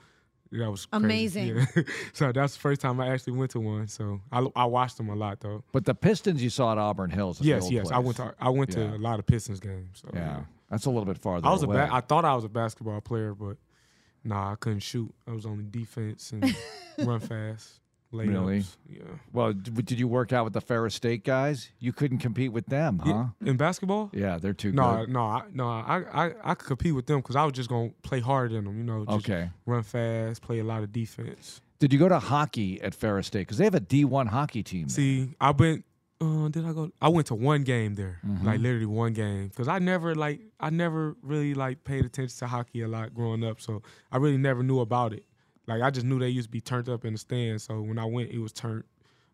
that 0.52 0.70
was 0.70 0.86
crazy. 0.86 1.04
Amazing. 1.04 1.56
Yeah. 1.56 1.82
so 2.12 2.32
that's 2.32 2.54
the 2.54 2.60
first 2.60 2.80
time 2.80 3.00
I 3.00 3.08
actually 3.08 3.34
went 3.34 3.50
to 3.52 3.60
one. 3.60 3.88
So 3.88 4.20
I, 4.30 4.46
I 4.54 4.64
watched 4.66 4.96
them 4.96 5.08
a 5.08 5.14
lot 5.14 5.40
though. 5.40 5.64
But 5.72 5.84
the 5.84 5.94
Pistons 5.94 6.42
you 6.42 6.50
saw 6.50 6.72
at 6.72 6.78
Auburn 6.78 7.10
Hills. 7.10 7.38
at 7.40 7.42
the 7.44 7.48
Yes, 7.48 7.62
old 7.64 7.72
yes. 7.72 7.90
I 7.90 7.98
went 7.98 8.16
to 8.18 8.34
I 8.40 8.48
went 8.50 8.70
Yeah. 8.76 8.90
to 8.90 8.96
a 8.96 8.98
lot 8.98 9.18
of 9.18 9.26
Pistons 9.26 9.60
games. 9.60 10.02
So 10.02 10.10
Yeah, 10.14 10.40
that's 10.70 10.86
a 10.86 10.90
little 10.90 11.04
bit 11.04 11.18
farther. 11.18 11.46
I 11.46 11.52
was 11.52 11.62
a 11.62 11.66
ba- 11.66 11.88
I 11.92 12.00
thought 12.00 12.24
I 12.24 12.34
was 12.34 12.44
a 12.44 12.48
basketball 12.48 13.00
player, 13.00 13.34
but 13.34 13.56
nah, 14.24 14.52
I 14.52 14.54
couldn't 14.56 14.80
shoot. 14.80 15.12
I 15.26 15.32
was 15.32 15.46
only 15.46 15.64
defense 15.70 16.32
and 16.32 16.54
run 16.98 17.20
fast. 17.20 17.80
Layups. 18.12 18.28
Really? 18.28 18.64
Yeah. 18.88 19.00
Well, 19.32 19.52
did 19.52 19.98
you 19.98 20.06
work 20.08 20.32
out 20.32 20.44
with 20.44 20.52
the 20.52 20.60
Ferris 20.60 20.94
State 20.94 21.24
guys? 21.24 21.70
You 21.80 21.92
couldn't 21.92 22.18
compete 22.18 22.52
with 22.52 22.66
them, 22.66 23.00
huh? 23.04 23.26
Yeah, 23.40 23.50
In 23.50 23.56
basketball? 23.56 24.10
Yeah, 24.14 24.38
they're 24.38 24.52
too 24.54 24.72
No, 24.72 24.98
good. 25.04 25.08
no, 25.10 25.20
I, 25.22 25.42
no. 25.52 25.68
I, 25.68 26.04
I, 26.12 26.32
I 26.44 26.54
could 26.54 26.68
compete 26.68 26.94
with 26.94 27.06
them 27.06 27.18
because 27.20 27.36
I 27.36 27.44
was 27.44 27.52
just 27.52 27.68
gonna 27.68 27.90
play 28.02 28.20
harder 28.20 28.54
than 28.54 28.64
them. 28.64 28.78
You 28.78 28.84
know, 28.84 29.04
just 29.04 29.28
Okay. 29.28 29.50
run 29.66 29.82
fast, 29.82 30.40
play 30.42 30.60
a 30.60 30.64
lot 30.64 30.82
of 30.82 30.92
defense. 30.92 31.60
Did 31.78 31.92
you 31.92 31.98
go 31.98 32.08
to 32.08 32.18
hockey 32.18 32.80
at 32.80 32.94
Ferris 32.94 33.26
State? 33.26 33.40
Because 33.40 33.58
they 33.58 33.64
have 33.64 33.74
a 33.74 33.80
D1 33.80 34.28
hockey 34.28 34.62
team. 34.62 34.88
See, 34.88 35.34
I 35.40 35.50
went. 35.50 35.84
Uh, 36.18 36.48
did 36.48 36.64
I 36.64 36.72
go? 36.72 36.90
I 37.02 37.08
went 37.10 37.26
to 37.26 37.34
one 37.34 37.62
game 37.64 37.94
there, 37.96 38.20
Mm-hmm. 38.26 38.46
like 38.46 38.60
literally 38.60 38.86
one 38.86 39.12
game, 39.12 39.48
because 39.48 39.68
I 39.68 39.78
never 39.80 40.14
like 40.14 40.40
I 40.58 40.70
never 40.70 41.14
really 41.22 41.52
like 41.52 41.84
paid 41.84 42.06
attention 42.06 42.38
to 42.38 42.46
hockey 42.46 42.80
a 42.80 42.88
lot 42.88 43.12
growing 43.14 43.44
up, 43.44 43.60
so 43.60 43.82
I 44.10 44.16
really 44.16 44.38
never 44.38 44.62
knew 44.62 44.80
about 44.80 45.12
it. 45.12 45.26
Like 45.66 45.82
I 45.82 45.90
just 45.90 46.06
knew 46.06 46.18
they 46.18 46.28
used 46.28 46.48
to 46.48 46.52
be 46.52 46.60
turned 46.60 46.88
up 46.88 47.04
in 47.04 47.12
the 47.12 47.18
stands, 47.18 47.64
so 47.64 47.80
when 47.80 47.98
I 47.98 48.04
went, 48.04 48.30
it 48.30 48.38
was 48.38 48.52
turned. 48.52 48.84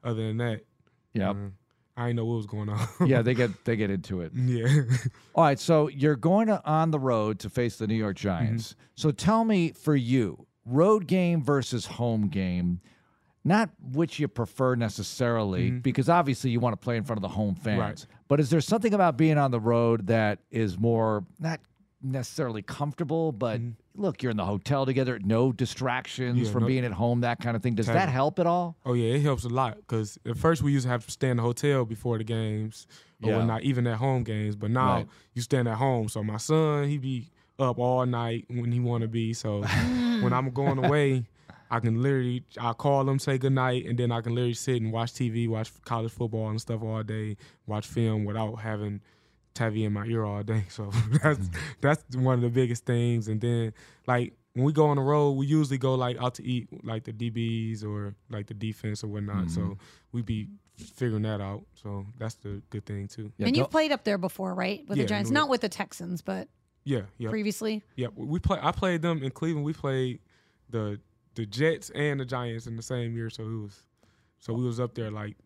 Other 0.04 0.26
than 0.26 0.38
that, 0.38 0.62
yeah, 1.14 1.32
mm, 1.32 1.52
I 1.96 2.06
didn't 2.06 2.16
know 2.16 2.24
what 2.24 2.36
was 2.36 2.46
going 2.46 2.68
on. 2.68 2.88
yeah, 3.06 3.22
they 3.22 3.34
get 3.34 3.50
they 3.64 3.76
get 3.76 3.90
into 3.90 4.20
it. 4.20 4.32
yeah. 4.34 4.66
All 5.34 5.44
right, 5.44 5.58
so 5.58 5.88
you're 5.88 6.16
going 6.16 6.46
to 6.48 6.64
on 6.64 6.90
the 6.90 6.98
road 6.98 7.38
to 7.40 7.50
face 7.50 7.76
the 7.76 7.86
New 7.86 7.94
York 7.94 8.16
Giants. 8.16 8.70
Mm-hmm. 8.70 8.82
So 8.96 9.10
tell 9.10 9.44
me, 9.44 9.72
for 9.72 9.94
you, 9.94 10.46
road 10.64 11.06
game 11.06 11.42
versus 11.42 11.86
home 11.86 12.28
game, 12.28 12.80
not 13.44 13.70
which 13.92 14.18
you 14.18 14.28
prefer 14.28 14.74
necessarily, 14.74 15.70
because 15.70 16.08
obviously 16.08 16.50
you 16.50 16.60
want 16.60 16.72
to 16.72 16.82
play 16.82 16.96
in 16.96 17.04
front 17.04 17.18
of 17.18 17.22
the 17.22 17.28
home 17.28 17.54
fans. 17.54 17.66
Mm-hmm. 17.66 17.80
Right. 17.80 18.06
But 18.28 18.40
is 18.40 18.50
there 18.50 18.60
something 18.60 18.94
about 18.94 19.16
being 19.16 19.38
on 19.38 19.50
the 19.50 19.60
road 19.60 20.06
that 20.06 20.38
is 20.50 20.78
more 20.78 21.24
not 21.38 21.60
necessarily 22.02 22.62
comfortable, 22.62 23.32
but 23.32 23.60
look, 23.94 24.22
you're 24.22 24.30
in 24.30 24.36
the 24.36 24.44
hotel 24.44 24.84
together, 24.86 25.18
no 25.22 25.52
distractions 25.52 26.36
Mm-hmm. 26.36 26.44
Yeah, 26.46 26.50
from 26.52 26.62
no- 26.62 26.66
being 26.66 26.84
at 26.84 26.92
home, 26.92 27.20
that 27.20 27.40
kind 27.40 27.56
of 27.56 27.62
thing. 27.62 27.74
Does 27.74 27.86
that 27.86 28.08
help 28.08 28.38
at 28.38 28.46
all? 28.46 28.76
Oh 28.84 28.94
yeah, 28.94 29.14
it 29.14 29.22
helps 29.22 29.44
a 29.44 29.48
lot 29.48 29.76
because 29.76 30.18
at 30.26 30.36
first 30.36 30.62
we 30.62 30.72
used 30.72 30.84
to 30.84 30.90
have 30.90 31.04
to 31.04 31.10
stay 31.10 31.30
in 31.30 31.36
the 31.36 31.42
hotel 31.42 31.84
before 31.84 32.18
the 32.18 32.24
games 32.24 32.86
or 33.22 33.30
Yeah. 33.30 33.44
not 33.44 33.62
even 33.62 33.86
at 33.86 33.98
home 33.98 34.24
games. 34.24 34.56
But 34.56 34.70
now 34.70 34.94
Right. 34.96 35.06
you 35.34 35.42
stand 35.42 35.68
at 35.68 35.76
home. 35.76 36.08
So 36.08 36.22
my 36.24 36.38
son, 36.38 36.88
he 36.88 36.98
be 36.98 37.30
up 37.58 37.78
all 37.78 38.04
night 38.06 38.46
when 38.48 38.72
he 38.72 38.80
want 38.80 39.02
to 39.02 39.08
be. 39.08 39.32
So 39.34 39.62
when 40.22 40.32
I'm 40.32 40.50
going 40.50 40.78
away, 40.84 41.24
I 41.70 41.80
can 41.80 42.02
literally 42.02 42.44
I 42.60 42.72
call 42.72 43.08
him, 43.08 43.18
say 43.18 43.38
good 43.38 43.52
night, 43.52 43.86
and 43.86 43.98
then 43.98 44.10
I 44.12 44.20
can 44.20 44.34
literally 44.34 44.54
sit 44.54 44.82
and 44.82 44.92
watch 44.92 45.12
TV, 45.12 45.48
watch 45.48 45.70
college 45.84 46.12
football 46.12 46.48
and 46.50 46.60
stuff 46.60 46.82
all 46.82 47.02
day, 47.02 47.36
watch 47.66 47.86
film 47.86 48.24
without 48.24 48.56
having 48.56 49.00
Tavi 49.54 49.84
in 49.84 49.92
my 49.92 50.06
ear 50.06 50.24
all 50.24 50.42
day. 50.42 50.64
So 50.70 50.90
that's 51.22 51.38
mm. 51.38 51.56
that's 51.80 52.16
one 52.16 52.34
of 52.34 52.40
the 52.40 52.48
biggest 52.48 52.84
things. 52.86 53.28
And 53.28 53.40
then 53.40 53.72
like 54.06 54.34
when 54.54 54.64
we 54.64 54.72
go 54.72 54.86
on 54.86 54.96
the 54.96 55.02
road, 55.02 55.32
we 55.32 55.46
usually 55.46 55.78
go 55.78 55.94
like 55.94 56.18
out 56.18 56.34
to 56.34 56.44
eat 56.44 56.68
like 56.84 57.04
the 57.04 57.12
DBs 57.12 57.84
or 57.84 58.14
like 58.30 58.46
the 58.46 58.54
defense 58.54 59.02
or 59.02 59.08
whatnot. 59.08 59.50
So 59.50 59.60
mm-hmm. 59.60 59.72
we 60.12 60.22
be 60.22 60.48
figuring 60.76 61.22
that 61.22 61.40
out. 61.40 61.62
So 61.74 62.06
that's 62.18 62.34
the 62.36 62.62
good 62.70 62.84
thing 62.84 63.08
too. 63.08 63.32
Yeah, 63.38 63.46
and 63.46 63.56
you've 63.56 63.70
played 63.70 63.92
up 63.92 64.04
there 64.04 64.18
before, 64.18 64.54
right? 64.54 64.86
With 64.88 64.98
Yeah, 64.98 65.04
the 65.04 65.08
Giants, 65.08 65.30
not 65.30 65.48
with 65.48 65.60
the 65.60 65.68
Texans, 65.68 66.22
but 66.22 66.48
Yeah, 66.84 67.02
yeah, 67.18 67.30
previously. 67.30 67.82
yeah. 67.96 68.08
We 68.14 68.38
play. 68.38 68.58
I 68.60 68.72
played 68.72 69.02
them 69.02 69.22
in 69.22 69.30
Cleveland. 69.30 69.64
We 69.64 69.72
played 69.72 70.20
the 70.70 71.00
the 71.34 71.46
Jets 71.46 71.90
and 71.90 72.20
the 72.20 72.24
Giants 72.24 72.66
in 72.66 72.76
the 72.76 72.82
same 72.82 73.16
year. 73.16 73.30
So 73.30 73.42
it 73.44 73.62
was 73.62 73.82
so 74.38 74.52
we 74.52 74.64
was 74.64 74.80
up 74.80 74.94
there 74.94 75.10
like 75.10 75.36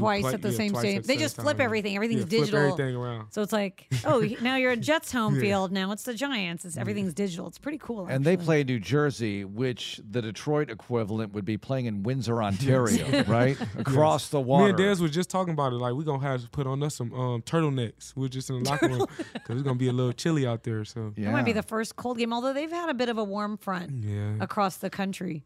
twice 0.00 0.22
play- 0.22 0.34
at 0.34 0.42
the 0.42 0.50
yeah, 0.50 0.56
same 0.56 0.70
twice 0.72 0.80
stadium. 0.82 1.02
They 1.04 1.16
just 1.16 1.36
flip 1.36 1.56
time, 1.58 1.64
everything. 1.64 1.94
Everything's 1.96 2.22
Yeah, 2.22 2.26
flip 2.28 2.40
digital. 2.40 2.60
everything 2.60 2.96
around. 2.96 3.30
So 3.30 3.42
it's 3.42 3.52
like, 3.52 3.86
oh, 4.04 4.26
now 4.40 4.56
you're 4.56 4.72
at 4.72 4.80
Jets 4.80 5.12
home 5.12 5.38
field. 5.38 5.72
Now 5.72 5.92
it's 5.92 6.02
the 6.04 6.14
Giants. 6.14 6.64
It's 6.64 6.76
everything's 6.76 7.14
digital. 7.14 7.46
It's 7.46 7.58
pretty 7.58 7.78
cool. 7.78 8.06
And 8.06 8.24
they 8.24 8.36
play 8.36 8.64
New 8.64 8.80
Jersey, 8.80 9.44
which 9.44 10.00
the 10.08 10.22
Detroit 10.22 10.70
equivalent 10.70 11.32
would 11.32 11.44
be 11.44 11.56
playing 11.56 11.86
in 11.86 12.02
Windsor, 12.02 12.42
Ontario, 12.42 13.22
right? 13.26 13.56
Across 13.78 14.28
the 14.28 14.40
water. 14.40 14.64
Me 14.64 14.70
and 14.70 14.78
Dez 14.78 15.00
was 15.00 15.10
just 15.10 15.30
talking 15.30 15.52
about 15.52 15.72
it. 15.72 15.76
Like 15.76 15.94
we're 15.94 16.04
gonna 16.04 16.22
have 16.22 16.42
to 16.42 16.48
put 16.50 16.66
on 16.66 16.82
us 16.82 16.94
some 16.96 17.12
um, 17.14 17.42
turtlenecks. 17.42 18.14
We're 18.16 18.28
just 18.28 18.50
in 18.50 18.62
the 18.62 18.70
locker 18.70 18.88
room 18.88 19.06
because 19.32 19.56
it's 19.56 19.62
gonna 19.62 19.76
be 19.76 19.88
a 19.88 19.92
little 19.92 20.12
chilly 20.12 20.46
out 20.46 20.62
there. 20.64 20.84
So 20.84 21.12
yeah. 21.16 21.28
It 21.28 21.32
might 21.32 21.44
be 21.44 21.52
the 21.52 21.62
first 21.62 21.96
cold 21.96 22.18
game, 22.18 22.32
although 22.32 22.52
they've 22.52 22.70
had 22.70 22.88
a 22.88 22.94
bit 22.94 23.08
of 23.08 23.18
a 23.18 23.24
warm 23.24 23.56
front 23.56 24.04
yeah, 24.04 24.34
across 24.40 24.76
the 24.76 24.90
country. 24.90 25.44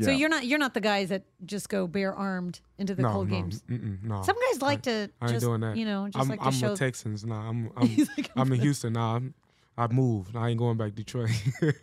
So 0.00 0.10
Yeah. 0.10 0.16
you're 0.16 0.28
not 0.28 0.46
you're 0.46 0.58
not 0.60 0.74
the 0.74 0.80
guys 0.80 1.08
that 1.08 1.24
just 1.44 1.68
go 1.68 1.86
bare 1.88 2.14
armed 2.14 2.60
into 2.78 2.94
the 2.94 3.02
no, 3.02 3.10
cold 3.10 3.28
no, 3.28 3.34
games. 3.36 3.62
no. 3.68 4.22
Some 4.22 4.36
guys 4.52 4.62
like 4.62 4.82
to 4.82 5.10
I 5.20 5.24
ain't 5.24 5.32
just 5.34 5.44
doing 5.44 5.60
that. 5.62 5.76
you 5.76 5.84
know 5.84 6.06
just 6.08 6.16
I'm, 6.22 6.28
like 6.28 6.40
to 6.40 6.46
I'm 6.46 6.52
show. 6.52 6.70
with 6.70 6.78
Texans. 6.78 7.24
Nah, 7.26 7.48
I'm 7.48 7.70
I'm, 7.76 7.96
like, 8.16 8.30
I'm 8.36 8.52
in 8.52 8.60
Houston. 8.66 8.92
Nah, 8.92 9.16
I'm, 9.16 9.34
I 9.76 9.86
moved. 9.88 10.36
I 10.36 10.50
ain't 10.50 10.58
going 10.58 10.76
back 10.76 10.90
to 10.90 10.94
Detroit. 10.94 11.30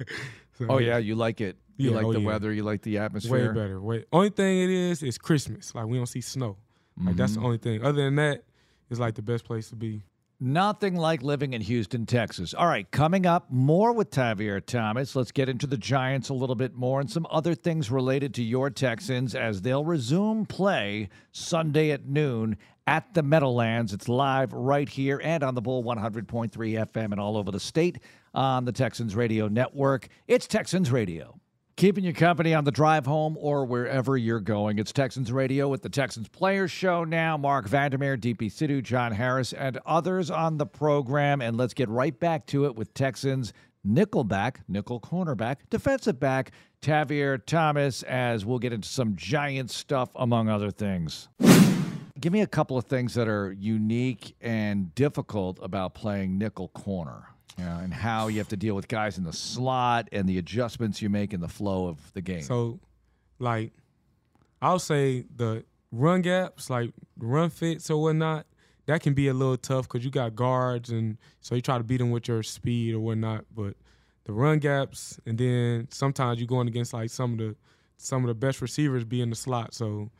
So, 0.57 0.67
Oh 0.69 0.77
yeah, 0.77 0.97
you 0.99 1.15
like 1.15 1.41
it. 1.41 1.57
You 1.75 1.89
Yeah, 1.89 1.95
like 1.97 2.05
oh, 2.05 2.13
the 2.13 2.21
yeah. 2.21 2.27
weather. 2.27 2.53
You 2.53 2.63
like 2.63 2.81
the 2.81 2.99
atmosphere. 2.99 3.31
way 3.33 3.39
atmosphere. 3.41 3.63
better. 3.63 3.81
Way 3.81 4.05
only 4.13 4.29
thing 4.29 4.59
it 4.61 4.69
is 4.69 5.03
is 5.03 5.17
Christmas. 5.17 5.75
Like 5.75 5.85
we 5.87 5.97
don't 5.97 6.05
see 6.05 6.21
snow. 6.21 6.55
Like 7.03 7.17
that's 7.17 7.33
the 7.33 7.39
Mm-hmm. 7.39 7.45
only 7.45 7.57
thing. 7.57 7.83
Other 7.83 8.01
than 8.05 8.15
that, 8.15 8.45
it's 8.89 8.97
like 8.97 9.15
the 9.15 9.21
best 9.21 9.43
place 9.43 9.67
to 9.71 9.75
be. 9.75 10.03
Nothing 10.39 10.97
like 10.97 11.23
living 11.23 11.53
in 11.53 11.61
Houston, 11.61 12.05
Texas. 12.05 12.53
All 12.53 12.67
right, 12.67 12.89
coming 12.91 13.25
up, 13.25 13.49
more 13.49 13.93
with 13.93 14.09
Tavier 14.09 14.59
Thomas. 14.59 15.15
Let's 15.15 15.31
get 15.31 15.47
into 15.47 15.65
the 15.65 15.77
Giants 15.77 16.27
a 16.27 16.33
little 16.33 16.55
bit 16.55 16.75
more 16.75 16.99
and 16.99 17.09
some 17.09 17.25
other 17.29 17.55
things 17.55 17.89
related 17.89 18.33
to 18.33 18.43
your 18.43 18.69
Texans 18.69 19.33
as 19.33 19.61
they'll 19.61 19.85
resume 19.85 20.45
play 20.45 21.07
Sunday 21.31 21.91
at 21.91 22.05
noon 22.05 22.57
at 22.85 23.13
the 23.13 23.23
Meadowlands. 23.23 23.93
It's 23.93 24.09
live 24.09 24.51
right 24.51 24.89
here 24.89 25.21
and 25.23 25.41
on 25.41 25.55
the 25.55 25.61
Bull 25.61 25.85
100.3 25.85 26.51
FM 26.51 27.11
and 27.11 27.19
all 27.19 27.37
over 27.37 27.49
the 27.49 27.59
state 27.59 27.99
on 28.33 28.65
the 28.65 28.73
Texans 28.73 29.15
Radio 29.15 29.47
Network. 29.47 30.09
It's 30.27 30.47
Texans 30.47 30.91
Radio. 30.91 31.39
Keeping 31.77 32.05
you 32.05 32.13
company 32.13 32.53
on 32.53 32.63
the 32.63 32.71
drive 32.71 33.05
home 33.05 33.35
or 33.37 33.65
wherever 33.65 34.15
you're 34.15 34.39
going. 34.39 34.79
It's 34.79 34.93
Texans 34.93 35.29
Radio 35.29 35.67
with 35.67 35.81
the 35.81 35.89
Texans 35.89 36.29
Players 36.29 36.71
Show 36.71 37.03
now. 37.03 37.35
Marc 37.35 37.67
Vandermeer, 37.67 38.15
Deepi 38.15 38.49
Sidhu, 38.49 38.81
John 38.81 39.11
Harris, 39.11 39.51
and 39.51 39.77
others 39.85 40.31
on 40.31 40.57
the 40.57 40.65
program. 40.65 41.41
And 41.41 41.57
let's 41.57 41.73
get 41.73 41.89
right 41.89 42.17
back 42.17 42.45
to 42.47 42.63
it 42.63 42.77
with 42.77 42.93
Texans 42.93 43.51
nickelback, 43.85 44.59
nickel 44.69 45.01
cornerback, 45.01 45.57
defensive 45.69 46.17
back, 46.17 46.51
Tavier 46.79 47.37
Thomas, 47.39 48.03
as 48.03 48.45
we'll 48.45 48.59
get 48.59 48.71
into 48.71 48.87
some 48.87 49.17
giant 49.17 49.69
stuff, 49.69 50.11
among 50.15 50.47
other 50.47 50.71
things. 50.71 51.27
Give 52.21 52.31
me 52.31 52.39
a 52.39 52.47
couple 52.47 52.77
of 52.77 52.85
things 52.85 53.15
that 53.15 53.27
are 53.27 53.51
unique 53.51 54.37
and 54.39 54.95
difficult 54.95 55.59
about 55.61 55.93
playing 55.93 56.37
nickel 56.37 56.69
corner. 56.69 57.34
Know, 57.57 57.79
and 57.81 57.93
how 57.93 58.27
you 58.27 58.39
have 58.39 58.49
to 58.49 58.57
deal 58.57 58.75
with 58.75 58.89
guys 58.89 59.17
in 59.17 59.23
the 59.23 59.31
slot 59.31 60.09
and 60.11 60.27
the 60.27 60.37
adjustments 60.37 61.01
you 61.01 61.09
make 61.09 61.33
in 61.33 61.39
the 61.39 61.47
flow 61.47 61.87
of 61.87 62.11
the 62.13 62.21
game. 62.21 62.41
So, 62.41 62.81
like, 63.39 63.71
I'll 64.61 64.77
say 64.77 65.23
the 65.33 65.63
run 65.91 66.21
gaps, 66.21 66.69
like 66.69 66.91
run 67.17 67.49
fits 67.49 67.89
or 67.89 68.01
whatnot, 68.01 68.45
that 68.87 69.01
can 69.01 69.13
be 69.13 69.27
a 69.27 69.33
little 69.33 69.57
tough 69.57 69.87
because 69.87 70.05
you 70.05 70.11
got 70.11 70.35
guards, 70.35 70.89
and 70.89 71.17
so 71.41 71.55
you 71.55 71.61
try 71.61 71.77
to 71.77 71.83
beat 71.83 71.97
them 71.97 72.11
with 72.11 72.27
your 72.27 72.43
speed 72.43 72.93
or 72.93 72.99
whatnot. 72.99 73.45
But 73.53 73.75
the 74.25 74.33
run 74.33 74.59
gaps, 74.59 75.19
and 75.25 75.37
then 75.37 75.87
sometimes 75.91 76.39
you're 76.39 76.47
going 76.47 76.67
against 76.67 76.93
like 76.93 77.09
some 77.09 77.33
of 77.33 77.37
the 77.39 77.55
some 77.97 78.23
of 78.23 78.27
the 78.27 78.35
best 78.35 78.61
receivers 78.61 79.03
be 79.03 79.21
in 79.21 79.29
the 79.29 79.35
slot, 79.35 79.73
so 79.73 80.11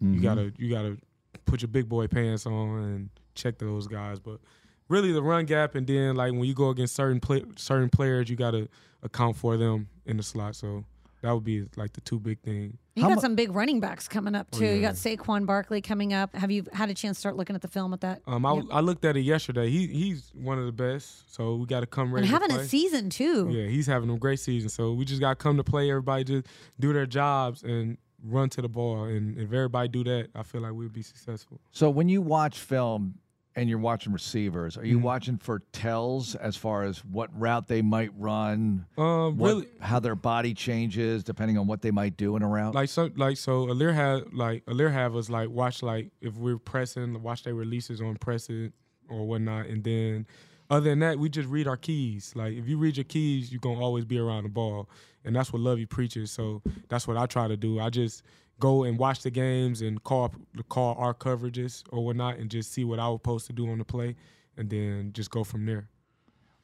you 0.00 0.08
mm-hmm. 0.08 0.22
gotta 0.22 0.52
you 0.56 0.70
gotta 0.70 0.96
put 1.44 1.62
your 1.62 1.68
big 1.68 1.88
boy 1.88 2.06
pants 2.06 2.46
on 2.46 2.82
and 2.82 3.10
check 3.34 3.58
those 3.58 3.86
guys. 3.86 4.18
But 4.18 4.40
really, 4.88 5.12
the 5.12 5.22
run 5.22 5.44
gap, 5.46 5.74
and 5.74 5.86
then 5.86 6.16
like 6.16 6.32
when 6.32 6.44
you 6.44 6.54
go 6.54 6.70
against 6.70 6.94
certain 6.94 7.20
play, 7.20 7.42
certain 7.56 7.88
players, 7.90 8.28
you 8.30 8.36
gotta 8.36 8.68
account 9.02 9.36
for 9.36 9.56
them 9.56 9.88
in 10.06 10.16
the 10.16 10.22
slot. 10.22 10.56
So 10.56 10.84
that 11.22 11.32
would 11.32 11.44
be 11.44 11.66
like 11.76 11.92
the 11.92 12.00
two 12.00 12.18
big 12.18 12.40
things. 12.40 12.76
You 12.94 13.02
How 13.02 13.08
got 13.10 13.16
mu- 13.16 13.20
some 13.20 13.34
big 13.36 13.52
running 13.52 13.80
backs 13.80 14.08
coming 14.08 14.34
up 14.34 14.50
too. 14.50 14.64
You 14.64 14.72
yeah. 14.74 14.80
got 14.88 14.94
Saquon 14.94 15.46
Barkley 15.46 15.80
coming 15.80 16.12
up. 16.12 16.34
Have 16.34 16.50
you 16.50 16.64
had 16.72 16.90
a 16.90 16.94
chance 16.94 17.16
to 17.16 17.20
start 17.20 17.36
looking 17.36 17.54
at 17.56 17.62
the 17.62 17.68
film 17.68 17.92
at 17.92 18.00
that? 18.00 18.22
Um, 18.26 18.44
I, 18.46 18.54
Yep. 18.54 18.64
I 18.72 18.80
looked 18.80 19.04
at 19.04 19.16
it 19.16 19.20
yesterday. 19.20 19.68
He 19.70 19.86
he's 19.88 20.30
one 20.34 20.58
of 20.58 20.66
the 20.66 20.72
best, 20.72 21.32
so 21.34 21.56
we 21.56 21.66
got 21.66 21.80
to 21.80 21.86
come 21.86 22.04
and 22.06 22.14
ready. 22.14 22.26
to 22.26 22.32
having 22.32 22.50
play. 22.50 22.60
a 22.60 22.64
season 22.64 23.10
too. 23.10 23.48
Yeah, 23.50 23.66
he's 23.68 23.86
having 23.86 24.10
a 24.10 24.16
great 24.18 24.40
season. 24.40 24.68
So 24.68 24.92
we 24.92 25.04
just 25.04 25.20
got 25.20 25.30
to 25.30 25.36
come 25.36 25.56
to 25.56 25.64
play. 25.64 25.90
Everybody 25.90 26.24
just 26.24 26.46
do 26.80 26.92
their 26.92 27.06
jobs 27.06 27.62
and 27.62 27.98
run 28.24 28.48
to 28.50 28.62
the 28.62 28.68
ball. 28.68 29.04
And 29.04 29.38
if 29.38 29.52
everybody 29.52 29.88
do 29.88 30.02
that, 30.04 30.28
I 30.34 30.42
feel 30.42 30.60
like 30.60 30.72
we'll 30.72 30.88
be 30.88 31.02
successful. 31.02 31.60
So 31.70 31.88
when 31.90 32.08
you 32.08 32.20
watch 32.20 32.58
film 32.58 33.14
and 33.58 33.68
you're 33.68 33.78
watching 33.78 34.12
receivers, 34.12 34.76
are 34.76 34.80
Mm-hmm. 34.80 34.90
you 34.90 34.98
watching 35.00 35.36
for 35.36 35.60
tells 35.72 36.34
as 36.36 36.56
far 36.56 36.84
as 36.84 37.04
what 37.04 37.28
route 37.38 37.66
they 37.68 37.82
might 37.82 38.10
run, 38.16 38.86
Um, 38.96 39.36
what, 39.36 39.48
really, 39.48 39.68
how 39.80 39.98
their 40.00 40.14
body 40.14 40.54
changes 40.54 41.24
depending 41.24 41.58
on 41.58 41.66
what 41.66 41.82
they 41.82 41.90
might 41.90 42.16
do 42.16 42.36
in 42.36 42.42
a 42.42 42.48
route? 42.48 42.74
like 42.74 42.88
so, 42.88 43.10
like 43.16 43.36
so, 43.36 43.66
Alir 43.66 43.92
had 43.94 44.32
like 44.32 44.64
Alir 44.66 44.92
have 44.92 45.16
us 45.16 45.28
like 45.28 45.50
watch 45.50 45.82
like 45.82 46.10
if 46.20 46.34
we're 46.36 46.58
pressing, 46.58 47.22
watch 47.22 47.42
their 47.42 47.54
releases 47.54 48.00
on 48.00 48.16
pressing 48.16 48.72
or 49.08 49.26
whatnot, 49.26 49.66
and 49.66 49.82
then 49.84 50.26
other 50.70 50.90
than 50.90 50.98
that, 50.98 51.18
we 51.18 51.28
just 51.30 51.48
read 51.48 51.66
our 51.66 51.78
keys. 51.78 52.32
Like 52.36 52.52
if 52.52 52.68
you 52.68 52.76
read 52.78 52.96
your 52.96 53.04
keys, 53.04 53.50
you're 53.50 53.60
gonna 53.60 53.80
always 53.80 54.04
be 54.04 54.18
around 54.18 54.42
the 54.44 54.50
ball, 54.50 54.88
and 55.24 55.34
that's 55.34 55.52
what 55.52 55.60
Lovie 55.62 55.86
preaches. 55.86 56.30
So 56.30 56.62
that's 56.88 57.08
what 57.08 57.16
I 57.16 57.26
try 57.26 57.48
to 57.48 57.56
do. 57.56 57.80
I 57.80 57.88
just 57.90 58.22
go 58.60 58.84
and 58.84 58.98
watch 58.98 59.22
the 59.22 59.30
games 59.30 59.80
and 59.82 60.02
call 60.02 60.32
call 60.68 60.94
our 60.98 61.14
coverages 61.14 61.82
or 61.90 62.04
whatnot, 62.04 62.38
and 62.38 62.50
just 62.50 62.72
see 62.72 62.84
what 62.84 62.98
I 62.98 63.08
was 63.08 63.16
supposed 63.18 63.46
to 63.46 63.52
do 63.52 63.70
on 63.70 63.78
the 63.78 63.84
play, 63.84 64.16
and 64.56 64.68
then 64.70 65.12
just 65.12 65.30
go 65.30 65.44
from 65.44 65.66
there. 65.66 65.88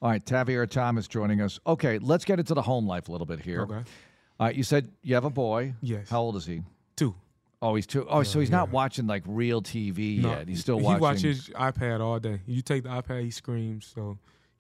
All 0.03 0.11
right, 0.11 0.25
Tavier 0.25 0.67
Thomas 0.67 1.09
joining 1.09 1.41
us. 1.41 1.59
Okay, 1.67 1.99
let's 1.99 2.25
get 2.25 2.39
into 2.39 2.55
the 2.55 2.63
home 2.63 2.87
life 2.87 3.09
a 3.09 3.13
little 3.13 3.27
bit 3.27 3.41
here. 3.41 3.63
Okay. 3.63 3.75
All 3.75 4.47
right, 4.47 4.55
you 4.55 4.63
said 4.65 4.91
you 5.03 5.15
have 5.15 5.25
a 5.25 5.31
boy. 5.31 5.75
Yes. 5.81 6.11
How 6.11 6.21
old 6.21 6.37
is 6.37 6.45
he? 6.45 6.63
Two. 6.97 7.15
Oh, 7.63 7.75
he's 7.75 7.87
two. 7.87 8.07
Oh, 8.09 8.23
so 8.23 8.41
he's 8.41 8.51
not 8.51 8.69
watching 8.71 9.07
like 9.07 9.23
real 9.27 9.63
TV 9.63 10.21
No, 10.21 10.31
yet. 10.31 10.49
He's 10.49 10.61
still 10.61 10.79
watching. 10.79 10.97
he 10.99 11.01
watches 11.01 11.49
iPad 11.55 12.01
all 12.01 12.19
day. 12.19 12.41
You 12.47 12.61
take 12.61 12.83
the 12.83 12.91
iPad, 12.91 13.23
he 13.23 13.31
screams. 13.31 13.91
So 13.95 14.19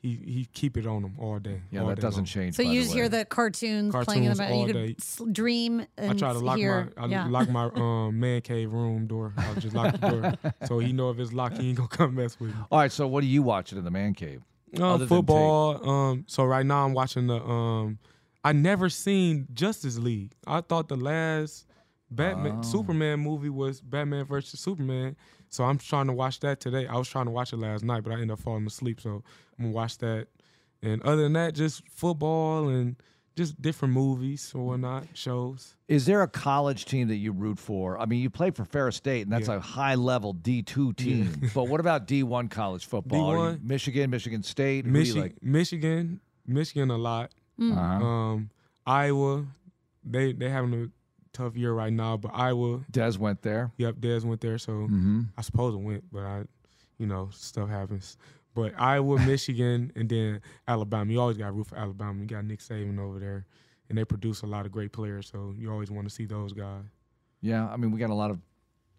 he 0.08 0.14
he 0.32 0.48
keep 0.52 0.76
it 0.76 0.86
on 0.86 1.02
him 1.02 1.14
all 1.18 1.38
day. 1.38 1.60
yeah, 1.70 1.80
all 1.80 1.88
that 1.88 1.96
day 1.96 2.02
doesn't 2.02 2.20
long. 2.20 2.26
change. 2.26 2.54
So 2.56 2.62
by 2.62 2.70
you 2.70 2.82
just 2.82 2.92
hear 2.94 3.08
the 3.08 3.24
cartoons, 3.24 3.94
playing 4.04 4.24
in 4.24 4.30
the 4.32 4.36
Cartoons 4.36 4.60
all 4.60 4.66
You 4.68 4.72
day. 4.72 4.86
could 4.94 5.02
s- 5.02 5.22
dream 5.32 5.86
and 5.96 6.10
I 6.10 6.14
try 6.14 6.32
to 6.32 6.38
lock 6.38 6.58
hear. 6.58 6.92
my 6.96 7.02
I 7.04 7.06
yeah. 7.06 7.26
lock 7.28 7.48
my 7.48 7.64
um, 7.74 8.20
man 8.20 8.40
cave 8.42 8.72
room 8.72 9.06
door. 9.06 9.32
I 9.36 9.54
just 9.58 9.74
lock 9.74 9.98
the 9.98 10.08
door 10.10 10.52
so 10.66 10.78
he 10.78 10.92
know 10.92 11.10
if 11.10 11.18
it's 11.18 11.32
locked, 11.32 11.58
he 11.58 11.68
ain't 11.70 11.78
gonna 11.78 11.88
come 11.88 12.14
mess 12.14 12.38
with 12.38 12.50
me. 12.50 12.56
All 12.70 12.78
right, 12.78 12.92
so 12.92 13.06
what 13.08 13.24
are 13.24 13.26
you 13.26 13.42
watching 13.42 13.78
in 13.78 13.84
the 13.84 13.90
man 13.90 14.14
cave? 14.14 14.42
Other 14.80 15.04
Um, 15.04 15.08
football. 15.08 15.88
Um, 15.88 16.24
so 16.26 16.44
right 16.44 16.66
now 16.66 16.84
I'm 16.84 16.92
watching 16.94 17.26
the. 17.26 17.36
Um, 17.42 17.98
I 18.44 18.52
never 18.52 18.88
seen 18.90 19.46
Justice 19.54 19.98
League. 19.98 20.32
I 20.46 20.60
thought 20.60 20.88
the 20.88 20.96
last 20.96 21.66
Batman 22.10 22.58
Oh. 22.58 22.62
Superman 22.62 23.20
movie 23.20 23.48
was 23.48 23.80
Batman 23.80 24.24
versus 24.26 24.60
Superman. 24.60 25.16
So 25.54 25.64
I'm 25.64 25.78
trying 25.78 26.08
to 26.08 26.12
watch 26.12 26.40
that 26.40 26.58
today. 26.60 26.86
I 26.88 26.96
was 26.96 27.08
trying 27.08 27.26
to 27.26 27.30
watch 27.30 27.52
it 27.52 27.58
last 27.58 27.84
night, 27.84 28.02
but 28.02 28.10
I 28.10 28.14
ended 28.14 28.32
up 28.32 28.40
falling 28.40 28.66
asleep. 28.66 29.00
So 29.00 29.22
I'm 29.58 29.66
gonna 29.66 29.70
watch 29.74 29.98
that. 29.98 30.26
And 30.82 31.00
other 31.02 31.22
than 31.22 31.32
that, 31.34 31.54
just 31.54 31.88
football 31.88 32.68
and 32.68 32.96
just 33.36 33.60
different 33.62 33.94
movies 33.94 34.52
or 34.54 34.66
whatnot, 34.66 35.04
shows. 35.14 35.76
Is 35.88 36.06
there 36.06 36.22
a 36.22 36.28
college 36.28 36.84
team 36.84 37.08
that 37.08 37.16
you 37.16 37.32
root 37.32 37.58
for? 37.58 37.98
I 37.98 38.04
mean, 38.06 38.20
you 38.20 38.30
play 38.30 38.50
for 38.50 38.64
Ferris 38.64 38.96
State, 38.96 39.22
and 39.22 39.32
that's 39.32 39.48
Yeah. 39.48 39.56
a 39.56 39.60
high 39.60 39.94
level 39.94 40.32
D 40.32 40.62
two 40.62 40.92
team. 40.92 41.32
but 41.54 41.68
what 41.68 41.78
about 41.80 42.06
D 42.06 42.22
one 42.24 42.48
college 42.48 42.84
football? 42.86 43.32
D1? 43.32 43.62
Michigan, 43.62 44.10
Michigan 44.10 44.42
State. 44.42 44.84
Who 44.86 44.92
do 44.92 44.98
you 44.98 45.02
Michigan, 45.04 45.22
like? 45.22 45.42
Michigan, 45.42 46.20
Michigan 46.46 46.90
a 46.90 46.98
lot. 46.98 47.30
Uh-huh. 47.60 47.80
Um, 47.80 48.50
Iowa, 48.86 49.46
they 50.04 50.32
they 50.32 50.50
having 50.50 50.74
a 50.74 50.86
tough 51.34 51.56
year 51.56 51.72
right 51.74 51.92
now, 51.92 52.16
but 52.16 52.30
Iowa, 52.34 52.80
Des 52.90 53.18
went 53.18 53.42
there. 53.42 53.72
yep, 53.76 53.96
Des 54.00 54.20
went 54.20 54.40
there, 54.40 54.56
so 54.58 54.72
Mm-hmm. 54.72 55.22
I 55.36 55.42
suppose 55.42 55.74
it 55.74 55.78
went, 55.78 56.04
but 56.10 56.22
I, 56.22 56.44
you 56.98 57.06
know, 57.06 57.28
stuff 57.32 57.68
happens. 57.68 58.16
But 58.54 58.72
Iowa, 58.78 59.18
Michigan, 59.26 59.92
and 59.96 60.08
then 60.08 60.40
Alabama. 60.66 61.12
You 61.12 61.20
always 61.20 61.36
got 61.36 61.54
root 61.54 61.66
for 61.66 61.76
Alabama. 61.76 62.20
You 62.20 62.26
got 62.26 62.44
Nick 62.44 62.60
Saban 62.60 62.98
over 62.98 63.18
there, 63.18 63.46
and 63.88 63.98
they 63.98 64.04
produce 64.04 64.42
a 64.42 64.46
lot 64.46 64.64
of 64.64 64.72
great 64.72 64.92
players, 64.92 65.28
so 65.30 65.52
you 65.58 65.70
always 65.70 65.90
want 65.90 66.08
to 66.08 66.14
see 66.14 66.24
those 66.24 66.52
guys. 66.52 66.84
Yeah, 67.42 67.68
I 67.68 67.76
mean, 67.76 67.90
we 67.90 67.98
got 67.98 68.10
a 68.10 68.14
lot 68.14 68.30
of 68.30 68.38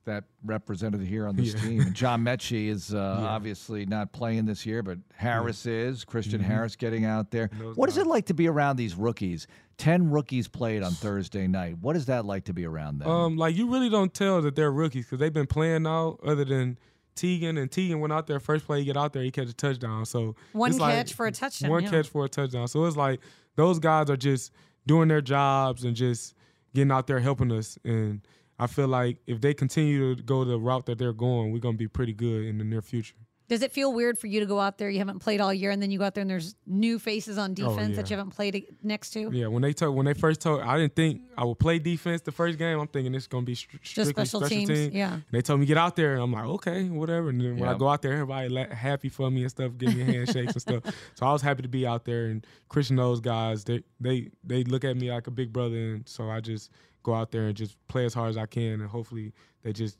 that 0.05 0.23
represented 0.43 1.01
here 1.01 1.27
on 1.27 1.35
this 1.35 1.53
Yeah. 1.53 1.61
team. 1.61 1.93
John 1.93 2.23
Metchie 2.23 2.67
is 2.69 2.93
uh, 2.93 2.97
Yeah. 2.97 3.03
Mm-hmm. 3.17 3.25
obviously 3.25 3.85
not 3.85 4.11
playing 4.13 4.45
this 4.45 4.65
year, 4.65 4.81
but 4.83 4.97
Harris 5.15 5.65
is. 5.65 6.05
Christian 6.05 6.39
Harris 6.41 6.75
getting 6.75 7.05
out 7.05 7.31
there. 7.31 7.49
those 7.59 7.75
What 7.75 7.89
is 7.89 7.97
it 7.97 8.07
like 8.07 8.25
to 8.27 8.33
be 8.33 8.47
around 8.47 8.77
these 8.77 8.95
rookies? 8.95 9.47
Ten 9.77 10.09
rookies 10.09 10.47
played 10.47 10.83
on 10.83 10.91
Thursday 11.05 11.47
night. 11.47 11.77
What 11.79 11.95
is 11.95 12.05
that 12.05 12.25
like 12.25 12.45
to 12.45 12.53
be 12.53 12.65
around 12.65 12.99
them? 12.99 13.09
Um, 13.09 13.37
like 13.37 13.55
you 13.55 13.69
really 13.71 13.89
don't 13.89 14.13
tell 14.13 14.41
that 14.43 14.55
they're 14.55 14.71
rookies 14.71 15.05
because 15.05 15.19
they've 15.19 15.33
been 15.33 15.47
playing 15.47 15.83
now. 15.83 16.17
Other 16.25 16.45
than 16.45 16.77
Teagan, 17.15 17.57
and 17.59 17.71
Teagan 17.71 17.99
went 17.99 18.11
out 18.13 18.27
there 18.27 18.39
first 18.39 18.65
play, 18.65 18.79
he 18.79 18.85
get 18.85 18.97
out 18.97 19.13
there, 19.13 19.23
he 19.23 19.31
catch 19.31 19.47
a 19.49 19.53
touchdown. 19.53 20.05
So 20.05 20.35
One 20.53 20.71
it's 20.71 20.79
like 20.79 20.95
catch 20.95 21.13
for 21.13 21.27
a 21.27 21.31
touchdown, 21.31 21.71
One 21.71 21.83
yeah. 21.83 21.89
catch 21.89 22.09
for 22.09 22.25
a 22.25 22.29
touchdown. 22.29 22.67
So 22.67 22.85
it's 22.85 22.97
like 22.97 23.21
those 23.55 23.79
guys 23.79 24.09
are 24.09 24.17
just 24.17 24.51
doing 24.85 25.07
their 25.07 25.21
jobs 25.21 25.83
and 25.85 25.95
just 25.95 26.35
getting 26.73 26.91
out 26.91 27.07
there 27.07 27.19
helping 27.19 27.51
us. 27.53 27.77
And 27.85 28.21
I 28.57 28.67
feel 28.67 28.87
like 28.87 29.17
if 29.27 29.41
they 29.41 29.53
continue 29.53 30.15
to 30.15 30.23
go 30.23 30.43
the 30.43 30.57
route 30.57 30.85
that 30.85 30.97
they're 30.97 31.13
going, 31.13 31.51
we're 31.51 31.59
gonna 31.59 31.77
be 31.77 31.87
pretty 31.87 32.13
good 32.13 32.45
in 32.45 32.57
the 32.57 32.63
near 32.63 32.81
future. 32.81 33.15
Does 33.47 33.61
it 33.61 33.71
feel 33.71 33.93
weird 33.93 34.17
for 34.17 34.25
you 34.25 34.39
to 34.39 34.47
go 34.47 34.59
out 34.59 34.79
there? 34.79 34.89
You 34.89 34.97
haven't 34.97 35.19
played 35.19 35.39
all 35.39 35.53
year, 35.53 35.69
and 35.69 35.79
then 35.79 35.91
you 35.91 35.99
go 35.99 36.05
out 36.05 36.15
there 36.15 36.23
and 36.23 36.29
there's 36.29 36.55
new 36.65 36.97
faces 36.97 37.37
on 37.37 37.51
oh, 37.51 37.53
defense 37.53 37.95
that 37.95 38.09
yeah. 38.09 38.15
you 38.15 38.17
haven't 38.17 38.31
played 38.35 38.65
next 38.81 39.11
to. 39.11 39.29
Yeah, 39.31 39.47
when 39.47 39.61
they 39.61 39.71
told 39.71 39.95
when 39.95 40.07
they 40.07 40.15
first 40.15 40.41
told, 40.41 40.61
I 40.61 40.79
didn't 40.79 40.95
think 40.95 41.21
I 41.37 41.43
would 41.45 41.59
play 41.59 41.77
defense 41.77 42.21
the 42.21 42.31
first 42.31 42.57
game. 42.57 42.79
I'm 42.79 42.87
thinking 42.87 43.13
it's 43.13 43.27
gonna 43.27 43.45
be 43.45 43.53
stri- 43.53 43.79
strictly 43.83 44.25
special 44.25 44.41
teams, 44.41 44.69
team. 44.69 44.91
yeah. 44.93 45.13
And 45.13 45.23
they 45.31 45.41
told 45.41 45.59
me 45.59 45.67
get 45.67 45.77
out 45.77 45.95
there, 45.95 46.13
and 46.13 46.23
I'm 46.23 46.31
like, 46.31 46.45
okay, 46.45 46.89
whatever. 46.89 47.29
And 47.29 47.39
then 47.39 47.57
when 47.57 47.69
I 47.69 47.77
go 47.77 47.87
out 47.87 48.01
there, 48.01 48.13
everybody 48.13 48.49
la- 48.49 48.73
happy 48.73 49.09
for 49.09 49.29
me 49.29 49.43
and 49.43 49.51
stuff, 49.51 49.73
give 49.77 49.95
me 49.95 50.01
handshakes 50.01 50.53
and 50.53 50.61
stuff. 50.61 50.83
So 51.13 51.27
I 51.27 51.31
was 51.31 51.43
happy 51.43 51.61
to 51.61 51.69
be 51.69 51.85
out 51.85 52.03
there. 52.05 52.25
And 52.25 52.47
Christian, 52.67 52.95
those 52.95 53.19
guys, 53.19 53.63
they 53.63 53.83
they 53.99 54.31
they 54.43 54.63
look 54.63 54.83
at 54.83 54.97
me 54.97 55.11
like 55.11 55.27
a 55.27 55.31
big 55.31 55.53
brother, 55.53 55.77
and 55.77 56.09
so 56.09 56.31
I 56.31 56.39
just 56.39 56.71
go 57.05 57.13
out 57.13 57.31
there 57.31 57.45
and 57.47 57.55
just 57.55 57.77
play 57.87 58.03
as 58.03 58.13
hard 58.13 58.31
as 58.31 58.37
I 58.37 58.47
can, 58.47 58.81
and 58.81 58.89
hopefully 58.89 59.31
they 59.63 59.71
just 59.71 59.97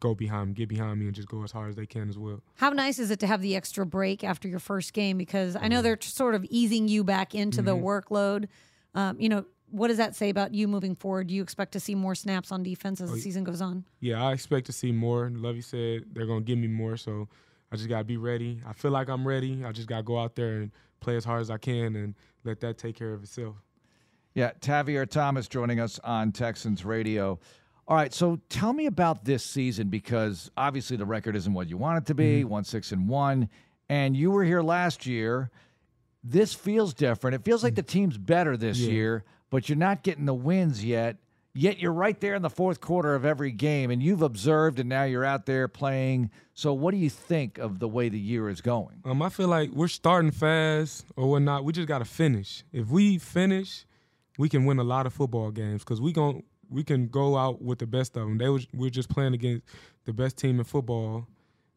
go 0.00 0.14
behind 0.14 0.54
get 0.54 0.68
behind 0.68 0.98
me, 1.00 1.06
and 1.06 1.14
just 1.14 1.28
go 1.28 1.42
as 1.44 1.52
hard 1.52 1.70
as 1.70 1.76
they 1.76 1.86
can 1.86 2.08
as 2.08 2.18
well. 2.18 2.40
How 2.56 2.70
nice 2.70 2.98
is 2.98 3.10
it 3.10 3.20
to 3.20 3.26
have 3.26 3.40
the 3.42 3.56
extra 3.56 3.86
break 3.86 4.22
after 4.24 4.46
your 4.48 4.58
first 4.58 4.92
game? 4.92 5.16
Because 5.18 5.54
I 5.56 5.60
Mm-hmm. 5.60 5.68
know 5.70 5.82
they're 5.82 5.98
sort 6.00 6.34
of 6.34 6.44
easing 6.50 6.88
you 6.88 7.02
back 7.04 7.34
into 7.34 7.62
the 7.62 7.76
workload. 7.76 8.48
Um, 8.94 9.20
you 9.20 9.28
know, 9.28 9.44
what 9.70 9.88
does 9.88 9.96
that 9.98 10.16
say 10.16 10.30
about 10.30 10.54
you 10.54 10.66
moving 10.68 10.94
forward? 10.94 11.26
Do 11.28 11.34
you 11.34 11.42
expect 11.42 11.72
to 11.72 11.80
see 11.80 11.94
more 11.94 12.14
snaps 12.14 12.50
on 12.52 12.62
defense 12.62 13.00
Oh, 13.00 13.04
as 13.04 13.10
the 13.12 13.20
season 13.20 13.44
goes 13.44 13.60
on? 13.60 13.84
Yeah, 14.00 14.22
I 14.24 14.32
expect 14.32 14.66
to 14.66 14.72
see 14.72 14.92
more. 14.92 15.30
Lovie 15.32 15.60
said 15.60 16.04
they're 16.12 16.26
gonna 16.26 16.40
give 16.42 16.58
me 16.58 16.68
more, 16.68 16.96
so 16.96 17.28
I 17.70 17.76
just 17.76 17.88
gotta 17.88 18.04
be 18.04 18.16
ready. 18.16 18.60
I 18.66 18.72
feel 18.72 18.90
like 18.92 19.08
I'm 19.08 19.26
ready. 19.26 19.64
I 19.64 19.72
just 19.72 19.88
gotta 19.88 20.02
go 20.04 20.18
out 20.18 20.34
there 20.36 20.58
and 20.60 20.70
play 21.00 21.16
as 21.16 21.24
hard 21.24 21.40
as 21.42 21.50
I 21.50 21.58
can 21.58 21.94
and 21.96 22.14
let 22.44 22.60
that 22.60 22.78
take 22.78 22.96
care 22.96 23.12
of 23.12 23.22
itself. 23.22 23.56
Yeah, 24.38 24.52
Tavierre 24.60 25.04
Thomas 25.04 25.48
joining 25.48 25.80
us 25.80 25.98
on 26.04 26.30
Texans 26.30 26.84
Radio. 26.84 27.40
All 27.88 27.96
right, 27.96 28.14
so 28.14 28.38
tell 28.48 28.72
me 28.72 28.86
about 28.86 29.24
this 29.24 29.42
season 29.42 29.88
because 29.88 30.48
obviously 30.56 30.96
the 30.96 31.04
record 31.06 31.34
isn't 31.34 31.52
what 31.52 31.68
you 31.68 31.76
want 31.76 31.98
it 31.98 32.06
to 32.06 32.14
be, 32.14 32.44
one 32.44 32.62
six 32.62 32.92
and 32.92 33.08
one, 33.08 33.48
and 33.88 34.16
you 34.16 34.30
were 34.30 34.44
here 34.44 34.62
last 34.62 35.06
year. 35.06 35.50
This 36.22 36.54
feels 36.54 36.94
different. 36.94 37.34
It 37.34 37.44
feels 37.44 37.64
like 37.64 37.74
the 37.74 37.82
team's 37.82 38.16
better 38.16 38.56
this 38.56 38.78
Yeah. 38.78 38.92
year, 38.92 39.24
but 39.50 39.68
you're 39.68 39.76
not 39.76 40.04
getting 40.04 40.24
the 40.26 40.34
wins 40.34 40.84
yet. 40.84 41.16
Yet 41.52 41.80
you're 41.80 41.92
right 41.92 42.20
there 42.20 42.36
in 42.36 42.42
the 42.42 42.48
fourth 42.50 42.80
quarter 42.80 43.16
of 43.16 43.24
every 43.24 43.50
game, 43.50 43.90
and 43.90 44.00
you've 44.00 44.22
observed, 44.22 44.78
and 44.78 44.88
now 44.88 45.02
you're 45.02 45.24
out 45.24 45.46
there 45.46 45.66
playing. 45.66 46.30
So, 46.54 46.72
what 46.72 46.92
do 46.92 46.98
you 46.98 47.10
think 47.10 47.58
of 47.58 47.80
the 47.80 47.88
way 47.88 48.08
the 48.08 48.20
year 48.20 48.48
is 48.48 48.60
going? 48.60 49.00
Um, 49.04 49.20
I 49.20 49.30
feel 49.30 49.48
like 49.48 49.70
we're 49.70 49.88
starting 49.88 50.30
fast 50.30 51.06
or 51.16 51.28
whatnot. 51.28 51.64
We 51.64 51.72
just 51.72 51.88
gotta 51.88 52.04
finish. 52.04 52.62
If 52.72 52.86
we 52.90 53.18
finish, 53.18 53.84
we 54.38 54.48
can 54.48 54.64
win 54.64 54.78
a 54.78 54.84
lot 54.84 55.04
of 55.04 55.12
football 55.12 55.50
games 55.50 55.84
because 55.84 56.00
we 56.00 56.12
gon' 56.12 56.42
we 56.70 56.84
can 56.84 57.08
go 57.08 57.36
out 57.36 57.60
with 57.60 57.78
the 57.78 57.86
best 57.86 58.16
of 58.16 58.22
them. 58.22 58.38
They 58.38 58.48
was 58.48 58.66
we 58.72 58.86
are 58.86 58.90
just 58.90 59.10
playing 59.10 59.34
against 59.34 59.66
the 60.06 60.12
best 60.12 60.38
team 60.38 60.58
in 60.58 60.64
football, 60.64 61.26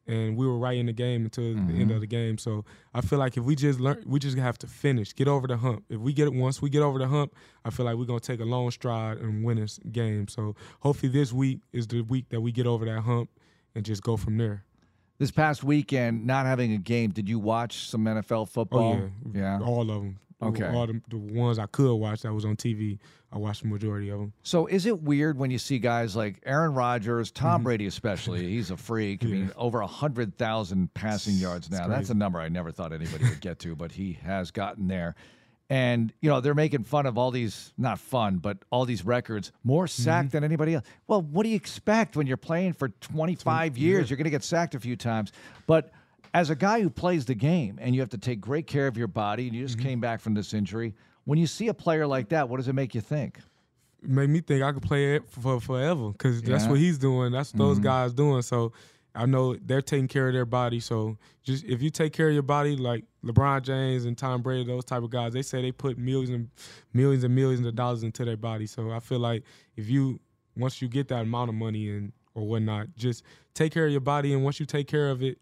and 0.06 0.36
we 0.36 0.46
were 0.46 0.56
right 0.56 0.78
in 0.78 0.86
the 0.86 0.92
game 0.92 1.24
until 1.24 1.44
the 1.44 1.50
end 1.50 1.70
mm-hmm. 1.70 1.90
of 1.90 2.00
the 2.00 2.06
game. 2.06 2.38
So 2.38 2.64
I 2.94 3.00
feel 3.00 3.18
like 3.18 3.36
if 3.36 3.44
we 3.44 3.56
just 3.56 3.80
learn, 3.80 4.02
we 4.06 4.18
just 4.18 4.38
have 4.38 4.58
to 4.58 4.66
finish, 4.66 5.14
get 5.14 5.28
over 5.28 5.46
the 5.46 5.56
hump. 5.56 5.84
If 5.90 5.98
we 5.98 6.12
get 6.12 6.28
it 6.28 6.34
once 6.34 6.62
we 6.62 6.70
get 6.70 6.82
over 6.82 6.98
the 6.98 7.08
hump, 7.08 7.34
I 7.64 7.70
feel 7.70 7.84
like 7.84 7.96
we're 7.96 8.06
gonna 8.06 8.20
take 8.20 8.40
a 8.40 8.44
long 8.44 8.70
stride 8.70 9.18
and 9.18 9.44
win 9.44 9.58
this 9.58 9.78
game. 9.90 10.28
So 10.28 10.54
hopefully 10.80 11.12
this 11.12 11.32
week 11.32 11.60
is 11.72 11.86
the 11.88 12.02
week 12.02 12.28
that 12.30 12.40
we 12.40 12.52
get 12.52 12.66
over 12.66 12.84
that 12.84 13.00
hump 13.00 13.28
and 13.74 13.84
just 13.84 14.02
go 14.02 14.16
from 14.16 14.38
there. 14.38 14.64
This 15.18 15.30
past 15.30 15.62
weekend, 15.62 16.26
not 16.26 16.46
having 16.46 16.72
a 16.72 16.78
game, 16.78 17.10
did 17.10 17.28
you 17.28 17.38
watch 17.38 17.88
some 17.88 18.04
NFL 18.04 18.48
football? 18.48 18.94
Oh 18.94 19.10
yeah, 19.32 19.58
Yeah. 19.58 19.64
all 19.64 19.82
of 19.82 20.02
them. 20.02 20.18
Okay. 20.48 20.66
all 20.66 20.86
the, 20.86 21.00
the 21.08 21.16
ones 21.18 21.58
I 21.58 21.66
could 21.66 21.94
watch 21.94 22.22
that 22.22 22.32
was 22.32 22.44
on 22.44 22.56
TV. 22.56 22.98
I 23.32 23.38
watched 23.38 23.62
the 23.62 23.68
majority 23.68 24.10
of 24.10 24.18
them. 24.18 24.32
So 24.42 24.66
is 24.66 24.84
it 24.86 25.02
weird 25.02 25.38
when 25.38 25.50
you 25.50 25.58
see 25.58 25.78
guys 25.78 26.14
like 26.14 26.40
Aaron 26.44 26.74
Rodgers, 26.74 27.30
Tom 27.30 27.56
Mm-hmm. 27.60 27.64
Brady 27.64 27.86
especially? 27.86 28.46
He's 28.48 28.70
a 28.70 28.76
freak. 28.76 29.24
I 29.24 29.28
mean, 29.28 29.50
over 29.56 29.80
a 29.80 29.86
hundred 29.86 30.36
thousand 30.36 30.92
passing 30.94 31.34
yards 31.36 31.70
now. 31.70 31.88
That's 31.88 32.10
a 32.10 32.14
number 32.14 32.38
I 32.40 32.48
never 32.48 32.70
thought 32.72 32.92
anybody 32.92 33.24
would 33.24 33.40
get 33.40 33.58
to, 33.60 33.74
but 33.74 33.92
he 33.92 34.18
has 34.24 34.50
gotten 34.50 34.88
there. 34.88 35.14
And 35.70 36.12
you 36.20 36.28
know 36.28 36.40
they're 36.42 36.54
making 36.54 36.84
fun 36.84 37.06
of 37.06 37.16
all 37.16 37.30
these, 37.30 37.72
not 37.78 37.98
fun, 37.98 38.36
but 38.38 38.58
all 38.70 38.84
these 38.84 39.06
records, 39.06 39.52
more 39.64 39.86
sacked 39.86 40.26
Mm-hmm. 40.28 40.36
than 40.36 40.44
anybody 40.44 40.74
else. 40.74 40.84
Well, 41.06 41.22
what 41.22 41.44
do 41.44 41.48
you 41.48 41.56
expect 41.56 42.14
when 42.14 42.26
you're 42.26 42.36
playing 42.36 42.74
for 42.74 42.88
25 42.90 43.78
years? 43.78 44.10
You're 44.10 44.18
going 44.18 44.24
to 44.24 44.30
get 44.30 44.44
sacked 44.44 44.74
a 44.74 44.80
few 44.80 44.96
times, 44.96 45.32
but 45.66 45.90
as 46.34 46.50
a 46.50 46.54
guy 46.56 46.80
who 46.80 46.88
plays 46.90 47.24
the 47.26 47.34
game 47.34 47.78
and 47.80 47.94
you 47.94 48.00
have 48.00 48.10
to 48.10 48.18
take 48.18 48.40
great 48.40 48.66
care 48.66 48.86
of 48.86 48.96
your 48.96 49.08
body, 49.08 49.46
and 49.46 49.54
you 49.56 49.64
Mm-hmm. 49.64 49.66
just 49.76 49.78
came 49.78 50.00
back 50.00 50.20
from 50.20 50.34
this 50.34 50.54
injury, 50.54 50.94
when 51.24 51.38
you 51.38 51.46
see 51.46 51.68
a 51.68 51.74
player 51.74 52.06
like 52.06 52.28
that, 52.30 52.48
what 52.48 52.56
does 52.56 52.68
it 52.68 52.74
make 52.74 52.94
you 52.94 53.00
think? 53.00 53.38
It 54.02 54.08
made 54.08 54.30
me 54.30 54.40
think 54.40 54.62
I 54.62 54.72
could 54.72 54.82
play 54.82 55.14
it 55.16 55.28
for 55.30 55.60
forever 55.60 56.10
because 56.10 56.42
that's 56.42 56.66
what 56.66 56.78
he's 56.78 56.98
doing. 56.98 57.30
That's 57.32 57.52
what 57.52 57.58
those 57.58 57.78
guys 57.78 58.12
doing. 58.12 58.42
So 58.42 58.72
I 59.14 59.26
know 59.26 59.54
they're 59.54 59.82
taking 59.82 60.08
care 60.08 60.26
of 60.26 60.34
their 60.34 60.46
body. 60.46 60.80
So 60.80 61.18
just 61.44 61.64
if 61.64 61.80
you 61.82 61.90
take 61.90 62.12
care 62.12 62.26
of 62.28 62.32
your 62.34 62.42
body, 62.42 62.74
like 62.76 63.04
LeBron 63.24 63.62
James 63.62 64.04
and 64.06 64.18
Tom 64.18 64.42
Brady, 64.42 64.64
those 64.64 64.84
type 64.84 65.02
of 65.04 65.10
guys, 65.10 65.32
they 65.34 65.42
say 65.42 65.62
they 65.62 65.70
put 65.70 65.98
millions 65.98 66.30
and 66.30 66.48
millions 66.92 67.22
and 67.22 67.32
millions 67.34 67.64
of 67.64 67.76
dollars 67.76 68.02
into 68.02 68.24
their 68.24 68.36
body. 68.36 68.66
So 68.66 68.90
I 68.90 68.98
feel 68.98 69.20
like 69.20 69.44
if 69.76 69.88
you 69.88 70.18
once 70.56 70.82
you 70.82 70.88
get 70.88 71.06
that 71.08 71.22
amount 71.22 71.50
of 71.50 71.54
money 71.54 71.88
and 71.90 72.12
or 72.34 72.44
whatnot, 72.46 72.88
just 72.96 73.22
take 73.54 73.72
care 73.72 73.84
of 73.86 73.92
your 73.92 74.00
body, 74.00 74.32
and 74.32 74.42
once 74.42 74.58
you 74.58 74.66
take 74.66 74.88
care 74.88 75.10
of 75.10 75.22
it, 75.22 75.38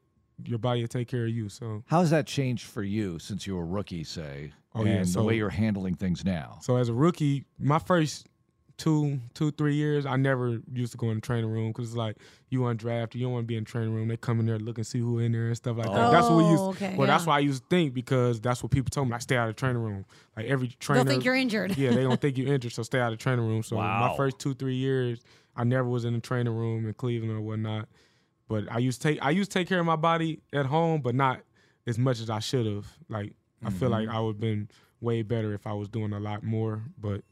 your 0.46 0.58
body 0.58 0.80
will 0.80 0.88
take 0.88 1.08
care 1.08 1.24
of 1.24 1.30
you. 1.30 1.48
So 1.48 1.82
How 1.86 2.00
has 2.00 2.10
that 2.10 2.26
changed 2.26 2.66
for 2.66 2.82
you 2.82 3.18
since 3.18 3.46
you 3.46 3.56
were 3.56 3.62
a 3.62 3.66
rookie, 3.66 4.04
say, 4.04 4.52
Oh, 4.74 4.80
and 4.82 4.88
yeah, 4.88 5.12
the 5.12 5.22
way 5.22 5.36
you're 5.36 5.50
handling 5.50 5.94
things 5.94 6.24
now? 6.24 6.58
So 6.62 6.76
as 6.76 6.88
a 6.88 6.94
rookie, 6.94 7.44
my 7.58 7.78
first 7.78 8.26
two, 8.80 9.20
two, 9.34 9.50
three 9.50 9.74
years, 9.74 10.06
I 10.06 10.16
never 10.16 10.58
used 10.72 10.92
to 10.92 10.98
go 10.98 11.10
in 11.10 11.16
the 11.16 11.20
training 11.20 11.50
room 11.50 11.68
because 11.68 11.88
it's 11.88 11.96
like 11.96 12.16
you 12.48 12.60
undrafted, 12.60 13.16
you 13.16 13.24
don't 13.24 13.32
want 13.32 13.42
to 13.44 13.46
be 13.46 13.56
in 13.56 13.64
the 13.64 13.70
training 13.70 13.92
room. 13.92 14.08
They 14.08 14.16
come 14.16 14.40
in 14.40 14.46
there 14.46 14.58
looking, 14.58 14.84
see 14.84 15.00
who 15.00 15.18
in 15.18 15.32
there 15.32 15.48
and 15.48 15.56
stuff 15.56 15.76
like 15.76 15.86
that. 15.86 16.10
That's 16.10 16.28
what 16.28 16.38
we 16.38 16.44
oh, 16.44 16.50
used. 16.50 16.62
Oh, 16.62 16.68
okay, 16.70 16.94
well, 16.96 17.06
that's 17.06 17.24
yeah. 17.24 17.28
why 17.28 17.36
I 17.36 17.40
used 17.40 17.62
to 17.62 17.68
think 17.68 17.92
because 17.92 18.40
that's 18.40 18.62
what 18.62 18.72
people 18.72 18.88
told 18.88 19.08
me. 19.08 19.14
I 19.14 19.18
stay 19.18 19.36
out 19.36 19.50
of 19.50 19.54
the 19.56 19.60
training 19.60 19.82
room. 19.82 20.06
Like 20.34 20.46
every 20.46 20.68
trainer, 20.68 21.04
They'll 21.04 21.12
think 21.12 21.24
you're 21.26 21.34
injured. 21.34 21.76
yeah, 21.76 21.90
they 21.90 22.02
don't 22.02 22.18
think 22.22 22.38
you're 22.38 22.52
injured, 22.52 22.72
so 22.72 22.82
stay 22.82 23.00
out 23.00 23.12
of 23.12 23.18
the 23.18 23.22
training 23.22 23.46
room. 23.46 23.62
So 23.62 23.76
Wow. 23.76 24.08
my 24.08 24.16
first 24.16 24.38
two, 24.38 24.54
three 24.54 24.76
years, 24.76 25.20
I 25.54 25.64
never 25.64 25.86
was 25.88 26.06
in 26.06 26.14
the 26.14 26.20
training 26.20 26.54
room 26.54 26.86
in 26.86 26.94
Cleveland 26.94 27.32
or 27.32 27.40
whatnot. 27.42 27.86
But 28.50 28.64
I 28.68 28.78
used 28.78 29.00
to 29.02 29.08
take 29.08 29.22
I 29.22 29.30
used 29.30 29.52
to 29.52 29.58
take 29.60 29.68
care 29.68 29.78
of 29.78 29.86
my 29.86 29.94
body 29.94 30.40
at 30.52 30.66
home, 30.66 31.02
but 31.02 31.14
not 31.14 31.40
as 31.86 31.98
much 31.98 32.18
as 32.18 32.28
I 32.28 32.40
should 32.40 32.66
have. 32.66 32.86
Like 33.08 33.32
I 33.64 33.70
feel 33.70 33.90
like 33.90 34.08
mm-hmm. 34.08 34.16
I 34.16 34.20
would 34.20 34.34
have 34.34 34.40
been 34.40 34.68
way 35.00 35.22
better 35.22 35.54
if 35.54 35.68
I 35.68 35.72
was 35.72 35.88
doing 35.88 36.12
a 36.12 36.18
lot 36.18 36.42
more. 36.42 36.82
But 36.98 37.22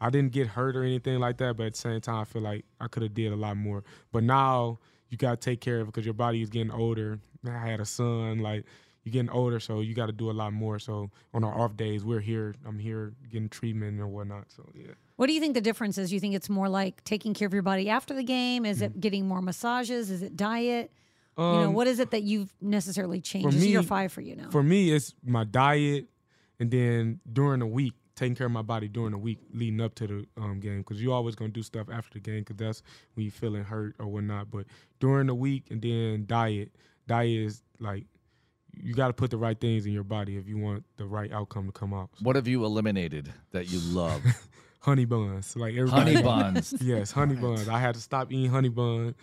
I 0.00 0.10
didn't 0.10 0.32
get 0.32 0.48
hurt 0.48 0.74
or 0.74 0.82
anything 0.82 1.20
like 1.20 1.36
that. 1.38 1.56
But 1.56 1.66
at 1.66 1.72
the 1.74 1.78
same 1.78 2.00
time, 2.00 2.22
I 2.22 2.24
feel 2.24 2.42
like 2.42 2.64
I 2.80 2.88
could 2.88 3.04
have 3.04 3.14
did 3.14 3.32
a 3.32 3.36
lot 3.36 3.56
more. 3.56 3.84
But 4.10 4.24
now 4.24 4.80
you 5.10 5.16
gotta 5.16 5.36
take 5.36 5.60
care 5.60 5.76
of 5.76 5.82
it 5.82 5.92
because 5.92 6.04
your 6.04 6.14
body 6.14 6.42
is 6.42 6.50
getting 6.50 6.72
older. 6.72 7.20
I 7.46 7.56
had 7.56 7.78
a 7.78 7.84
son, 7.84 8.40
like 8.40 8.64
you're 9.04 9.12
getting 9.12 9.30
older, 9.30 9.60
so 9.60 9.80
you 9.80 9.94
got 9.94 10.06
to 10.06 10.12
do 10.12 10.28
a 10.28 10.32
lot 10.32 10.52
more. 10.52 10.80
So 10.80 11.08
on 11.32 11.44
our 11.44 11.56
off 11.56 11.76
days, 11.76 12.04
we're 12.04 12.20
here. 12.20 12.54
I'm 12.66 12.80
here 12.80 13.12
getting 13.30 13.48
treatment 13.48 14.00
and 14.00 14.12
whatnot. 14.12 14.50
So 14.50 14.68
yeah. 14.74 14.94
What 15.16 15.28
do 15.28 15.32
you 15.32 15.40
think 15.40 15.54
the 15.54 15.60
difference 15.60 15.96
is? 15.98 16.12
You 16.12 16.18
think 16.20 16.34
it's 16.34 16.48
more 16.50 16.68
like 16.68 17.02
taking 17.04 17.34
care 17.34 17.46
of 17.46 17.52
your 17.54 17.62
body 17.62 17.88
after 17.88 18.14
the 18.14 18.24
game? 18.24 18.64
Is 18.66 18.80
Mm. 18.80 18.86
it 18.86 19.00
getting 19.00 19.28
more 19.28 19.40
massages? 19.40 20.10
Is 20.10 20.22
it 20.22 20.36
diet? 20.36 20.90
you 21.36 21.42
know, 21.42 21.68
Um, 21.70 21.74
what 21.74 21.88
is 21.88 21.98
it 21.98 22.12
that 22.12 22.22
you've 22.22 22.54
necessarily 22.60 23.20
changed? 23.20 23.48
for 23.48 23.52
This 23.52 23.62
is 23.62 23.66
year 23.68 23.82
five 23.82 24.12
for 24.12 24.20
you 24.20 24.36
now. 24.36 24.50
For 24.50 24.62
me, 24.62 24.92
it's 24.92 25.14
my 25.24 25.42
diet, 25.42 26.08
and 26.60 26.70
then 26.70 27.18
during 27.32 27.58
the 27.58 27.66
week, 27.66 27.94
taking 28.14 28.36
care 28.36 28.46
of 28.46 28.52
my 28.52 28.62
body 28.62 28.86
during 28.86 29.10
the 29.10 29.18
week 29.18 29.40
leading 29.52 29.80
up 29.80 29.96
to 29.96 30.06
the 30.06 30.26
um, 30.40 30.60
game, 30.60 30.78
because 30.78 31.02
you're 31.02 31.12
always 31.12 31.34
gonna 31.34 31.50
do 31.50 31.64
stuff 31.64 31.88
after 31.90 32.14
the 32.14 32.20
game, 32.20 32.38
because 32.40 32.56
that's 32.56 32.82
when 33.14 33.24
you're 33.24 33.32
feeling 33.32 33.64
hurt 33.64 33.96
or 33.98 34.06
whatnot. 34.06 34.48
But 34.52 34.66
during 35.00 35.26
the 35.26 35.34
week, 35.34 35.64
and 35.72 35.82
then 35.82 36.24
diet, 36.26 36.70
diet 37.08 37.40
is 37.40 37.62
like 37.80 38.06
you 38.80 38.94
got 38.94 39.08
to 39.08 39.12
put 39.12 39.30
the 39.32 39.36
right 39.36 39.60
things 39.60 39.86
in 39.86 39.92
your 39.92 40.04
body 40.04 40.36
if 40.36 40.46
you 40.48 40.56
want 40.58 40.84
the 40.98 41.06
right 41.06 41.32
outcome 41.32 41.66
to 41.66 41.72
come 41.72 41.92
out. 41.92 42.10
What 42.20 42.36
have 42.36 42.46
you 42.46 42.64
eliminated 42.64 43.32
that 43.50 43.70
you 43.72 43.80
love? 43.80 44.22
Honey 44.84 45.06
buns, 45.06 45.56
like 45.56 45.74
everybody. 45.74 46.12
Honey 46.12 46.22
buns. 46.22 46.74
Yes, 46.82 47.10
honey 47.10 47.36
buns. 47.36 47.68
I 47.70 47.78
had 47.78 47.94
to 47.94 48.00
stop 48.02 48.30
eating 48.30 48.50
honey 48.50 48.68
bun. 48.68 49.14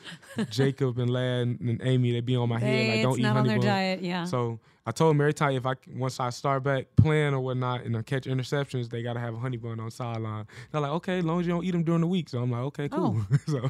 Jacob 0.49 0.97
and 0.97 1.07
Lad 1.11 1.47
and 1.61 1.79
Amy, 1.83 2.11
they 2.13 2.21
be 2.21 2.35
on 2.35 2.49
my 2.49 2.59
head 2.59 2.73
They- 2.73 2.91
like, 2.93 3.01
don't 3.03 3.11
it's 3.11 3.19
eat 3.19 3.23
not 3.23 3.29
on 3.29 3.35
honey 3.37 3.49
their 3.49 3.57
bun. 3.59 3.67
diet, 3.67 4.01
yeah. 4.01 4.23
So 4.25 4.59
I 4.87 4.91
told 4.91 5.11
them 5.13 5.21
every 5.21 5.35
time 5.35 5.51
if 5.53 5.65
I 5.67 5.75
once 5.95 6.19
I 6.19 6.31
start 6.31 6.63
back 6.63 6.87
playing 6.95 7.35
or 7.35 7.39
whatnot 7.41 7.83
and 7.83 7.95
I 7.95 8.01
catch 8.01 8.23
interceptions, 8.23 8.89
they 8.89 9.03
gotta 9.03 9.19
have 9.19 9.35
a 9.35 9.37
honey 9.37 9.57
bun 9.57 9.79
on 9.79 9.91
sideline. 9.91 10.47
They're 10.71 10.81
like, 10.81 10.91
okay, 10.93 11.19
as 11.19 11.25
long 11.25 11.39
as 11.41 11.45
you 11.45 11.53
don't 11.53 11.63
eat 11.63 11.71
them 11.71 11.83
during 11.83 12.01
the 12.01 12.07
week. 12.07 12.29
So 12.29 12.39
I'm 12.39 12.49
like, 12.49 12.61
okay, 12.63 12.89
cool. 12.89 13.21
so 13.45 13.59
Do 13.59 13.67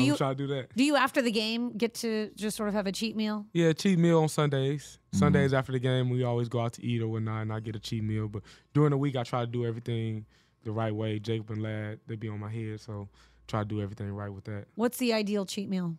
I'm 0.00 0.02
you- 0.06 0.16
trying 0.16 0.36
to 0.36 0.46
do 0.46 0.54
that. 0.54 0.74
do 0.74 0.82
you 0.82 0.96
after 0.96 1.20
the 1.20 1.30
game 1.30 1.76
get 1.76 1.92
to 1.96 2.30
just 2.36 2.56
sort 2.56 2.70
of 2.70 2.74
have 2.74 2.86
a 2.86 2.92
cheat 2.92 3.16
meal? 3.16 3.44
Yeah, 3.52 3.74
cheat 3.74 3.98
meal 3.98 4.22
on 4.22 4.30
Sundays. 4.30 4.98
Mm-hmm. 5.12 5.18
Sundays 5.18 5.52
after 5.52 5.72
the 5.72 5.78
game, 5.78 6.08
we 6.08 6.24
always 6.24 6.48
go 6.48 6.60
out 6.60 6.72
to 6.74 6.82
eat 6.82 7.02
or 7.02 7.08
whatnot, 7.08 7.42
and 7.42 7.52
I 7.52 7.60
get 7.60 7.76
a 7.76 7.80
cheat 7.80 8.02
meal. 8.02 8.28
But 8.28 8.42
during 8.72 8.92
the 8.92 8.96
week, 8.96 9.14
I 9.16 9.24
try 9.24 9.42
to 9.42 9.46
do 9.46 9.66
everything 9.66 10.24
the 10.64 10.72
right 10.72 10.94
way. 10.94 11.18
Jacob 11.18 11.50
and 11.50 11.62
Lad, 11.62 12.00
they 12.06 12.16
be 12.16 12.28
on 12.28 12.40
my 12.40 12.50
head, 12.50 12.80
so 12.80 13.08
try 13.46 13.60
to 13.60 13.64
do 13.66 13.80
everything 13.80 14.10
right 14.12 14.30
with 14.32 14.44
that. 14.44 14.64
What's 14.74 14.98
the 14.98 15.12
ideal 15.12 15.44
cheat 15.46 15.68
meal? 15.68 15.96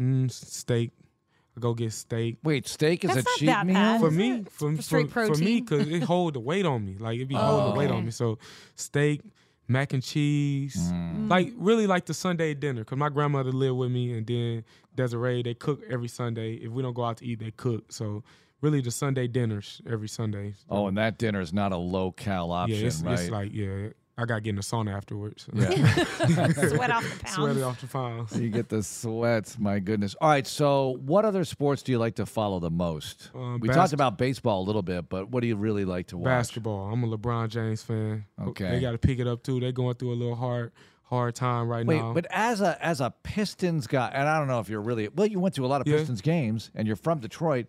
Mm, 0.00 0.30
steak. 0.30 0.90
I 1.56 1.60
go 1.60 1.74
get 1.74 1.92
steak. 1.92 2.38
Wait, 2.44 2.68
steak 2.68 3.04
is 3.04 3.14
That's 3.14 3.26
a 3.26 3.30
not 3.30 3.38
cheat 3.38 3.46
that 3.48 3.66
meal? 3.66 3.74
bad. 3.74 4.00
For 4.00 4.08
Is 4.08 4.14
me, 4.16 4.30
it? 4.32 4.50
for, 4.50 4.76
For 4.76 4.82
straight 4.82 5.10
for, 5.10 5.26
for 5.26 5.34
me, 5.40 5.60
protein? 5.60 5.64
because 5.64 5.88
it 5.88 6.02
hold 6.04 6.34
the 6.34 6.40
weight 6.40 6.66
on 6.66 6.84
me. 6.84 6.96
Like 6.98 7.18
it 7.18 7.26
be 7.26 7.34
holding 7.34 7.72
the 7.72 7.78
weight 7.78 7.88
okay. 7.88 7.96
on 7.96 8.04
me. 8.04 8.10
So 8.12 8.38
steak, 8.76 9.22
mac 9.66 9.92
and 9.92 10.02
cheese, 10.02 10.76
Mm. 10.92 11.28
like 11.28 11.52
really 11.56 11.86
like 11.88 12.06
the 12.06 12.14
Sunday 12.14 12.54
dinner. 12.54 12.84
Cause 12.84 12.98
my 12.98 13.08
grandmother 13.08 13.50
lived 13.52 13.76
with 13.76 13.90
me, 13.90 14.12
and 14.16 14.26
then 14.26 14.64
Desiree 14.94 15.42
they 15.42 15.54
cook 15.54 15.82
every 15.90 16.08
Sunday. 16.08 16.54
If 16.54 16.70
we 16.70 16.82
don't 16.82 16.94
go 16.94 17.04
out 17.04 17.16
to 17.18 17.24
eat, 17.26 17.40
they 17.40 17.50
cook. 17.50 17.90
So 17.92 18.22
really 18.60 18.80
the 18.80 18.90
Sunday 18.92 19.26
dinners 19.26 19.80
every 19.88 20.08
Sunday. 20.08 20.54
Oh, 20.70 20.86
and 20.86 20.96
that 20.96 21.18
dinner 21.18 21.40
is 21.40 21.52
not 21.52 21.72
a 21.72 21.76
low 21.76 22.12
cal 22.12 22.52
option, 22.52 22.78
yeah, 22.78 22.86
it's, 22.86 23.02
right? 23.02 23.18
it's 23.18 23.30
like 23.30 23.50
yeah, 23.52 23.88
I 24.18 24.24
got 24.24 24.34
to 24.34 24.40
get 24.40 24.50
in 24.50 24.56
the 24.56 24.62
sauna 24.62 24.94
afterwards. 24.94 25.46
So. 25.46 25.52
yeah. 25.54 25.94
Sweat 26.68 26.90
off 26.90 27.04
the 27.22 27.28
Sweaty 27.28 27.60
pounds. 27.60 27.62
off 27.62 27.80
the 27.80 27.86
pounds. 27.86 28.38
you 28.40 28.48
get 28.50 28.68
the 28.68 28.82
sweats. 28.82 29.58
My 29.58 29.78
goodness. 29.78 30.16
All 30.20 30.28
right. 30.28 30.46
So, 30.46 30.98
what 31.06 31.24
other 31.24 31.44
sports 31.44 31.82
do 31.82 31.92
you 31.92 31.98
like 31.98 32.16
to 32.16 32.26
follow 32.26 32.58
the 32.58 32.70
most? 32.70 33.30
Um, 33.34 33.60
we 33.60 33.68
bas- 33.68 33.76
talked 33.76 33.92
about 33.92 34.18
baseball 34.18 34.62
a 34.62 34.64
little 34.66 34.82
bit, 34.82 35.08
but 35.08 35.30
what 35.30 35.40
do 35.40 35.46
you 35.46 35.54
really 35.56 35.84
like 35.84 36.08
to 36.08 36.18
watch? 36.18 36.24
Basketball. 36.24 36.92
I'm 36.92 37.04
a 37.04 37.16
LeBron 37.16 37.48
James 37.48 37.82
fan. 37.82 38.24
Okay. 38.42 38.70
They 38.70 38.80
got 38.80 38.92
to 38.92 38.98
pick 38.98 39.20
it 39.20 39.26
up 39.28 39.42
too. 39.44 39.60
They're 39.60 39.72
going 39.72 39.94
through 39.94 40.12
a 40.12 40.16
little 40.16 40.36
hard 40.36 40.72
hard 41.04 41.34
time 41.34 41.66
right 41.68 41.86
Wait, 41.86 41.96
now. 42.02 42.12
but 42.12 42.26
as 42.28 42.60
a 42.60 42.76
as 42.84 43.00
a 43.00 43.14
Pistons 43.22 43.86
guy, 43.86 44.10
and 44.12 44.28
I 44.28 44.38
don't 44.38 44.46
know 44.48 44.60
if 44.60 44.68
you're 44.68 44.82
really 44.82 45.08
well, 45.08 45.26
you 45.26 45.40
went 45.40 45.54
to 45.54 45.64
a 45.64 45.68
lot 45.68 45.80
of 45.80 45.86
Yeah. 45.86 45.96
Pistons 45.96 46.20
games, 46.20 46.70
and 46.74 46.86
you're 46.86 46.96
from 46.96 47.20
Detroit. 47.20 47.66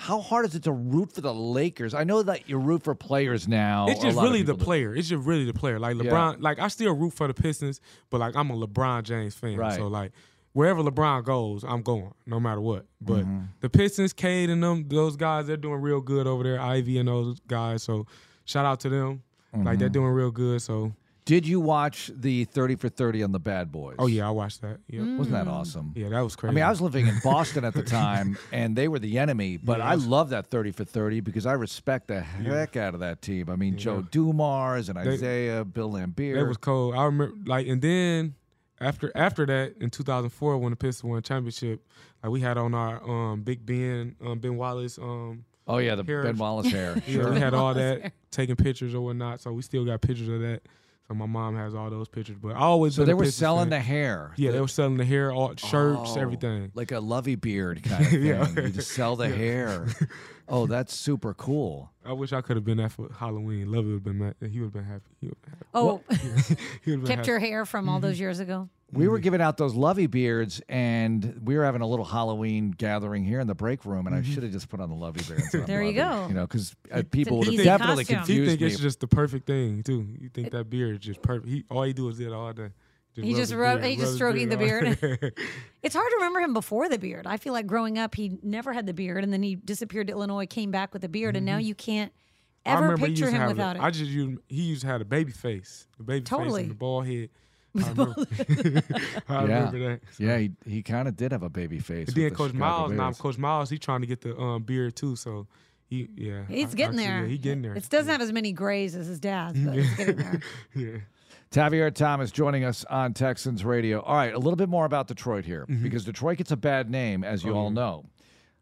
How 0.00 0.20
hard 0.20 0.46
is 0.46 0.54
it 0.54 0.62
to 0.62 0.72
root 0.72 1.12
for 1.12 1.20
the 1.20 1.34
Lakers? 1.34 1.92
I 1.92 2.04
know 2.04 2.22
that 2.22 2.48
you 2.48 2.56
root 2.56 2.84
for 2.84 2.94
players 2.94 3.48
now. 3.48 3.88
It's 3.88 4.00
just 4.00 4.16
really 4.16 4.42
the 4.42 4.54
do. 4.54 4.64
player. 4.64 4.94
It's 4.94 5.08
just 5.08 5.26
really 5.26 5.44
the 5.44 5.52
player. 5.52 5.78
Like 5.80 5.96
Yeah. 5.96 6.10
LeBron, 6.12 6.40
like 6.40 6.60
I 6.60 6.68
still 6.68 6.92
root 6.94 7.12
for 7.14 7.26
the 7.26 7.34
Pistons, 7.34 7.80
but 8.08 8.18
like 8.20 8.36
I'm 8.36 8.48
a 8.50 8.54
LeBron 8.56 9.02
James 9.02 9.34
fan. 9.34 9.56
Right. 9.56 9.74
So 9.74 9.88
like 9.88 10.12
wherever 10.52 10.82
LeBron 10.82 11.24
goes, 11.24 11.64
I'm 11.64 11.82
going, 11.82 12.12
no 12.26 12.38
matter 12.38 12.60
what. 12.60 12.86
But 13.00 13.24
Mm-hmm. 13.24 13.40
the 13.60 13.68
Pistons, 13.68 14.12
Cade 14.12 14.50
and 14.50 14.62
them, 14.62 14.86
those 14.88 15.16
guys, 15.16 15.48
they're 15.48 15.56
doing 15.56 15.80
real 15.80 16.00
good 16.00 16.28
over 16.28 16.44
there. 16.44 16.60
Ivey 16.60 16.98
and 16.98 17.08
those 17.08 17.40
guys. 17.40 17.82
So 17.82 18.06
shout 18.44 18.64
out 18.64 18.78
to 18.80 18.88
them. 18.88 19.22
Like 19.52 19.62
Mm-hmm. 19.64 19.78
they're 19.80 19.88
doing 19.88 20.10
real 20.12 20.30
good. 20.30 20.62
So 20.62 20.92
Did 21.28 21.46
you 21.46 21.60
watch 21.60 22.10
the 22.14 22.44
30 22.46 22.76
for 22.76 22.88
30 22.88 23.22
on 23.22 23.32
the 23.32 23.38
Bad 23.38 23.70
Boys? 23.70 23.96
oh 23.98 24.06
yeah, 24.06 24.26
I 24.26 24.30
watched 24.30 24.62
that. 24.62 24.78
Yeah. 24.88 25.00
Wasn't 25.16 25.32
that 25.32 25.46
awesome? 25.46 25.92
Yeah, 25.94 26.08
that 26.08 26.20
was 26.22 26.34
crazy. 26.34 26.52
I 26.52 26.54
mean, 26.54 26.64
I 26.64 26.70
was 26.70 26.80
living 26.80 27.06
in 27.06 27.18
Boston 27.22 27.66
at 27.66 27.74
the 27.74 27.82
time, 27.82 28.38
and 28.50 28.74
they 28.74 28.88
were 28.88 28.98
the 28.98 29.18
enemy. 29.18 29.58
But 29.58 29.82
I 29.82 29.94
love 29.94 30.30
that 30.30 30.46
thirty 30.46 30.70
for 30.70 30.84
thirty 30.84 31.20
because 31.20 31.44
I 31.44 31.52
respect 31.52 32.08
the 32.08 32.22
heck 32.22 32.76
out 32.76 32.94
of 32.94 33.00
that 33.00 33.20
team. 33.20 33.50
I 33.50 33.56
mean, 33.56 33.76
Joe 33.76 34.00
Dumars 34.10 34.88
and 34.88 34.98
They- 34.98 35.10
Isaiah, 35.12 35.64
Bill 35.66 35.90
Laimbeer. 35.92 36.36
That 36.36 36.46
was 36.48 36.56
cold. 36.56 36.94
I 36.94 37.04
remember 37.04 37.34
like 37.44 37.66
and 37.66 37.82
then 37.82 38.34
after 38.80 39.12
after 39.14 39.44
that 39.44 39.74
in 39.82 39.90
2004 39.90 40.56
when 40.56 40.70
the 40.70 40.76
Pistons 40.76 41.10
won 41.10 41.20
championship, 41.22 41.84
like 42.22 42.32
we 42.32 42.40
had 42.40 42.56
on 42.56 42.72
our 42.72 43.02
um 43.06 43.42
Big 43.42 43.66
Ben 43.66 44.16
um 44.24 44.38
Ben 44.38 44.56
Wallace 44.56 44.96
um 44.96 45.44
oh 45.66 45.76
yeah, 45.76 45.94
the 45.94 46.04
Hair. 46.04 46.22
Ben 46.22 46.38
Wallace 46.38 46.70
hair. 46.72 46.94
yeah, 47.06 47.12
Sure. 47.22 47.32
we 47.34 47.38
had 47.38 47.52
all 47.52 47.74
that 47.82 48.12
taking 48.30 48.56
pictures 48.56 48.94
or 48.94 49.02
whatnot. 49.02 49.42
So 49.42 49.52
we 49.52 49.60
still 49.60 49.84
got 49.84 50.00
pictures 50.00 50.28
of 50.28 50.40
that. 50.40 50.62
So 51.08 51.14
my 51.14 51.24
mom 51.26 51.56
has 51.56 51.74
all 51.74 51.88
those 51.88 52.06
pictures. 52.08 52.36
But 52.40 52.54
I 52.56 52.60
always 52.60 52.94
So 52.94 53.04
they 53.06 53.14
were 53.14 53.24
selling 53.30 53.64
fan. 53.64 53.70
the 53.70 53.80
hair. 53.80 54.32
yeah 54.36 54.48
The- 54.50 54.56
they 54.56 54.60
were 54.60 54.68
selling 54.68 54.98
the 54.98 55.06
hair, 55.06 55.32
all 55.32 55.54
shirts, 55.56 56.12
Oh, 56.16 56.20
everything. 56.20 56.70
Like 56.74 56.92
a 56.92 57.00
Lovie 57.00 57.34
beard 57.36 57.82
kind 57.82 58.02
of 58.04 58.10
thing. 58.10 58.22
Yeah. 58.24 58.46
You 58.50 58.68
just 58.68 58.90
sell 58.92 59.16
the 59.16 59.28
hair. 59.42 59.86
Oh, 60.48 60.66
that's 60.66 60.94
super 60.94 61.34
cool. 61.34 61.90
I 62.04 62.12
wish 62.12 62.32
I 62.32 62.40
could 62.40 62.56
have 62.56 62.64
been 62.64 62.78
that 62.78 62.92
for 62.92 63.08
Halloween. 63.18 63.70
Lovie 63.70 63.88
would 63.88 63.94
have 63.94 64.04
been 64.04 64.18
mad. 64.18 64.34
He 64.40 64.58
would 64.60 64.66
have 64.66 64.72
been 64.72 64.84
happy. 64.84 65.04
He 65.20 65.26
would 65.26 65.36
have 65.46 65.66
Oh, 65.74 66.02
been 66.08 66.16
happy. 66.18 66.56
He 66.84 66.90
would've 66.92 67.00
been 67.00 67.00
kept 67.06 67.18
happy. 67.18 67.26
your 67.28 67.38
hair 67.38 67.66
from 67.66 67.88
all 67.88 68.00
those 68.00 68.18
years 68.18 68.40
ago. 68.40 68.68
We 68.90 69.02
Mm-hmm. 69.04 69.10
were 69.12 69.18
giving 69.18 69.40
out 69.42 69.58
those 69.58 69.74
Lovie 69.74 70.06
beards, 70.06 70.62
and 70.66 71.42
we 71.44 71.58
were 71.58 71.64
having 71.64 71.82
a 71.82 71.86
little 71.86 72.06
Halloween 72.06 72.70
gathering 72.70 73.22
here 73.22 73.38
in 73.38 73.46
the 73.46 73.54
break 73.54 73.84
room, 73.84 74.06
and 74.06 74.16
I 74.16 74.20
Mm-hmm. 74.20 74.32
should 74.32 74.42
have 74.44 74.52
just 74.52 74.70
put 74.70 74.80
on 74.80 74.88
the 74.88 74.94
Lovie 74.96 75.22
beards. 75.28 75.54
on 75.54 75.64
There 75.66 75.82
you 75.82 76.00
Lovie, 76.00 76.22
go. 76.22 76.28
You 76.28 76.34
know, 76.34 76.46
because 76.46 76.74
uh, 76.90 77.02
people 77.10 77.36
would 77.38 77.48
have 77.48 77.54
easy 77.54 77.64
definitely 77.64 78.04
costume. 78.06 78.14
You 78.14 78.18
confused 78.24 78.48
think 78.50 78.60
me. 78.62 78.66
it's 78.68 78.80
just 78.80 79.00
the 79.00 79.06
perfect 79.06 79.46
thing 79.46 79.82
too. 79.82 80.06
You 80.18 80.30
think 80.30 80.52
that 80.52 80.70
beard 80.70 80.94
is 80.94 81.00
just 81.00 81.20
perfect. 81.20 81.48
He 81.48 81.64
all 81.70 81.82
he 81.82 81.92
do 81.92 82.08
is 82.08 82.18
it 82.20 82.32
all 82.32 82.50
day. 82.54 82.70
He 83.14 83.30
just 83.30 83.50
his 83.50 83.54
rub- 83.54 83.80
beard, 83.80 83.90
he 83.90 83.96
just 83.96 84.14
stroking 84.14 84.48
the 84.48 84.56
beard. 84.56 84.98
It's 85.82 85.94
hard 85.94 86.08
to 86.10 86.16
remember 86.16 86.40
him 86.40 86.52
before 86.54 86.88
the 86.88 86.98
beard. 86.98 87.26
I 87.26 87.36
feel 87.36 87.52
like 87.52 87.66
growing 87.66 87.98
up, 87.98 88.14
he 88.16 88.36
never 88.42 88.72
had 88.72 88.86
the 88.86 88.92
beard, 88.92 89.22
and 89.24 89.32
then 89.32 89.42
he 89.44 89.54
disappeared 89.54 90.08
to 90.08 90.12
Illinois, 90.12 90.46
came 90.46 90.70
back 90.72 90.92
with 90.92 91.02
the 91.02 91.08
beard, 91.08 91.36
and 91.36 91.46
now 91.46 91.58
you 91.58 91.74
can't 91.74 92.12
Mm-hmm. 92.66 92.70
I 92.70 92.72
ever 92.72 92.82
remember 92.82 93.06
picture 93.06 93.30
him 93.30 93.46
without 93.46 93.76
a, 93.76 93.78
it. 93.78 93.82
I 93.82 93.90
just 93.90 94.10
used 94.10 94.40
he 94.48 94.62
used 94.62 94.80
to 94.82 94.88
have 94.88 95.00
a 95.00 95.04
baby 95.04 95.30
face, 95.32 95.86
the 95.96 96.02
baby 96.04 96.20
face 96.20 96.28
Totally. 96.28 96.62
and 96.62 96.70
the 96.72 96.74
bald 96.74 97.06
head. 97.06 97.30
I 97.78 97.88
remember, 97.88 98.14
I 98.18 98.82
Yeah. 99.28 99.40
remember 99.42 99.78
that. 99.78 100.00
So- 100.12 100.24
Yeah, 100.24 100.38
he, 100.38 100.50
he 100.66 100.82
kind 100.82 101.08
of 101.08 101.16
did 101.16 101.32
have 101.32 101.42
a 101.44 101.48
baby 101.48 101.78
face. 101.78 102.08
And 102.08 102.16
then 102.16 102.30
Coach 102.34 102.50
Chicago 102.52 102.58
Miles, 102.58 102.90
now 102.92 103.04
Bears. 103.06 103.18
Coach 103.18 103.38
Miles, 103.38 103.70
he 103.70 103.78
trying 103.78 104.00
to 104.02 104.06
get 104.06 104.20
the 104.20 104.36
um, 104.36 104.64
beard 104.64 104.96
too. 104.96 105.16
So 105.16 105.46
he, 105.88 106.08
yeah, 106.16 106.42
He's 106.48 106.72
I- 106.72 106.76
getting 106.76 106.98
I 106.98 107.02
there. 107.04 107.22
that. 107.22 107.30
He 107.30 107.38
getting 107.38 107.62
there. 107.62 107.74
It 107.74 107.88
doesn't 107.88 108.10
have 108.10 108.20
as 108.20 108.32
many 108.32 108.52
grays 108.52 108.94
as 108.96 109.06
his 109.06 109.20
dad's, 109.20 109.58
but 109.60 109.78
it's 109.78 109.94
getting 109.96 110.16
there. 110.16 110.40
yeah. 110.74 110.98
Tavierre 111.50 111.90
Thomas 111.94 112.30
joining 112.30 112.64
us 112.64 112.84
on 112.90 113.14
Texans 113.14 113.64
Radio. 113.64 114.00
All 114.02 114.14
right, 114.16 114.34
a 114.34 114.38
little 114.38 114.56
bit 114.56 114.68
more 114.68 114.84
about 114.84 115.08
Detroit 115.08 115.44
here 115.44 115.64
Mm-hmm. 115.68 115.82
because 115.82 116.04
Detroit 116.04 116.38
gets 116.38 116.50
a 116.50 116.56
bad 116.56 116.90
name, 116.90 117.24
as 117.24 117.44
Oh, 117.44 117.48
you 117.48 117.54
all 117.54 117.70
know. 117.70 118.04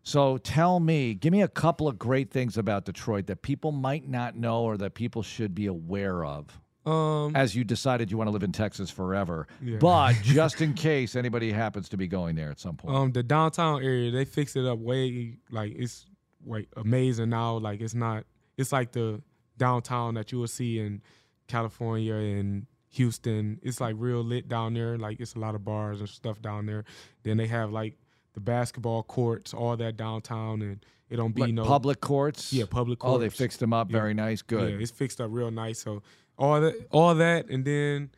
So 0.03 0.39
tell 0.39 0.79
me, 0.79 1.15
give 1.15 1.33
me 1.33 1.43
a 1.43 1.49
couple 1.49 1.89
of 1.89 1.99
great 1.99 2.31
things 2.31 2.57
about 2.57 2.85
Detroit 2.85 3.27
that 3.27 3.43
people 3.43 3.73
might 3.73 4.09
not 4.09 4.37
know 4.37 4.63
or 4.63 4.77
that 4.77 4.95
people 4.95 5.23
should 5.25 5.53
be 5.53 5.67
aware 5.67 6.25
of 6.25 6.61
Um, 6.87 7.35
as 7.35 7.57
you 7.57 7.65
decided 7.65 8.13
you 8.13 8.17
want 8.17 8.29
to 8.29 8.33
live 8.33 8.45
in 8.45 8.53
Texas 8.53 8.89
forever. 8.89 9.49
Yeah. 9.61 9.79
But 9.81 10.15
just 10.23 10.61
in 10.63 10.75
case 10.75 11.17
anybody 11.17 11.51
happens 11.51 11.89
to 11.89 11.97
be 11.97 12.07
going 12.07 12.37
there 12.37 12.53
at 12.53 12.61
some 12.61 12.77
point. 12.77 12.95
um, 12.97 13.11
the 13.11 13.25
downtown 13.25 13.83
area 13.83 14.13
they 14.13 14.25
fixed 14.25 14.55
it 14.55 14.65
up 14.65 14.79
way 14.79 15.39
like 15.51 15.73
it's 15.75 16.07
like 16.47 16.69
amazing 16.77 17.31
now. 17.31 17.57
Like 17.59 17.81
it's 17.81 17.95
not. 17.95 18.25
It's 18.57 18.71
like 18.71 18.93
the 18.93 19.21
downtown 19.59 20.15
that 20.15 20.31
you 20.31 20.39
will 20.39 20.47
see 20.47 20.79
in 20.79 21.03
California 21.49 22.15
and 22.15 22.67
Houston. 22.97 23.59
It's 23.63 23.81
like 23.81 23.95
real 23.99 24.23
lit 24.23 24.49
down 24.49 24.75
there. 24.75 24.99
Like 24.99 25.21
it's 25.21 25.35
a 25.35 25.39
lot 25.39 25.55
of 25.55 25.65
bars 25.65 26.01
and 26.01 26.09
stuff 26.09 26.41
down 26.43 26.67
there. 26.67 26.85
Then 27.23 27.37
they 27.37 27.47
have 27.47 27.71
like 27.71 27.97
the 28.35 28.41
basketball 28.41 29.03
courts, 29.03 29.55
all 29.55 29.77
that 29.77 29.97
downtown, 29.97 30.63
and 30.63 30.85
it 31.09 31.17
don't 31.17 31.35
be 31.35 31.43
Like 31.43 31.55
no 31.55 31.65
public 31.65 32.01
courts? 32.01 32.53
Yeah, 32.53 32.65
public 32.69 32.99
courts. 32.99 33.15
Oh, 33.15 33.19
they 33.19 33.29
fixed 33.29 33.61
them 33.61 33.73
up. 33.73 33.91
Yeah. 33.91 33.99
Very 33.99 34.15
nice. 34.15 34.43
Good. 34.43 34.73
Yeah, 34.73 34.79
it's 34.83 34.91
fixed 34.91 35.21
up 35.21 35.29
real 35.31 35.51
nice. 35.51 35.79
So 35.79 36.03
all 36.39 36.61
that, 36.61 36.75
all 36.91 37.15
that, 37.15 37.49
and 37.49 37.65
then 37.65 38.11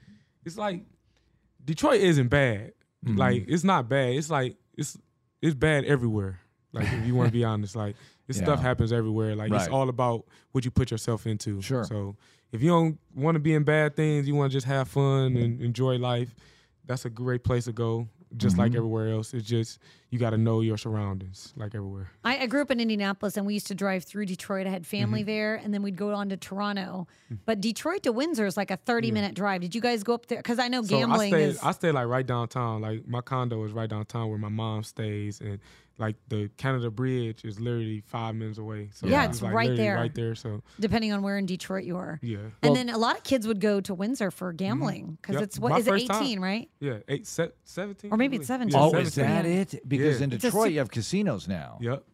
it's 0.45 0.57
like 0.57 0.85
Detroit 1.65 2.01
isn't 2.01 2.29
bad. 2.29 2.73
Mm-hmm. 3.05 3.17
Like 3.17 3.45
it's 3.49 3.65
not 3.65 3.89
bad. 3.89 4.15
It's 4.15 4.31
like 4.31 4.57
it's 4.77 4.99
it's 5.43 5.55
bad 5.55 5.85
everywhere. 5.85 6.41
Like 6.73 6.87
if 6.93 7.07
you 7.07 7.15
want 7.15 7.29
to 7.29 7.33
be 7.33 7.45
honest, 7.53 7.77
like 7.77 7.97
this 8.27 8.39
stuff 8.39 8.61
happens 8.61 8.93
everywhere. 8.93 9.35
Like 9.37 9.51
Right. 9.51 9.61
it's 9.63 9.71
all 9.71 9.89
about 9.89 10.25
what 10.53 10.65
you 10.65 10.71
put 10.71 10.91
yourself 10.91 11.27
into. 11.27 11.63
Sure. 11.63 11.85
So 11.85 12.17
if 12.53 12.63
you 12.63 12.69
don't 12.71 12.99
want 13.15 13.35
to 13.37 13.41
be 13.41 13.55
in 13.55 13.65
bad 13.65 13.97
things, 13.97 14.27
you 14.29 14.35
want 14.35 14.51
to 14.51 14.57
just 14.57 14.67
have 14.67 14.89
fun 14.89 15.37
and 15.37 15.61
enjoy 15.61 15.97
life. 15.99 16.35
That's 16.87 17.05
a 17.05 17.11
great 17.11 17.45
place 17.45 17.65
to 17.65 17.73
go. 17.73 18.09
Just 18.37 18.59
like 18.59 18.73
Mm-hmm. 18.73 18.77
everywhere 18.79 19.09
else, 19.09 19.33
it's 19.33 19.47
just 19.49 19.79
you 20.11 20.19
got 20.19 20.31
to 20.31 20.37
know 20.37 20.61
your 20.61 20.77
surroundings, 20.77 21.55
like 21.57 21.75
everywhere. 21.75 22.11
I, 22.25 22.41
I 22.41 22.47
grew 22.47 22.61
up 22.61 22.71
in 22.71 22.79
Indianapolis, 22.79 23.39
and 23.39 23.47
we 23.47 23.55
used 23.55 23.69
to 23.69 23.75
drive 23.75 24.05
through 24.05 24.27
Detroit. 24.27 24.67
I 24.67 24.71
had 24.71 24.87
family 24.87 25.21
Mm-hmm. 25.21 25.27
there, 25.27 25.55
and 25.55 25.73
then 25.73 25.81
we'd 25.83 25.97
go 25.97 26.13
on 26.13 26.29
to 26.29 26.37
Toronto. 26.37 27.07
Mm. 27.33 27.39
But 27.47 27.63
Detroit 27.63 28.03
to 28.03 28.13
Windsor 28.13 28.45
is 28.45 28.59
like 28.59 28.71
a 28.71 28.77
thirty-minute 28.77 29.35
drive. 29.35 29.63
Did 29.63 29.75
you 29.75 29.81
guys 29.81 30.03
go 30.03 30.13
up 30.13 30.27
there? 30.27 30.41
Because 30.41 30.59
I 30.59 30.69
know 30.69 30.83
So 30.83 30.99
gambling 30.99 31.33
I 31.33 31.39
stay, 31.39 31.45
is. 31.45 31.59
I 31.63 31.73
stay 31.73 31.91
like 31.91 32.07
right 32.07 32.27
downtown. 32.27 32.83
Like 32.83 33.09
my 33.09 33.23
condo 33.23 33.65
is 33.65 33.73
right 33.73 33.89
downtown 33.89 34.29
where 34.29 34.37
my 34.39 34.51
mom 34.51 34.83
stays, 34.83 35.41
and 35.41 35.59
like 35.99 36.15
the 36.29 36.49
Canada 36.57 36.91
Bridge 36.91 37.45
is 37.45 37.59
literally 37.59 38.03
five 38.07 38.35
minutes 38.37 38.59
away. 38.59 38.89
So 38.95 39.09
Yeah, 39.09 39.25
it's 39.25 39.43
like 39.43 39.53
right 39.53 39.77
there. 39.77 39.97
right 39.97 40.15
there. 40.15 40.35
So 40.37 40.63
depending 40.79 41.13
on 41.13 41.23
where 41.23 41.37
in 41.39 41.45
Detroit 41.47 41.85
you 41.85 41.97
are. 41.97 42.21
yeah, 42.23 42.39
And 42.63 42.75
then 42.77 42.89
a 42.89 42.97
lot 42.99 43.17
of 43.19 43.25
kids 43.25 43.47
would 43.49 43.61
go 43.61 43.81
to 43.81 43.95
Windsor 43.95 44.31
for 44.31 44.51
mm-hmm. 44.51 44.57
gambling 44.59 45.19
because 45.21 45.35
Yep. 45.35 45.43
it's 45.43 45.59
what 45.59 45.71
My 45.73 45.79
is 45.79 45.87
it 45.87 45.91
first 45.91 46.07
time. 46.07 46.23
18, 46.23 46.41
right? 46.41 46.71
yeah, 46.81 46.99
eight, 47.09 47.27
se- 47.27 47.51
17? 47.65 48.13
Or 48.13 48.17
maybe 48.17 48.37
it's 48.37 48.47
believe. 48.47 48.71
17. 48.73 48.81
oh, 48.81 48.93
Yeah, 48.93 48.99
is 49.05 49.15
that 49.17 49.45
it? 49.47 49.89
Because 49.89 50.19
Yeah. 50.21 50.25
in 50.25 50.31
Detroit, 50.31 50.71
you 50.73 50.79
have 50.79 50.91
casinos 50.91 51.49
now. 51.49 51.79
Yep. 51.81 52.05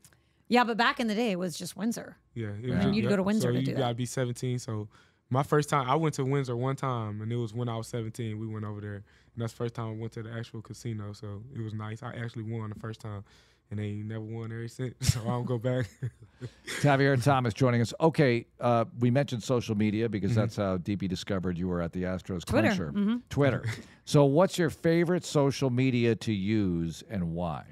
Yeah, 0.49 0.65
but 0.65 0.77
back 0.77 0.99
in 1.01 1.07
the 1.07 1.15
day 1.15 1.31
it 1.33 1.39
was 1.39 1.57
just 1.57 1.77
Windsor. 1.77 2.17
Yeah, 2.35 2.49
it 2.49 2.61
Yeah. 2.65 2.77
was- 2.77 2.85
And 2.87 2.97
you'd 2.97 3.09
go 3.09 3.17
to 3.17 3.23
Windsor 3.23 3.49
So 3.49 3.53
to 3.53 3.59
you 3.61 3.67
do 3.67 3.73
that. 3.75 3.79
gotta 3.81 3.95
be 3.95 4.07
17. 4.07 4.59
So 4.59 4.89
my 5.31 5.43
first 5.43 5.69
time, 5.69 5.89
I 5.89 5.95
went 5.97 6.15
to 6.15 6.25
Windsor 6.25 6.57
one 6.57 6.77
time, 6.77 7.21
and 7.21 7.31
it 7.33 7.37
was 7.37 7.53
when 7.53 7.69
I 7.69 7.77
was 7.77 7.87
17. 7.89 8.39
We 8.39 8.47
went 8.47 8.65
over 8.65 8.81
there, 8.81 8.95
and 8.95 9.05
that's 9.37 9.53
the 9.53 9.57
first 9.57 9.75
time 9.75 9.89
I 9.89 9.93
went 9.93 10.13
to 10.13 10.23
the 10.23 10.31
actual 10.33 10.63
casino. 10.63 11.13
So 11.13 11.43
it 11.55 11.61
was 11.61 11.75
nice. 11.75 12.03
I 12.03 12.15
actually 12.15 12.45
won 12.45 12.71
the 12.71 12.79
first 12.79 13.01
time, 13.01 13.25
and 13.71 13.79
they 13.81 13.85
ain't 13.85 14.07
never 14.07 14.21
won 14.25 14.53
ever 14.53 14.69
since. 14.69 14.95
So 15.15 15.21
I 15.23 15.25
don't 15.29 15.47
go 15.47 15.59
back. 15.59 15.87
Tavierre 16.81 17.15
and 17.15 17.23
Thomas 17.23 17.55
joining 17.55 17.81
us. 17.81 17.95
Okay, 18.01 18.47
uh, 18.61 18.85
we 18.99 19.11
mentioned 19.11 19.43
social 19.43 19.75
media 19.75 20.09
because 20.09 20.33
Mm-hmm. 20.33 20.41
that's 20.41 20.57
how 20.57 20.77
DP 20.79 21.09
discovered 21.09 21.57
you 21.57 21.69
were 21.69 21.81
at 21.81 21.93
the 21.93 22.03
Astros 22.03 22.45
Twitter, 22.45 22.69
clincher. 22.69 22.93
mm-hmm. 22.93 23.17
Twitter. 23.31 23.65
so, 24.05 24.25
what's 24.25 24.59
your 24.59 24.71
favorite 24.71 25.25
social 25.25 25.71
media 25.71 26.15
to 26.17 26.33
use 26.33 27.03
and 27.09 27.33
why? 27.35 27.65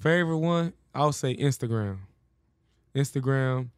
Favorite 0.00 0.38
one, 0.38 0.72
I'll 0.94 1.12
say 1.12 1.36
Instagram. 1.36 1.98
Instagram, 2.94 3.68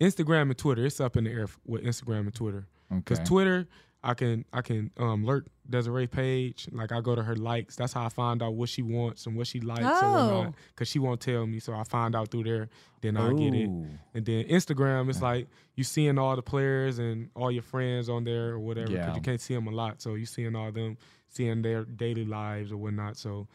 Instagram 0.00 0.42
and 0.42 0.58
Twitter. 0.58 0.86
It's 0.86 1.00
up 1.00 1.16
in 1.16 1.24
the 1.24 1.30
air 1.30 1.48
with 1.66 1.82
Instagram 1.84 2.20
and 2.20 2.34
Twitter. 2.34 2.66
Because 2.90 3.18
Okay. 3.18 3.26
Twitter, 3.26 3.68
I 4.04 4.14
can 4.14 4.44
I 4.52 4.60
can 4.62 4.90
um 4.98 5.24
lurk 5.24 5.46
Desiree 5.68 6.06
page. 6.06 6.68
Like 6.72 6.92
I 6.92 7.00
go 7.00 7.14
to 7.14 7.22
her 7.22 7.34
likes. 7.36 7.74
That's 7.76 7.94
how 7.94 8.04
I 8.04 8.10
find 8.10 8.42
out 8.42 8.52
what 8.54 8.68
she 8.68 8.82
wants 8.82 9.26
and 9.26 9.34
what 9.34 9.46
she 9.46 9.60
likes 9.60 9.80
Oh. 9.82 9.86
or 9.86 10.36
whatnot. 10.36 10.54
Cause 10.76 10.88
she 10.88 10.98
won't 10.98 11.20
tell 11.22 11.46
me, 11.46 11.58
so 11.58 11.72
I 11.72 11.84
find 11.84 12.14
out 12.14 12.30
through 12.30 12.44
there. 12.44 12.68
Then 13.00 13.16
I 13.16 13.32
get 13.32 13.54
it. 13.54 13.68
And 14.14 14.24
then 14.26 14.44
Instagram, 14.44 15.08
it's 15.08 15.22
like 15.22 15.48
you 15.74 15.84
seeing 15.84 16.18
all 16.18 16.36
the 16.36 16.42
players 16.42 16.98
and 16.98 17.30
all 17.34 17.50
your 17.50 17.62
friends 17.62 18.08
on 18.10 18.24
there 18.24 18.50
or 18.50 18.58
whatever. 18.58 18.90
Because 19.06 19.16
you 19.16 19.22
can't 19.22 19.40
see 19.40 19.54
them 19.54 19.66
a 19.66 19.70
lot, 19.72 20.02
so 20.02 20.14
you 20.14 20.26
seeing 20.26 20.54
all 20.54 20.70
them, 20.70 20.98
seeing 21.28 21.62
their 21.62 21.84
daily 21.84 22.24
lives 22.26 22.70
or 22.70 22.76
whatnot. 22.76 23.16
So 23.16 23.48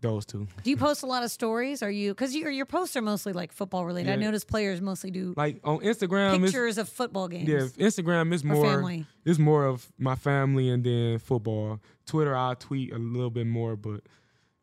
those 0.00 0.24
two. 0.24 0.46
Do 0.62 0.70
you 0.70 0.76
post 0.76 1.02
a 1.02 1.06
lot 1.06 1.22
of 1.24 1.30
stories? 1.30 1.82
Are 1.82 1.90
you 1.90 2.12
because 2.12 2.34
your 2.34 2.50
your 2.50 2.66
posts 2.66 2.96
are 2.96 3.02
mostly 3.02 3.32
like 3.32 3.52
football 3.52 3.84
related? 3.84 4.10
I 4.10 4.14
Yeah. 4.14 4.20
notice 4.26 4.44
players 4.44 4.80
mostly 4.80 5.10
do 5.10 5.34
Like 5.36 5.60
on 5.64 5.78
Instagram, 5.80 6.40
pictures 6.42 6.78
of 6.78 6.88
football 6.88 7.28
games. 7.28 7.48
Yeah, 7.48 7.86
Instagram 7.86 8.32
is 8.32 8.44
more 8.44 8.64
family. 8.64 9.06
it's 9.24 9.38
more 9.38 9.64
of 9.66 9.90
my 9.98 10.14
family 10.14 10.70
and 10.70 10.84
then 10.84 11.18
football. 11.18 11.80
Twitter 12.06 12.36
I 12.36 12.54
tweet 12.54 12.92
a 12.92 12.98
little 12.98 13.30
bit 13.30 13.46
more, 13.46 13.76
but 13.76 14.00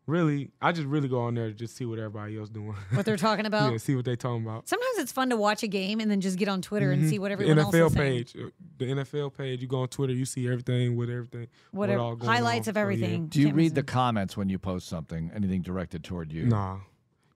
really 0.08 0.52
I 0.62 0.72
just 0.72 0.88
really 0.88 1.08
go 1.08 1.22
on 1.22 1.36
there 1.36 1.48
to 1.48 1.54
just 1.54 1.76
see 1.76 1.86
what 1.86 1.98
everybody 2.00 2.38
else 2.38 2.50
doing. 2.50 2.76
What 2.94 3.06
they're 3.06 3.18
talking 3.18 3.46
about. 3.46 3.72
yeah, 3.72 3.78
see 3.78 3.96
what 3.96 4.06
they 4.06 4.16
talking 4.16 4.44
about. 4.44 4.68
Sometimes 4.68 4.98
it's 4.98 5.12
fun 5.12 5.30
to 5.30 5.38
watch 5.38 5.64
a 5.64 5.68
game 5.68 6.00
and 6.00 6.10
then 6.10 6.22
just 6.22 6.38
get 6.38 6.48
on 6.48 6.62
Twitter 6.62 6.92
and 6.92 7.10
see 7.10 7.20
what 7.20 7.30
The 7.30 7.34
everyone 7.34 7.60
else 7.60 7.74
NFL 7.76 7.88
is 7.88 7.96
page, 7.96 8.36
uh, 8.36 8.50
the 8.78 8.86
NFL 8.86 9.36
page, 9.38 9.62
you 9.62 9.68
go 9.68 9.80
on 9.82 9.88
Twitter, 9.88 10.14
you 10.14 10.26
see 10.26 10.46
everything 10.48 10.96
with 10.96 11.10
everything. 11.10 11.48
what 11.72 11.80
Whatever 11.90 12.00
all 12.02 12.16
going 12.16 12.32
highlights 12.32 12.68
on. 12.68 12.72
of 12.72 12.76
So, 12.76 12.80
yeah. 12.80 12.82
everything. 12.84 13.28
Do 13.28 13.40
you 13.40 13.46
Can't 13.48 13.58
read 13.58 13.64
miss 13.64 13.74
the 13.74 13.84
comments 13.84 14.38
when 14.38 14.50
you 14.50 14.60
post 14.60 14.88
something? 14.88 15.32
Anything 15.36 15.62
directed 15.62 16.04
toward 16.04 16.32
you? 16.32 16.46
Nah, 16.46 16.76
you 16.76 16.82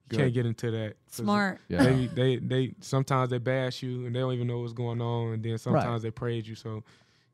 Good. 0.08 0.18
can't 0.18 0.34
get 0.34 0.46
into 0.46 0.70
that. 0.70 0.94
Smart. 1.08 1.60
Yeah. 1.68 1.82
They, 1.84 2.06
they 2.06 2.36
they 2.36 2.74
sometimes 2.80 3.30
they 3.30 3.38
bash 3.38 3.82
you 3.82 4.06
and 4.06 4.14
they 4.14 4.20
don't 4.20 4.32
even 4.32 4.46
know 4.46 4.58
what's 4.60 4.72
going 4.72 5.00
on, 5.00 5.32
and 5.34 5.42
then 5.42 5.58
sometimes 5.58 6.02
they 6.02 6.10
praise 6.10 6.48
you. 6.48 6.54
So 6.54 6.82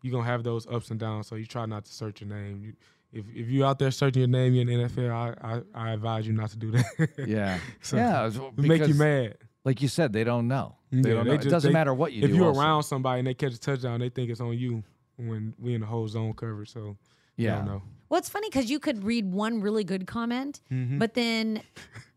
you're 0.02 0.12
gonna 0.12 0.24
have 0.24 0.44
those 0.44 0.66
ups 0.66 0.90
and 0.90 1.00
downs. 1.00 1.26
So 1.26 1.36
you 1.36 1.46
try 1.46 1.66
not 1.66 1.84
to 1.86 1.92
search 1.92 2.20
your 2.20 2.30
name. 2.30 2.62
You, 2.64 2.72
if 3.18 3.24
if 3.34 3.48
you 3.48 3.64
out 3.64 3.78
there 3.78 3.90
searching 3.90 4.20
your 4.20 4.28
name 4.28 4.54
in 4.54 4.66
the 4.66 4.74
NFL, 4.88 5.10
I, 5.12 5.54
I, 5.54 5.62
I 5.88 5.92
advise 5.92 6.26
you 6.26 6.32
not 6.32 6.50
to 6.50 6.56
do 6.56 6.70
that. 6.72 7.08
Yeah. 7.26 7.58
So, 7.82 7.96
yeah. 7.96 8.30
make 8.56 8.86
you 8.86 8.94
mad. 8.94 9.36
Like 9.64 9.82
you 9.82 9.88
said, 9.88 10.12
they 10.12 10.22
don't 10.24 10.46
know. 10.48 10.76
They 10.92 11.08
Yeah, 11.10 11.14
don't 11.16 11.24
they 11.24 11.30
know. 11.36 11.40
it 11.42 11.48
doesn't 11.50 11.70
they- 11.70 11.72
matter 11.72 11.92
what 11.94 12.12
you 12.12 12.22
if 12.22 12.30
do. 12.30 12.36
you're 12.36 12.46
also. 12.48 12.60
around 12.60 12.82
somebody 12.84 13.18
and 13.20 13.26
they 13.26 13.34
catch 13.34 13.52
a 13.54 13.58
touchdown, 13.58 13.98
they 14.00 14.08
think 14.10 14.30
it's 14.30 14.40
on 14.40 14.56
you 14.56 14.84
when 15.16 15.54
we 15.58 15.74
in 15.74 15.80
the 15.80 15.86
whole 15.86 16.06
zone 16.06 16.32
coverage. 16.34 16.72
So 16.72 16.96
yeah. 17.36 17.64
I 18.06 18.08
don't 18.08 18.10
know. 18.10 18.14
Well, 18.14 18.18
it's 18.18 18.28
funny 18.28 18.48
because 18.48 18.70
you 18.70 18.78
could 18.78 19.04
read 19.04 19.32
one 19.32 19.60
really 19.60 19.84
good 19.84 20.06
comment, 20.06 20.60
Mm-hmm. 20.72 20.98
but 20.98 21.14
then, 21.14 21.62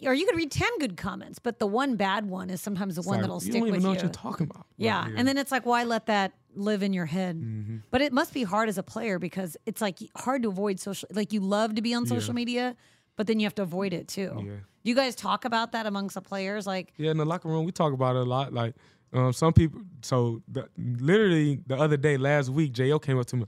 or 0.05 0.13
you 0.13 0.25
could 0.25 0.35
read 0.35 0.51
10 0.51 0.69
good 0.79 0.97
comments, 0.97 1.39
but 1.39 1.59
the 1.59 1.67
one 1.67 1.95
bad 1.95 2.29
one 2.29 2.49
is 2.49 2.61
sometimes 2.61 2.95
the 2.95 3.01
one 3.01 3.17
Like, 3.17 3.21
that'll 3.21 3.39
stick 3.39 3.53
with 3.53 3.55
you 3.55 3.59
stick 3.61 3.61
don't 3.61 3.67
even 3.75 3.83
know 3.83 3.89
you. 3.89 3.95
what 3.95 4.03
you're 4.03 4.11
talking 4.11 4.47
about. 4.49 4.65
yeah. 4.77 5.01
Like, 5.03 5.13
And 5.17 5.27
then 5.27 5.37
it's 5.37 5.51
like, 5.51 5.65
why 5.65 5.83
let 5.83 6.05
that 6.07 6.33
live 6.55 6.83
in 6.83 6.93
your 6.93 7.05
head? 7.05 7.37
Mm-hmm. 7.37 7.77
But 7.91 8.01
it 8.01 8.13
must 8.13 8.33
be 8.33 8.43
hard 8.43 8.69
as 8.69 8.77
a 8.77 8.83
player 8.83 9.19
because 9.19 9.57
it's 9.65 9.81
like 9.81 9.97
hard 10.15 10.43
to 10.43 10.49
avoid 10.49 10.79
social, 10.79 11.09
like 11.13 11.33
you 11.33 11.39
love 11.41 11.75
to 11.75 11.81
be 11.81 11.93
on 11.93 12.05
social 12.05 12.33
media, 12.33 12.75
but 13.15 13.27
then 13.27 13.39
you 13.39 13.45
have 13.45 13.55
to 13.55 13.61
avoid 13.63 13.93
it 13.93 14.07
too. 14.07 14.31
Yeah. 14.37 14.43
Do 14.83 14.89
you 14.89 14.95
guys 14.95 15.13
talk 15.15 15.43
about 15.43 15.73
that 15.73 15.85
amongst 15.85 16.13
the 16.15 16.21
players? 16.21 16.65
Like, 16.65 16.93
Yeah, 16.97 17.11
in 17.11 17.17
the 17.17 17.25
locker 17.25 17.49
room, 17.49 17.65
we 17.65 17.71
talk 17.71 17.91
about 17.93 18.15
it 18.15 18.19
a 18.21 18.29
lot. 18.29 18.53
Like, 18.53 18.75
um, 19.11 19.33
some 19.33 19.51
people. 19.53 19.81
So, 20.03 20.41
the, 20.47 20.69
literally, 20.77 21.59
the 21.67 21.75
other 21.77 21.97
day, 21.97 22.15
last 22.15 22.49
week, 22.49 22.71
Jo 22.73 22.97
came 22.99 23.17
up 23.19 23.25
to 23.27 23.37
me. 23.37 23.45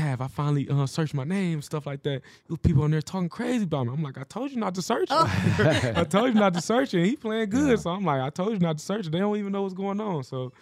Tab, 0.00 0.22
I 0.22 0.28
finally 0.28 0.66
uh, 0.70 0.86
searched 0.86 1.12
my 1.12 1.24
name, 1.24 1.60
stuff 1.60 1.84
like 1.84 2.02
that. 2.04 2.22
There 2.22 2.22
was 2.48 2.58
people 2.60 2.84
on 2.84 2.90
there 2.90 3.02
talking 3.02 3.28
crazy 3.28 3.64
about 3.64 3.86
me. 3.86 3.92
I'm 3.92 4.02
like, 4.02 4.16
I 4.16 4.22
told 4.22 4.50
you 4.50 4.56
not 4.56 4.74
to 4.76 4.82
search. 4.82 5.10
it. 5.10 5.12
I 5.98 6.04
told 6.04 6.32
you 6.32 6.40
not 6.40 6.54
to 6.54 6.62
search 6.62 6.94
it. 6.94 7.04
He 7.04 7.16
playing 7.16 7.50
good, 7.50 7.78
so 7.78 7.90
I'm 7.90 8.04
like, 8.06 8.22
I 8.22 8.30
told 8.30 8.52
you 8.52 8.58
not 8.60 8.78
to 8.78 8.84
search 8.84 9.06
it. 9.06 9.12
They 9.12 9.18
don't 9.18 9.36
even 9.36 9.52
know 9.52 9.60
what's 9.60 9.74
going 9.74 10.00
on. 10.00 10.24
So, 10.24 10.54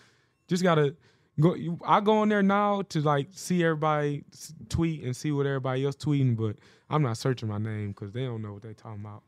just 0.49 0.64
gotta 0.64 0.97
go. 1.39 1.55
I 1.86 2.01
go 2.01 2.18
on 2.18 2.28
there 2.30 2.43
now 2.43 2.82
to 2.82 3.01
like 3.01 3.28
see 3.30 3.62
everybody 3.62 4.24
tweet 4.68 5.05
and 5.05 5.14
see 5.14 5.30
what 5.30 5.47
everybody 5.47 5.84
else 5.84 5.95
tweeting, 5.95 6.36
but 6.36 6.57
I'm 6.91 7.03
not 7.03 7.16
searching 7.16 7.49
my 7.49 7.59
name 7.59 7.91
because 7.91 8.11
they 8.11 8.24
don't 8.24 8.43
know 8.43 8.55
what 8.55 8.62
they 8.62 8.74
talking 8.74 9.03
about. 9.03 9.22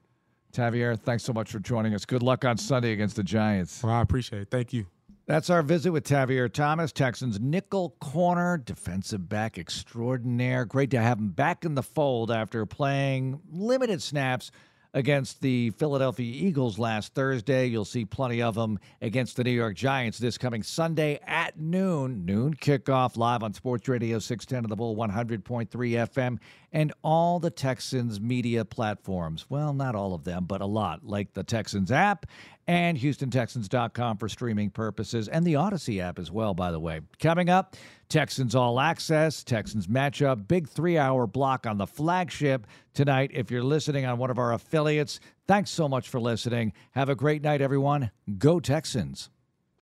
Tavierre, 0.53 0.99
thanks 0.99 1.23
so 1.23 1.33
much 1.33 1.53
for 1.53 1.61
joining 1.61 1.95
us. 1.95 2.05
Good 2.05 2.25
luck 2.25 2.45
on 2.45 2.59
Sunday 2.59 2.91
against 2.91 3.15
the 3.15 3.23
Giants. 3.23 3.85
Well, 3.85 3.93
I 3.93 4.01
appreciate 4.01 4.43
it. 4.43 4.51
Thank 4.51 4.73
you. 4.73 4.87
That's 5.31 5.49
our 5.49 5.63
visit 5.63 5.93
with 5.93 6.03
Tavierre 6.03 6.53
Thomas, 6.53 6.91
Texans 6.91 7.39
nickel 7.39 7.91
corner, 8.01 8.59
defensive 8.59 9.29
back 9.29 9.59
extraordinaire. 9.59 10.65
Great 10.65 10.91
to 10.91 11.01
have 11.01 11.21
him 11.21 11.29
back 11.29 11.65
in 11.65 11.77
the 11.77 11.85
fold 11.85 12.33
after 12.33 12.67
playing 12.67 13.41
limited 13.49 14.03
snaps 14.03 14.51
against 14.93 15.41
the 15.41 15.71
Philadelphia 15.71 16.27
Eagles 16.27 16.81
last 16.81 17.15
Thursday. 17.15 17.67
You'll 17.67 17.85
see 17.85 18.05
plenty 18.05 18.43
of 18.43 18.57
them 18.57 18.81
against 19.01 19.37
the 19.37 19.45
New 19.45 19.53
York 19.53 19.77
Giants 19.77 20.19
this 20.19 20.37
coming 20.37 20.65
Sunday 20.65 21.21
at 21.29 21.61
noon. 21.61 22.25
Noon 22.25 22.55
kickoff 22.55 23.17
live 23.17 23.45
on 23.45 23.55
Sports 23.55 23.89
Radio 23.89 24.19
610 24.19 24.65
of 24.65 24.69
the 24.69 24.75
Bull 24.75 24.97
100.3 24.97 25.69
FM 25.69 26.39
and 26.73 26.93
all 27.03 27.39
the 27.39 27.51
Texans 27.51 28.21
media 28.21 28.65
platforms. 28.65 29.47
Well, 29.49 29.75
not 29.75 29.95
all 29.95 30.13
of 30.13 30.25
them, 30.25 30.47
but 30.47 30.61
a 30.61 30.67
lot, 30.67 31.07
like 31.07 31.35
the 31.35 31.45
Texans 31.45 31.93
app 31.93 32.27
and 32.71 32.97
HoustonTexans.com 32.97 34.17
for 34.17 34.29
streaming 34.29 34.71
purposes, 34.71 35.27
and 35.27 35.45
the 35.45 35.55
Audacy 35.55 36.01
app 36.01 36.21
as 36.21 36.31
well, 36.31 36.55
by 36.55 36.71
the 36.71 36.79
way. 36.79 37.01
Coming 37.19 37.51
up, 37.51 37.75
Texans 38.09 38.55
All 38.55 38.79
Access, 38.79 39.43
Texans 39.43 39.89
matchup, 39.89 40.47
big 40.47 40.69
three 40.69 40.97
hour 40.97 41.27
block 41.27 41.67
on 41.67 41.79
the 41.79 41.87
flagship 41.89 42.69
tonight. 42.95 43.33
If 43.35 43.51
you're 43.51 43.65
listening 43.65 44.07
on 44.07 44.19
one 44.19 44.31
of 44.31 44.39
our 44.39 44.53
affiliates, 44.53 45.19
thanks 45.49 45.71
so 45.71 45.89
much 45.89 46.09
for 46.09 46.21
listening. 46.21 46.73
Have 46.93 47.09
a 47.09 47.17
great 47.17 47.43
night, 47.43 47.61
everyone. 47.61 48.13
Go 48.39 48.61
Texans. 48.61 49.31